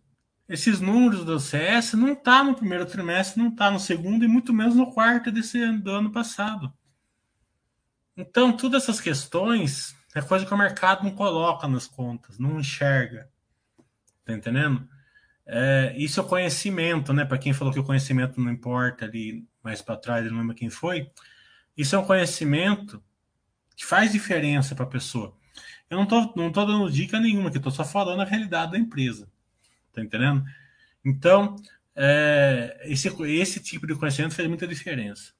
esses 0.48 0.80
números 0.80 1.24
do 1.24 1.38
CS 1.38 1.92
não 1.92 2.14
tá 2.14 2.42
no 2.42 2.56
primeiro 2.56 2.84
trimestre, 2.84 3.40
não 3.40 3.54
tá 3.54 3.70
no 3.70 3.78
segundo 3.78 4.24
e 4.24 4.28
muito 4.28 4.52
menos 4.52 4.74
no 4.74 4.90
quarto 4.92 5.30
desse 5.30 5.72
do 5.78 5.92
ano 5.92 6.10
passado. 6.10 6.72
Então, 8.20 8.54
todas 8.54 8.82
essas 8.82 9.00
questões 9.00 9.96
é 10.14 10.20
coisa 10.20 10.44
que 10.44 10.52
o 10.52 10.58
mercado 10.58 11.04
não 11.04 11.12
coloca 11.12 11.66
nas 11.66 11.86
contas, 11.86 12.38
não 12.38 12.60
enxerga. 12.60 13.30
Tá 14.24 14.34
entendendo? 14.34 14.86
É, 15.46 15.94
isso 15.96 16.20
é 16.20 16.24
conhecimento, 16.24 17.14
né? 17.14 17.24
Para 17.24 17.38
quem 17.38 17.54
falou 17.54 17.72
que 17.72 17.80
o 17.80 17.84
conhecimento 17.84 18.38
não 18.38 18.52
importa 18.52 19.06
ali 19.06 19.48
mais 19.62 19.80
para 19.80 19.96
trás, 19.96 20.30
não 20.30 20.38
lembro 20.38 20.54
quem 20.54 20.68
foi. 20.68 21.10
Isso 21.74 21.96
é 21.96 21.98
um 21.98 22.04
conhecimento 22.04 23.02
que 23.74 23.86
faz 23.86 24.12
diferença 24.12 24.74
para 24.74 24.84
a 24.84 24.88
pessoa. 24.88 25.34
Eu 25.88 25.96
não 25.96 26.04
tô, 26.04 26.34
não 26.36 26.52
tô 26.52 26.64
dando 26.66 26.90
dica 26.90 27.18
nenhuma, 27.18 27.50
que 27.50 27.56
estou 27.56 27.72
só 27.72 27.84
falando 27.84 28.20
a 28.20 28.24
realidade 28.24 28.72
da 28.72 28.78
empresa. 28.78 29.28
Tá 29.92 30.02
entendendo? 30.02 30.44
Então, 31.02 31.56
é, 31.96 32.82
esse, 32.84 33.08
esse 33.08 33.60
tipo 33.60 33.86
de 33.86 33.94
conhecimento 33.94 34.34
faz 34.34 34.46
muita 34.46 34.68
diferença. 34.68 35.32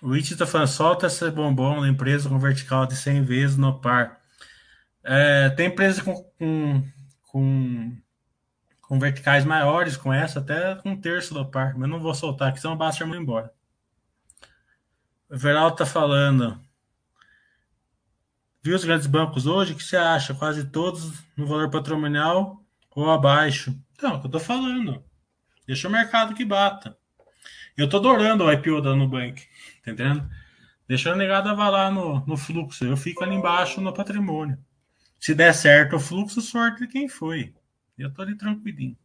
O 0.00 0.12
It 0.12 0.32
está 0.32 0.46
falando, 0.46 0.68
solta 0.68 1.06
esse 1.06 1.30
bombom 1.30 1.80
na 1.80 1.88
empresa 1.88 2.28
com 2.28 2.38
vertical 2.38 2.86
de 2.86 2.94
100 2.94 3.24
vezes 3.24 3.56
no 3.56 3.80
par. 3.80 4.20
É, 5.02 5.50
tem 5.50 5.66
empresa 5.66 6.02
com, 6.02 6.14
com, 6.38 6.84
com, 7.22 7.96
com, 8.82 8.98
verticais 8.98 9.44
maiores, 9.44 9.96
com 9.96 10.12
essa, 10.12 10.38
até 10.38 10.76
com 10.76 10.90
um 10.90 11.00
terço 11.00 11.34
do 11.34 11.44
par, 11.44 11.76
mas 11.76 11.88
não 11.88 11.98
vou 11.98 12.14
soltar 12.14 12.48
aqui, 12.48 12.60
senão 12.60 12.76
basta 12.76 13.04
ir 13.04 13.16
embora. 13.16 13.52
O 15.28 15.36
Veraldo 15.36 15.74
está 15.74 15.86
falando. 15.86 16.60
Viu 18.62 18.76
os 18.76 18.84
grandes 18.84 19.06
bancos 19.06 19.46
hoje? 19.46 19.72
O 19.72 19.76
que 19.76 19.82
você 19.82 19.96
acha? 19.96 20.34
Quase 20.34 20.64
todos 20.70 21.12
no 21.36 21.46
valor 21.46 21.70
patrimonial 21.70 22.62
ou 22.94 23.10
abaixo. 23.10 23.76
Então, 23.92 24.12
é 24.12 24.14
o 24.14 24.20
que 24.20 24.26
eu 24.26 24.28
estou 24.28 24.40
falando. 24.40 25.02
Deixa 25.66 25.88
o 25.88 25.90
mercado 25.90 26.34
que 26.34 26.44
bata. 26.44 26.96
Eu 27.76 27.88
tô 27.88 27.98
adorando 27.98 28.44
o 28.44 28.52
IPO 28.52 28.80
da 28.80 28.96
Nubank, 28.96 29.46
tá 29.94 30.04
entendendo? 30.04 30.30
Deixa 30.86 31.12
a 31.12 31.16
negada 31.16 31.54
vai 31.54 31.70
lá 31.70 31.90
no, 31.90 32.24
no 32.26 32.36
fluxo, 32.36 32.84
eu 32.84 32.96
fico 32.96 33.22
ali 33.22 33.34
embaixo 33.34 33.80
no 33.80 33.92
patrimônio. 33.92 34.58
Se 35.20 35.34
der 35.34 35.52
certo 35.52 35.96
o 35.96 36.00
fluxo, 36.00 36.40
sorte 36.40 36.80
de 36.80 36.86
quem 36.86 37.08
foi. 37.08 37.52
Eu 37.98 38.12
tô 38.12 38.22
ali 38.22 38.36
tranquilinho. 38.36 38.96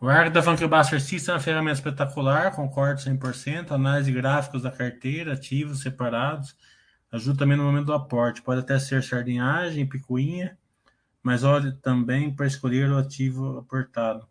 O 0.00 0.08
Arco 0.08 0.28
está 0.28 0.40
falando 0.40 0.60
que 0.60 0.64
o 0.64 0.68
Buster 0.68 1.00
System 1.00 1.32
é 1.32 1.36
uma 1.36 1.42
ferramenta 1.42 1.78
espetacular, 1.78 2.54
concordo 2.54 3.00
100%. 3.00 3.72
Análise 3.72 4.12
gráficos 4.12 4.62
da 4.62 4.70
carteira, 4.70 5.32
ativos 5.32 5.80
separados. 5.80 6.56
Ajuda 7.10 7.38
também 7.38 7.56
no 7.56 7.64
momento 7.64 7.86
do 7.86 7.92
aporte. 7.92 8.40
Pode 8.40 8.60
até 8.60 8.78
ser 8.78 9.02
sardinhagem, 9.02 9.88
picuinha, 9.88 10.56
mas 11.20 11.42
olhe 11.42 11.72
também 11.72 12.32
para 12.32 12.46
escolher 12.46 12.88
o 12.90 12.98
ativo 12.98 13.58
aportado. 13.58 14.24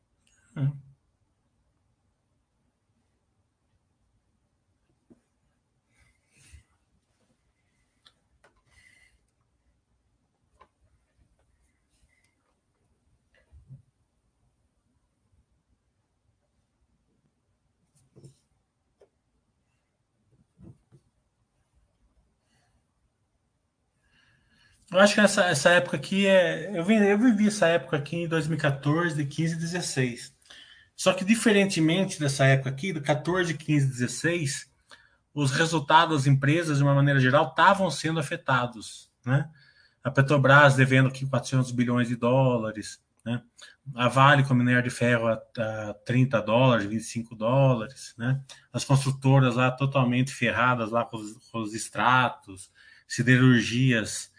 Eu 24.91 24.99
acho 24.99 25.15
que 25.15 25.19
essa, 25.19 25.43
essa 25.45 25.69
época 25.71 25.97
aqui 25.97 26.27
é. 26.27 26.77
Eu, 26.77 26.83
vi, 26.83 26.95
eu 26.95 27.17
vivi 27.17 27.47
essa 27.47 27.67
época 27.67 27.97
aqui 27.97 28.23
em 28.23 28.27
2014, 28.27 29.15
de 29.15 29.25
15 29.25 29.53
e 29.53 29.57
16. 29.57 30.33
Só 30.95 31.13
que, 31.13 31.25
diferentemente 31.25 32.19
dessa 32.19 32.45
época 32.45 32.69
aqui, 32.69 32.93
do 32.93 33.01
14, 33.01 33.53
15 33.53 33.85
e 33.85 33.89
16, 33.89 34.71
os 35.33 35.51
resultados 35.51 36.17
das 36.17 36.27
empresas, 36.27 36.77
de 36.77 36.83
uma 36.83 36.95
maneira 36.95 37.19
geral, 37.19 37.49
estavam 37.49 37.91
sendo 37.91 38.19
afetados. 38.19 39.11
Né? 39.25 39.47
A 40.03 40.09
Petrobras 40.09 40.75
devendo 40.75 41.09
aqui 41.09 41.25
400 41.27 41.71
bilhões 41.71 42.07
de 42.07 42.15
dólares, 42.15 42.99
né? 43.25 43.41
a 43.93 44.07
Vale 44.07 44.43
com 44.43 44.53
minério 44.53 44.83
de 44.83 44.89
ferro 44.89 45.27
a, 45.27 45.41
a 45.59 45.93
30 46.05 46.41
dólares, 46.41 46.85
25 46.87 47.35
dólares, 47.35 48.15
né? 48.17 48.41
as 48.73 48.83
construtoras 48.83 49.55
lá 49.55 49.69
totalmente 49.69 50.33
ferradas 50.33 50.91
lá 50.91 51.05
com 51.05 51.17
os, 51.17 51.33
com 51.51 51.59
os 51.59 51.73
extratos, 51.73 52.71
siderurgias 53.07 54.31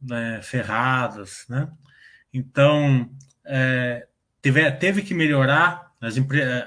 né, 0.00 0.40
ferradas, 0.42 1.44
né? 1.48 1.70
Então, 2.32 3.10
é, 3.44 4.06
teve, 4.40 4.70
teve 4.72 5.02
que 5.02 5.14
melhorar, 5.14 5.92
as 6.00 6.16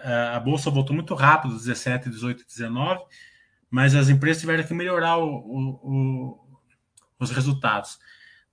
a, 0.04 0.36
a 0.36 0.40
bolsa 0.40 0.70
voltou 0.70 0.96
muito 0.96 1.14
rápido, 1.14 1.58
17, 1.58 2.10
18, 2.10 2.46
19, 2.46 3.04
mas 3.70 3.96
as 3.96 4.10
empresas 4.10 4.42
tiveram 4.42 4.64
que 4.64 4.74
melhorar 4.74 5.18
o, 5.18 5.28
o, 5.28 5.70
o, 5.84 6.60
os 7.20 7.32
resultados. 7.32 8.00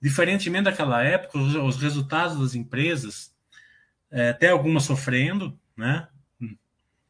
Diferentemente 0.01 0.65
daquela 0.65 1.03
época, 1.03 1.37
os, 1.37 1.55
os 1.55 1.77
resultados 1.81 2.39
das 2.39 2.55
empresas, 2.55 3.35
é, 4.09 4.31
tem 4.33 4.49
algumas 4.49 4.83
sofrendo, 4.83 5.59
né? 5.75 6.07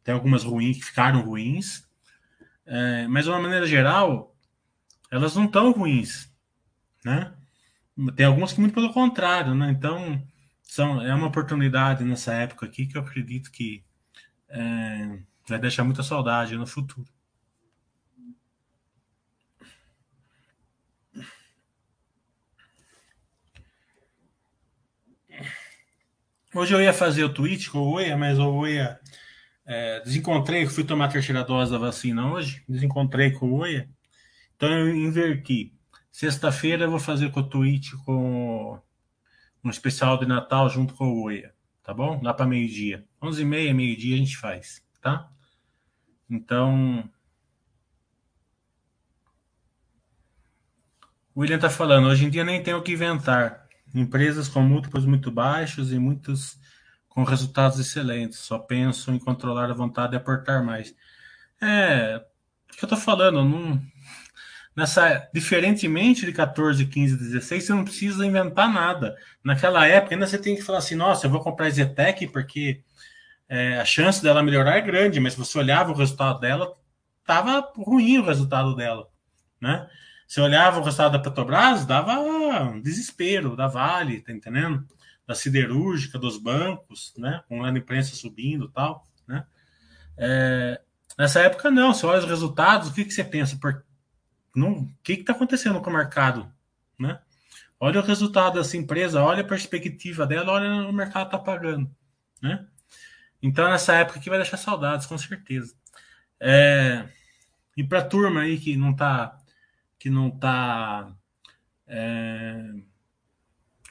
Tem 0.03 0.13
algumas 0.13 0.43
ruins 0.43 0.78
que 0.78 0.86
ficaram 0.86 1.22
ruins, 1.22 1.88
é, 2.65 3.07
mas 3.07 3.26
de 3.26 3.30
uma 3.30 3.39
maneira 3.39 3.67
geral, 3.67 4.36
elas 5.11 5.36
não 5.36 5.45
estão 5.45 5.72
ruins, 5.72 6.34
né? 7.05 7.34
Tem 8.16 8.26
algumas 8.26 8.54
que 8.54 8.62
muito 8.62 8.74
pelo 8.74 8.93
contrário, 8.93 9.54
né? 9.54 9.72
Então, 9.72 10.22
são, 10.64 11.02
é 11.02 11.14
uma 11.14 11.28
oportunidade 11.28 12.04
nessa 12.04 12.34
época 12.34 12.66
aqui 12.66 12.86
que 12.86 12.97
eu 12.97 13.02
acredito 13.02 13.52
que 13.52 13.84
é, 14.50 15.20
vai 15.47 15.60
deixar 15.60 15.84
muita 15.84 16.04
saudade 16.04 16.56
no 16.56 16.66
futuro. 16.66 17.08
Hoje 26.54 26.74
eu 26.74 26.82
ia 26.82 26.93
fazer 26.93 27.24
o 27.24 27.34
tweet 27.34 27.70
com 27.70 27.80
o 27.80 27.91
Oia, 27.91 28.18
mas 28.18 28.39
o 28.39 28.52
Oia 28.52 29.00
é, 29.66 30.00
desencontrei, 30.02 30.66
fui 30.68 30.84
tomar 30.84 31.06
a 31.06 31.10
terceira 31.10 31.43
dose 31.43 31.72
da 31.72 31.78
vacina 31.78 32.32
hoje, 32.32 32.64
desencontrei 32.68 33.32
com 33.32 33.52
o 33.52 33.58
Oia, 33.60 33.89
então 34.56 34.70
eu 34.72 34.95
inverti. 34.95 35.78
Sexta-feira 36.12 36.86
eu 36.86 36.89
vou 36.89 36.99
fazer 36.99 37.32
o 37.36 37.43
tweet 37.43 37.95
com 38.03 38.80
um 39.64 39.70
especial 39.70 40.18
de 40.18 40.26
Natal 40.26 40.70
junto 40.70 40.93
com 40.93 41.05
o 41.05 41.24
Oia, 41.24 41.53
tá 41.84 41.93
bom? 41.93 42.20
Lá 42.22 42.34
para 42.34 42.45
meio-dia. 42.45 43.05
11h30, 43.22 43.74
meio-dia 43.74 44.16
a 44.16 44.18
gente 44.18 44.38
faz, 44.38 44.84
tá? 45.01 45.30
Então. 46.30 47.10
O 51.34 51.41
William 51.41 51.60
tá 51.60 51.70
falando, 51.70 52.07
hoje 52.07 52.26
em 52.26 52.30
dia 52.30 52.43
nem 52.43 52.62
tem 52.62 52.74
o 52.74 52.82
que 52.82 52.93
inventar. 52.93 53.68
Empresas 53.93 54.47
com 54.47 54.62
múltiplos 54.62 55.05
muito 55.05 55.32
baixos 55.32 55.91
e 55.91 55.99
muitos 55.99 56.60
com 57.07 57.24
resultados 57.24 57.80
excelentes. 57.80 58.39
Só 58.39 58.60
pensam 58.60 59.16
em 59.16 59.20
controlar 59.20 59.70
a 59.70 59.74
vontade 59.74 60.12
de 60.12 60.18
aportar 60.18 60.64
mais. 60.64 60.93
É, 61.62 62.24
o 62.72 62.78
que 62.78 62.86
eu 62.86 62.89
tô 62.89 62.97
falando, 62.97 63.43
não, 63.43 63.82
nessa, 64.80 65.30
diferentemente 65.34 66.25
de 66.25 66.32
14, 66.32 66.86
15, 66.86 67.17
16, 67.17 67.63
você 67.63 67.74
não 67.74 67.83
precisa 67.83 68.25
inventar 68.25 68.71
nada. 68.71 69.16
Naquela 69.43 69.86
época, 69.86 70.16
ainda 70.16 70.25
você 70.25 70.37
tem 70.37 70.55
que 70.55 70.62
falar 70.62 70.79
assim: 70.79 70.95
nossa, 70.95 71.28
eu 71.28 71.32
vou 71.32 71.41
comprar 71.41 71.67
a 71.67 71.70
Zetec 71.70 72.28
porque 72.28 72.82
é, 73.47 73.79
a 73.79 73.86
chance 73.86 74.24
dela 74.24 74.41
melhorar 74.41 74.78
é 74.78 74.82
grande, 74.82 75.20
mas 75.20 75.33
se 75.33 75.39
você 75.39 75.58
olhava 75.59 75.91
o 75.91 75.95
resultado 75.95 76.39
dela, 76.39 76.74
tava 77.25 77.71
ruim 77.75 78.17
o 78.17 78.25
resultado 78.25 78.75
dela, 78.75 79.08
né? 79.62 79.87
Você 80.25 80.39
olhava 80.41 80.79
o 80.79 80.83
resultado 80.83 81.13
da 81.13 81.20
Petrobras, 81.20 81.86
dava 81.86 82.79
desespero, 82.82 83.55
da 83.55 83.67
Vale, 83.67 84.21
tá 84.21 84.32
entendendo? 84.32 84.87
Da 85.28 85.36
siderúrgica, 85.36 86.17
dos 86.17 86.37
bancos, 86.37 87.13
né? 87.17 87.43
Com 87.49 87.63
a 87.63 87.70
imprensa 87.70 88.16
subindo 88.16 88.70
tal, 88.70 89.05
né? 89.28 89.43
É, 90.17 90.79
nessa 91.17 91.41
época, 91.41 91.70
não. 91.70 91.93
Você 91.93 92.05
olha 92.05 92.20
os 92.20 92.29
resultados, 92.29 92.89
o 92.89 92.93
que, 92.93 93.05
que 93.05 93.13
você 93.13 93.24
pensa? 93.24 93.58
Por, 93.59 93.83
não, 94.59 94.83
o 94.83 94.93
que 95.03 95.13
está 95.13 95.33
acontecendo 95.33 95.81
com 95.81 95.89
o 95.89 95.93
mercado, 95.93 96.51
né? 96.97 97.19
Olha 97.79 98.01
o 98.01 98.03
resultado 98.03 98.59
dessa 98.59 98.75
empresa, 98.75 99.23
olha 99.23 99.41
a 99.41 99.47
perspectiva 99.47 100.27
dela, 100.27 100.51
olha 100.51 100.89
o 100.89 100.93
mercado 100.93 101.27
está 101.27 101.39
pagando, 101.39 101.89
né? 102.41 102.67
Então, 103.41 103.69
nessa 103.69 103.95
época 103.95 104.19
aqui 104.19 104.29
vai 104.29 104.37
deixar 104.37 104.57
saudades, 104.57 105.05
com 105.07 105.17
certeza. 105.17 105.73
É, 106.39 107.07
e 107.75 107.83
para 107.83 107.99
a 107.99 108.05
turma 108.05 108.41
aí 108.41 108.59
que 108.59 108.75
não 108.75 108.91
está 108.91 109.37
que 109.97 110.09
não 110.09 110.29
está 110.29 111.13
é, 111.87 112.73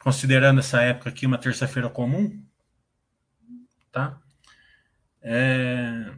considerando 0.00 0.60
essa 0.60 0.80
época 0.82 1.10
aqui 1.10 1.26
uma 1.26 1.38
terça-feira 1.38 1.90
comum, 1.90 2.42
tá? 3.92 4.18
É, 5.20 6.12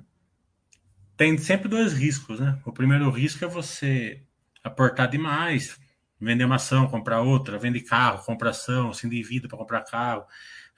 tem 1.17 1.37
sempre 1.39 1.69
dois 1.69 1.93
riscos, 1.93 2.41
né? 2.41 2.61
O 2.65 2.73
primeiro 2.73 3.11
risco 3.11 3.45
é 3.45 3.49
você 3.49 4.25
aportar 4.63 5.09
demais, 5.09 5.79
vender 6.21 6.45
uma 6.45 6.57
ação, 6.57 6.87
comprar 6.87 7.21
outra, 7.23 7.59
vende 7.59 7.81
carro, 7.81 8.25
compra 8.25 8.51
ação, 8.51 8.93
se 8.93 9.07
endivida 9.07 9.49
para 9.49 9.59
comprar 9.59 9.83
carro, 9.83 10.25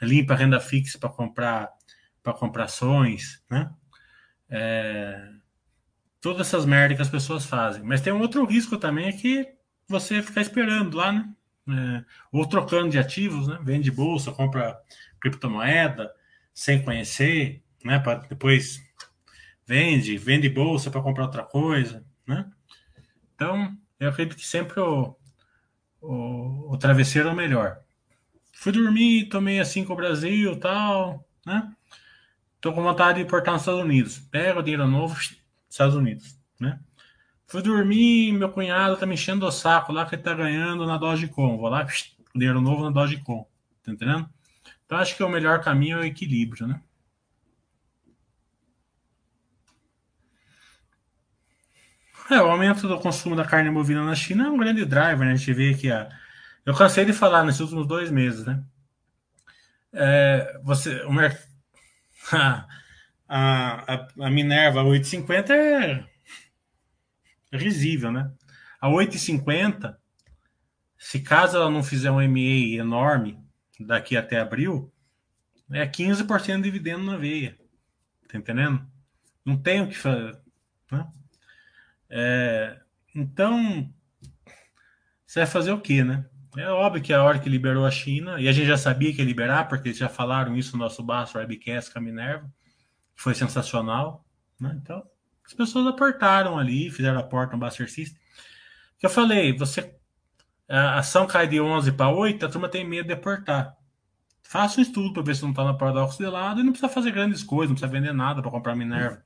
limpa 0.00 0.34
renda 0.34 0.60
fixa 0.60 0.98
para 0.98 1.08
comprar 1.08 1.70
para 2.22 2.32
comprar 2.32 2.64
ações, 2.64 3.42
né? 3.50 3.68
É, 4.48 5.28
todas 6.20 6.46
essas 6.46 6.64
merdas 6.64 6.96
que 6.96 7.02
as 7.02 7.08
pessoas 7.08 7.44
fazem. 7.44 7.82
Mas 7.82 8.00
tem 8.00 8.12
um 8.12 8.20
outro 8.20 8.44
risco 8.44 8.78
também 8.78 9.08
é 9.08 9.12
que 9.12 9.52
você 9.88 10.22
ficar 10.22 10.40
esperando 10.40 10.96
lá, 10.96 11.12
né? 11.12 11.28
É, 11.68 12.04
ou 12.30 12.46
trocando 12.46 12.90
de 12.90 12.98
ativos, 12.98 13.48
né? 13.48 13.58
Vende 13.62 13.90
bolsa, 13.90 14.32
compra 14.32 14.80
criptomoeda 15.20 16.12
sem 16.54 16.82
conhecer, 16.82 17.62
né? 17.84 17.98
Para 17.98 18.20
depois 18.20 18.80
vende, 19.66 20.16
vende 20.16 20.48
bolsa 20.48 20.90
para 20.90 21.02
comprar 21.02 21.24
outra 21.24 21.42
coisa, 21.42 22.04
né? 22.26 22.48
Então, 23.42 23.76
eu 23.98 24.08
acredito 24.08 24.36
que 24.36 24.46
sempre 24.46 24.78
o, 24.78 25.16
o, 26.00 26.72
o 26.72 26.76
travesseiro 26.78 27.28
é 27.28 27.32
o 27.32 27.34
melhor. 27.34 27.80
Fui 28.52 28.70
dormir, 28.70 29.28
tomei 29.28 29.58
assim 29.58 29.84
com 29.84 29.94
o 29.94 29.96
Brasil 29.96 30.60
tal, 30.60 31.26
né? 31.44 31.72
Tô 32.60 32.72
com 32.72 32.84
vontade 32.84 33.18
de 33.18 33.24
importar 33.24 33.50
nos 33.50 33.62
Estados 33.62 33.82
Unidos. 33.82 34.18
Pega 34.30 34.60
o 34.60 34.62
dinheiro 34.62 34.86
novo, 34.86 35.18
Estados 35.68 35.96
Unidos, 35.96 36.38
né? 36.60 36.78
Fui 37.44 37.60
dormir, 37.62 38.32
meu 38.32 38.48
cunhado 38.48 38.96
tá 38.96 39.04
me 39.06 39.14
enchendo 39.14 39.44
o 39.44 39.50
saco 39.50 39.92
lá 39.92 40.06
que 40.06 40.14
ele 40.14 40.22
tá 40.22 40.34
ganhando 40.34 40.86
na 40.86 40.96
Dogecoin. 40.96 41.56
Vou 41.56 41.68
lá, 41.68 41.84
dinheiro 42.32 42.60
novo 42.60 42.84
na 42.84 42.90
Dogecoin. 42.90 43.44
Tá 43.82 43.90
entendendo? 43.90 44.30
Então 44.86 44.98
acho 44.98 45.16
que 45.16 45.22
o 45.24 45.28
melhor 45.28 45.60
caminho 45.60 45.98
é 45.98 46.00
o 46.02 46.04
equilíbrio, 46.04 46.68
né? 46.68 46.80
É, 52.32 52.40
o 52.40 52.50
aumento 52.50 52.88
do 52.88 52.98
consumo 52.98 53.36
da 53.36 53.44
carne 53.44 53.70
bovina 53.70 54.02
na 54.02 54.14
China 54.14 54.46
é 54.46 54.50
um 54.50 54.56
grande 54.56 54.86
driver, 54.86 55.26
né? 55.26 55.32
A 55.32 55.36
gente 55.36 55.52
vê 55.52 55.74
que 55.74 55.90
a. 55.90 56.08
Eu 56.64 56.74
cansei 56.74 57.04
de 57.04 57.12
falar 57.12 57.44
nesses 57.44 57.60
últimos 57.60 57.86
dois 57.86 58.10
meses, 58.10 58.46
né? 58.46 58.64
É, 59.92 60.58
você, 60.62 61.02
o 61.02 61.12
mer... 61.12 61.38
a, 62.32 62.66
a, 63.28 64.08
a 64.20 64.30
Minerva 64.30 64.82
850 64.82 65.52
é 65.52 66.04
risível, 67.52 68.10
né? 68.10 68.32
A 68.80 68.88
850, 68.88 70.00
se 70.96 71.20
caso 71.20 71.58
ela 71.58 71.70
não 71.70 71.82
fizer 71.82 72.10
um 72.10 72.26
MA 72.26 72.78
enorme 72.80 73.38
daqui 73.78 74.16
até 74.16 74.40
abril, 74.40 74.90
é 75.70 75.86
15% 75.86 76.56
de 76.56 76.62
dividendo 76.62 77.04
na 77.04 77.18
veia. 77.18 77.58
Tá 78.26 78.38
entendendo? 78.38 78.86
Não 79.44 79.56
tem 79.56 79.82
o 79.82 79.88
que 79.88 79.98
fazer. 79.98 80.38
Né? 80.90 81.06
É, 82.14 82.78
então, 83.14 83.90
você 85.26 85.40
vai 85.40 85.46
fazer 85.46 85.72
o 85.72 85.80
quê, 85.80 86.04
né? 86.04 86.26
É 86.56 86.68
óbvio 86.68 87.02
que 87.02 87.14
a 87.14 87.22
hora 87.22 87.38
que 87.38 87.48
liberou 87.48 87.86
a 87.86 87.90
China, 87.90 88.38
e 88.38 88.46
a 88.46 88.52
gente 88.52 88.66
já 88.66 88.76
sabia 88.76 89.10
que 89.12 89.20
ia 89.20 89.24
liberar, 89.24 89.66
porque 89.68 89.88
eles 89.88 89.98
já 89.98 90.10
falaram 90.10 90.54
isso 90.54 90.76
no 90.76 90.82
nosso 90.82 91.02
Basso 91.02 91.38
Webcast 91.38 91.90
com 91.90 91.98
a 91.98 92.02
Minerva, 92.02 92.52
foi 93.16 93.34
sensacional. 93.34 94.26
Né? 94.60 94.78
Então, 94.82 95.02
as 95.46 95.54
pessoas 95.54 95.86
aportaram 95.86 96.58
ali, 96.58 96.90
fizeram 96.90 97.18
a 97.18 97.22
porta 97.22 97.56
no 97.56 97.64
Buster 97.64 97.90
System. 97.90 98.20
Que 98.98 99.06
eu 99.06 99.10
falei, 99.10 99.56
você 99.56 99.98
a 100.68 100.98
ação 100.98 101.26
cai 101.26 101.46
de 101.46 101.60
11 101.60 101.92
para 101.92 102.08
8, 102.08 102.46
a 102.46 102.48
turma 102.48 102.68
tem 102.68 102.86
medo 102.86 103.06
de 103.06 103.12
aportar. 103.12 103.76
Faça 104.42 104.80
um 104.80 104.82
estudo 104.82 105.12
para 105.12 105.22
ver 105.22 105.36
se 105.36 105.42
não 105.42 105.50
está 105.50 105.64
no 105.64 105.76
paradoxo 105.76 106.18
de 106.18 106.26
lado 106.26 106.60
e 106.60 106.62
não 106.62 106.72
precisa 106.72 106.92
fazer 106.92 107.10
grandes 107.10 107.42
coisas, 107.42 107.68
não 107.68 107.74
precisa 107.74 107.92
vender 107.92 108.12
nada 108.12 108.40
para 108.40 108.50
comprar 108.50 108.74
Minerva. 108.74 109.22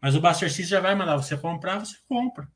Mas 0.00 0.14
o 0.14 0.20
Buster 0.20 0.48
System 0.48 0.66
já 0.66 0.80
vai 0.80 0.94
mandar 0.94 1.16
você 1.16 1.36
comprar, 1.36 1.78
você 1.78 1.96
compra. 2.08 2.48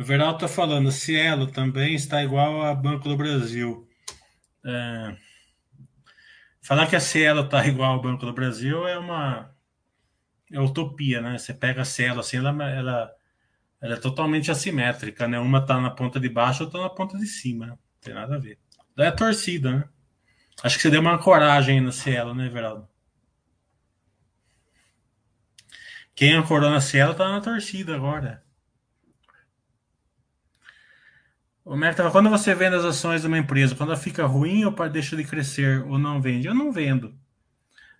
O 0.00 0.02
Veraldo 0.02 0.36
está 0.36 0.48
falando, 0.48 0.90
Cielo 0.90 1.46
também 1.46 1.94
está 1.94 2.22
igual 2.22 2.62
a 2.62 2.74
Banco 2.74 3.06
do 3.06 3.16
Brasil. 3.18 3.86
É... 4.64 5.16
Falar 6.62 6.86
que 6.86 6.96
a 6.96 7.00
Cielo 7.00 7.42
está 7.42 7.66
igual 7.66 7.92
ao 7.92 8.00
Banco 8.00 8.24
do 8.24 8.32
Brasil 8.32 8.88
é 8.88 8.98
uma 8.98 9.54
é 10.50 10.58
utopia, 10.58 11.20
né? 11.20 11.36
Você 11.36 11.52
pega 11.52 11.82
a 11.82 11.84
Cielo 11.84 12.20
assim, 12.20 12.38
ela, 12.38 12.50
ela, 12.70 13.14
ela 13.80 13.94
é 13.94 13.96
totalmente 13.96 14.50
assimétrica, 14.50 15.26
né? 15.26 15.38
Uma 15.38 15.58
está 15.58 15.80
na 15.80 15.90
ponta 15.90 16.20
de 16.20 16.28
baixo, 16.28 16.64
outra 16.64 16.80
na 16.80 16.90
ponta 16.90 17.16
de 17.16 17.26
cima. 17.26 17.66
Não 17.66 17.78
tem 18.00 18.14
nada 18.14 18.36
a 18.36 18.38
ver. 18.38 18.58
Daí 18.94 19.08
é 19.08 19.10
torcida, 19.10 19.70
né? 19.72 19.84
Acho 20.62 20.76
que 20.76 20.82
você 20.82 20.90
deu 20.90 21.00
uma 21.00 21.18
coragem 21.18 21.80
na 21.80 21.90
Cielo, 21.90 22.34
né, 22.34 22.48
Veraldo? 22.48 22.86
Quem 26.14 26.34
ancorou 26.34 26.70
na 26.70 26.80
Cielo 26.82 27.14
tá 27.14 27.30
na 27.30 27.40
torcida 27.40 27.94
agora. 27.94 28.44
O 31.64 31.76
Merta, 31.76 32.10
quando 32.10 32.28
você 32.28 32.54
vende 32.54 32.76
as 32.76 32.84
ações 32.84 33.22
de 33.22 33.26
uma 33.26 33.38
empresa, 33.38 33.74
quando 33.74 33.90
ela 33.90 33.98
fica 33.98 34.26
ruim 34.26 34.64
ou 34.64 34.88
deixa 34.90 35.16
de 35.16 35.24
crescer 35.24 35.82
ou 35.86 35.98
não 35.98 36.20
vende? 36.20 36.46
Eu 36.46 36.54
não 36.54 36.72
vendo. 36.72 37.14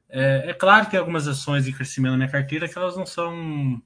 É, 0.09 0.51
é, 0.51 0.55
claro 0.55 0.85
que 0.85 0.91
tem 0.91 1.01
algumas 1.01 1.29
ações 1.29 1.65
de 1.65 1.73
crescimento 1.73 2.13
na 2.13 2.19
minha 2.19 2.29
carteira 2.29 2.69
que 2.69 2.77
elas 2.77 2.97
não 2.97 3.07
são 3.07 3.81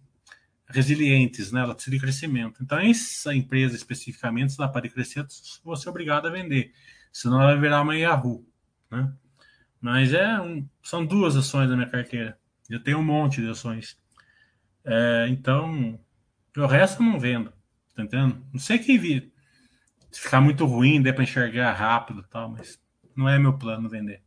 resilientes, 0.67 1.53
né? 1.53 1.61
Ela 1.61 1.75
precisa 1.75 1.97
de 1.97 2.01
crescimento. 2.01 2.63
Então, 2.63 2.79
essa 2.79 3.35
empresa 3.35 3.77
especificamente, 3.77 4.53
se 4.53 4.61
ela 4.61 4.71
pode 4.71 4.89
crescer, 4.89 5.27
você 5.63 5.89
é 5.89 5.91
obrigado 5.91 6.27
a 6.27 6.31
vender. 6.31 6.73
Senão 7.13 7.41
ela 7.41 7.53
vai 7.53 7.61
virar 7.61 7.83
uma 7.83 7.97
Yahoo, 7.97 8.47
né? 8.91 9.13
Mas 9.81 10.15
é 10.15 10.41
um, 10.41 10.67
são 10.83 11.05
duas 11.05 11.37
ações 11.37 11.69
na 11.69 11.77
minha 11.77 11.89
carteira. 11.89 12.39
Eu 12.71 12.83
tenho 12.83 12.99
um 12.99 13.05
monte 13.05 13.43
de 13.43 13.49
ações. 13.51 13.99
É, 14.85 15.27
então, 15.29 16.01
o 16.57 16.67
resto 16.67 17.03
eu 17.03 17.07
não 17.07 17.21
vendo. 17.21 17.53
Tá 17.95 18.03
entendendo? 18.03 18.45
Não 18.53 18.59
sei 18.59 18.79
que 18.79 18.99
vi. 18.99 19.33
Se 20.11 20.21
ficar 20.21 20.41
muito 20.41 20.65
ruim, 20.65 21.03
dê 21.03 21.13
para 21.13 21.23
enxergar 21.23 21.73
rápido 21.73 22.23
tal, 22.25 22.49
mas 22.49 22.81
não 23.15 23.29
é 23.29 23.39
meu 23.39 23.59
plano 23.59 23.89
vender. 23.89 24.24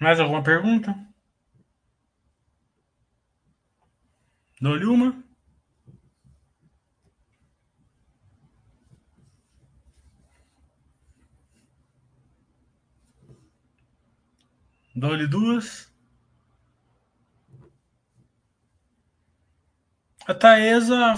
Mais 0.00 0.20
alguma 0.20 0.42
pergunta? 0.42 0.94
Dou-lhe 4.60 4.84
uma. 4.86 5.22
Dou-lhe 14.94 15.26
duas. 15.26 15.92
A 20.26 20.34
Taesa 20.34 21.14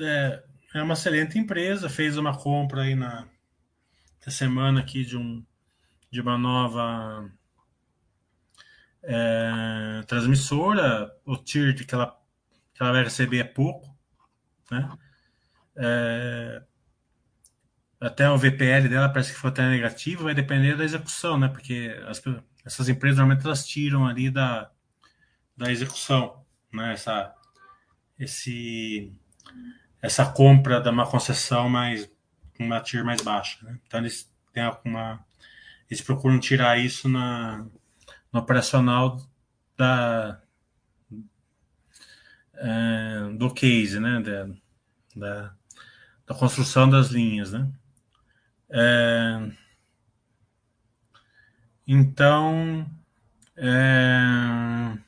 é, 0.00 0.44
é, 0.74 0.82
uma 0.82 0.94
excelente 0.94 1.38
empresa, 1.38 1.88
fez 1.88 2.18
uma 2.18 2.36
compra 2.36 2.82
aí 2.82 2.94
na, 2.94 3.28
na 4.26 4.32
semana 4.32 4.80
aqui 4.80 5.04
de 5.04 5.16
um 5.16 5.44
de 6.10 6.20
uma 6.20 6.36
nova 6.36 7.32
é, 9.04 10.02
transmissora, 10.06 11.12
o 11.24 11.36
tier 11.36 11.74
que 11.74 11.94
ela, 11.94 12.16
que 12.74 12.82
ela 12.82 12.92
vai 12.92 13.04
receber 13.04 13.38
é 13.38 13.44
pouco, 13.44 13.94
né? 14.70 14.90
É, 15.76 16.62
até 18.00 18.28
o 18.28 18.36
VPL 18.36 18.88
dela 18.88 19.08
parece 19.08 19.32
que 19.32 19.38
foi 19.38 19.50
até 19.50 19.68
negativo, 19.68 20.24
vai 20.24 20.34
depender 20.34 20.76
da 20.76 20.84
execução, 20.84 21.38
né? 21.38 21.48
Porque 21.48 21.96
as, 22.06 22.22
essas 22.64 22.88
empresas 22.88 23.18
normalmente 23.18 23.46
elas 23.46 23.66
tiram 23.66 24.06
ali 24.06 24.30
da, 24.30 24.70
da 25.56 25.70
execução, 25.70 26.44
né? 26.72 26.92
Essa, 26.92 27.34
esse, 28.18 29.12
essa 30.00 30.26
compra 30.26 30.80
da 30.80 30.90
uma 30.90 31.06
concessão 31.06 31.68
mais 31.68 32.10
uma 32.58 32.80
tier 32.80 33.04
mais 33.04 33.20
baixa, 33.20 33.58
né? 33.64 33.78
Então 33.86 34.00
eles 34.00 34.30
têm 34.52 34.64
uma 34.84 35.24
eles 35.88 36.00
procuram 36.00 36.40
tirar 36.40 36.78
isso 36.78 37.08
na 37.08 37.66
no 38.32 38.40
operacional 38.40 39.20
da, 39.76 40.40
é, 42.54 43.36
do 43.36 43.52
case, 43.52 44.00
né? 44.00 44.20
Da, 44.20 44.48
da, 45.16 45.54
da, 46.26 46.34
construção 46.34 46.88
das 46.88 47.08
linhas, 47.08 47.52
né? 47.52 47.70
É, 48.70 49.50
então, 51.86 52.86
é, 53.56 54.98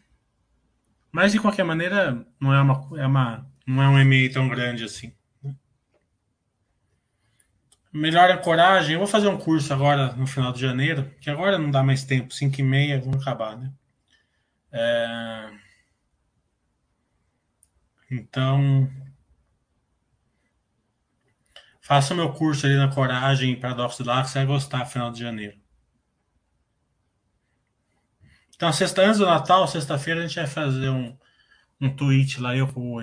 mas 1.10 1.32
de 1.32 1.40
qualquer 1.40 1.64
maneira, 1.64 2.26
não 2.40 2.52
é 2.52 2.60
uma, 2.60 3.00
é 3.00 3.06
uma 3.06 3.46
não 3.66 3.82
é 3.82 3.88
um 3.88 3.98
e-mail 3.98 4.32
tão 4.32 4.48
grande 4.48 4.84
assim. 4.84 5.12
Melhor 7.94 8.28
a 8.28 8.36
coragem. 8.36 8.94
Eu 8.94 8.98
vou 8.98 9.06
fazer 9.06 9.28
um 9.28 9.38
curso 9.38 9.72
agora 9.72 10.12
no 10.14 10.26
final 10.26 10.52
de 10.52 10.60
janeiro, 10.60 11.08
que 11.20 11.30
agora 11.30 11.56
não 11.56 11.70
dá 11.70 11.80
mais 11.80 12.02
tempo, 12.02 12.34
5 12.34 12.60
e 12.60 12.62
meia, 12.64 13.00
vamos 13.00 13.22
acabar, 13.22 13.56
né? 13.56 13.72
É... 14.72 15.50
Então, 18.10 18.90
faça 21.80 22.12
o 22.14 22.16
meu 22.16 22.32
curso 22.32 22.66
ali 22.66 22.76
na 22.76 22.92
Coragem 22.92 23.58
Paradoxo 23.60 24.02
lá, 24.04 24.22
que 24.22 24.30
você 24.30 24.38
vai 24.40 24.46
gostar 24.46 24.86
final 24.86 25.12
de 25.12 25.20
janeiro. 25.20 25.56
Então, 28.56 28.72
sexta, 28.72 29.02
antes 29.02 29.18
do 29.20 29.26
Natal, 29.26 29.68
sexta-feira, 29.68 30.20
a 30.20 30.26
gente 30.26 30.36
vai 30.36 30.46
fazer 30.48 30.88
um, 30.88 31.16
um 31.80 31.94
tweet 31.94 32.40
lá, 32.40 32.56
eu 32.56 32.66
com 32.66 32.94
o 32.94 33.00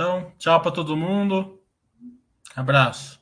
Então, 0.00 0.32
tchau 0.38 0.58
para 0.62 0.72
todo 0.72 0.96
mundo. 0.96 1.60
Abraço. 2.56 3.19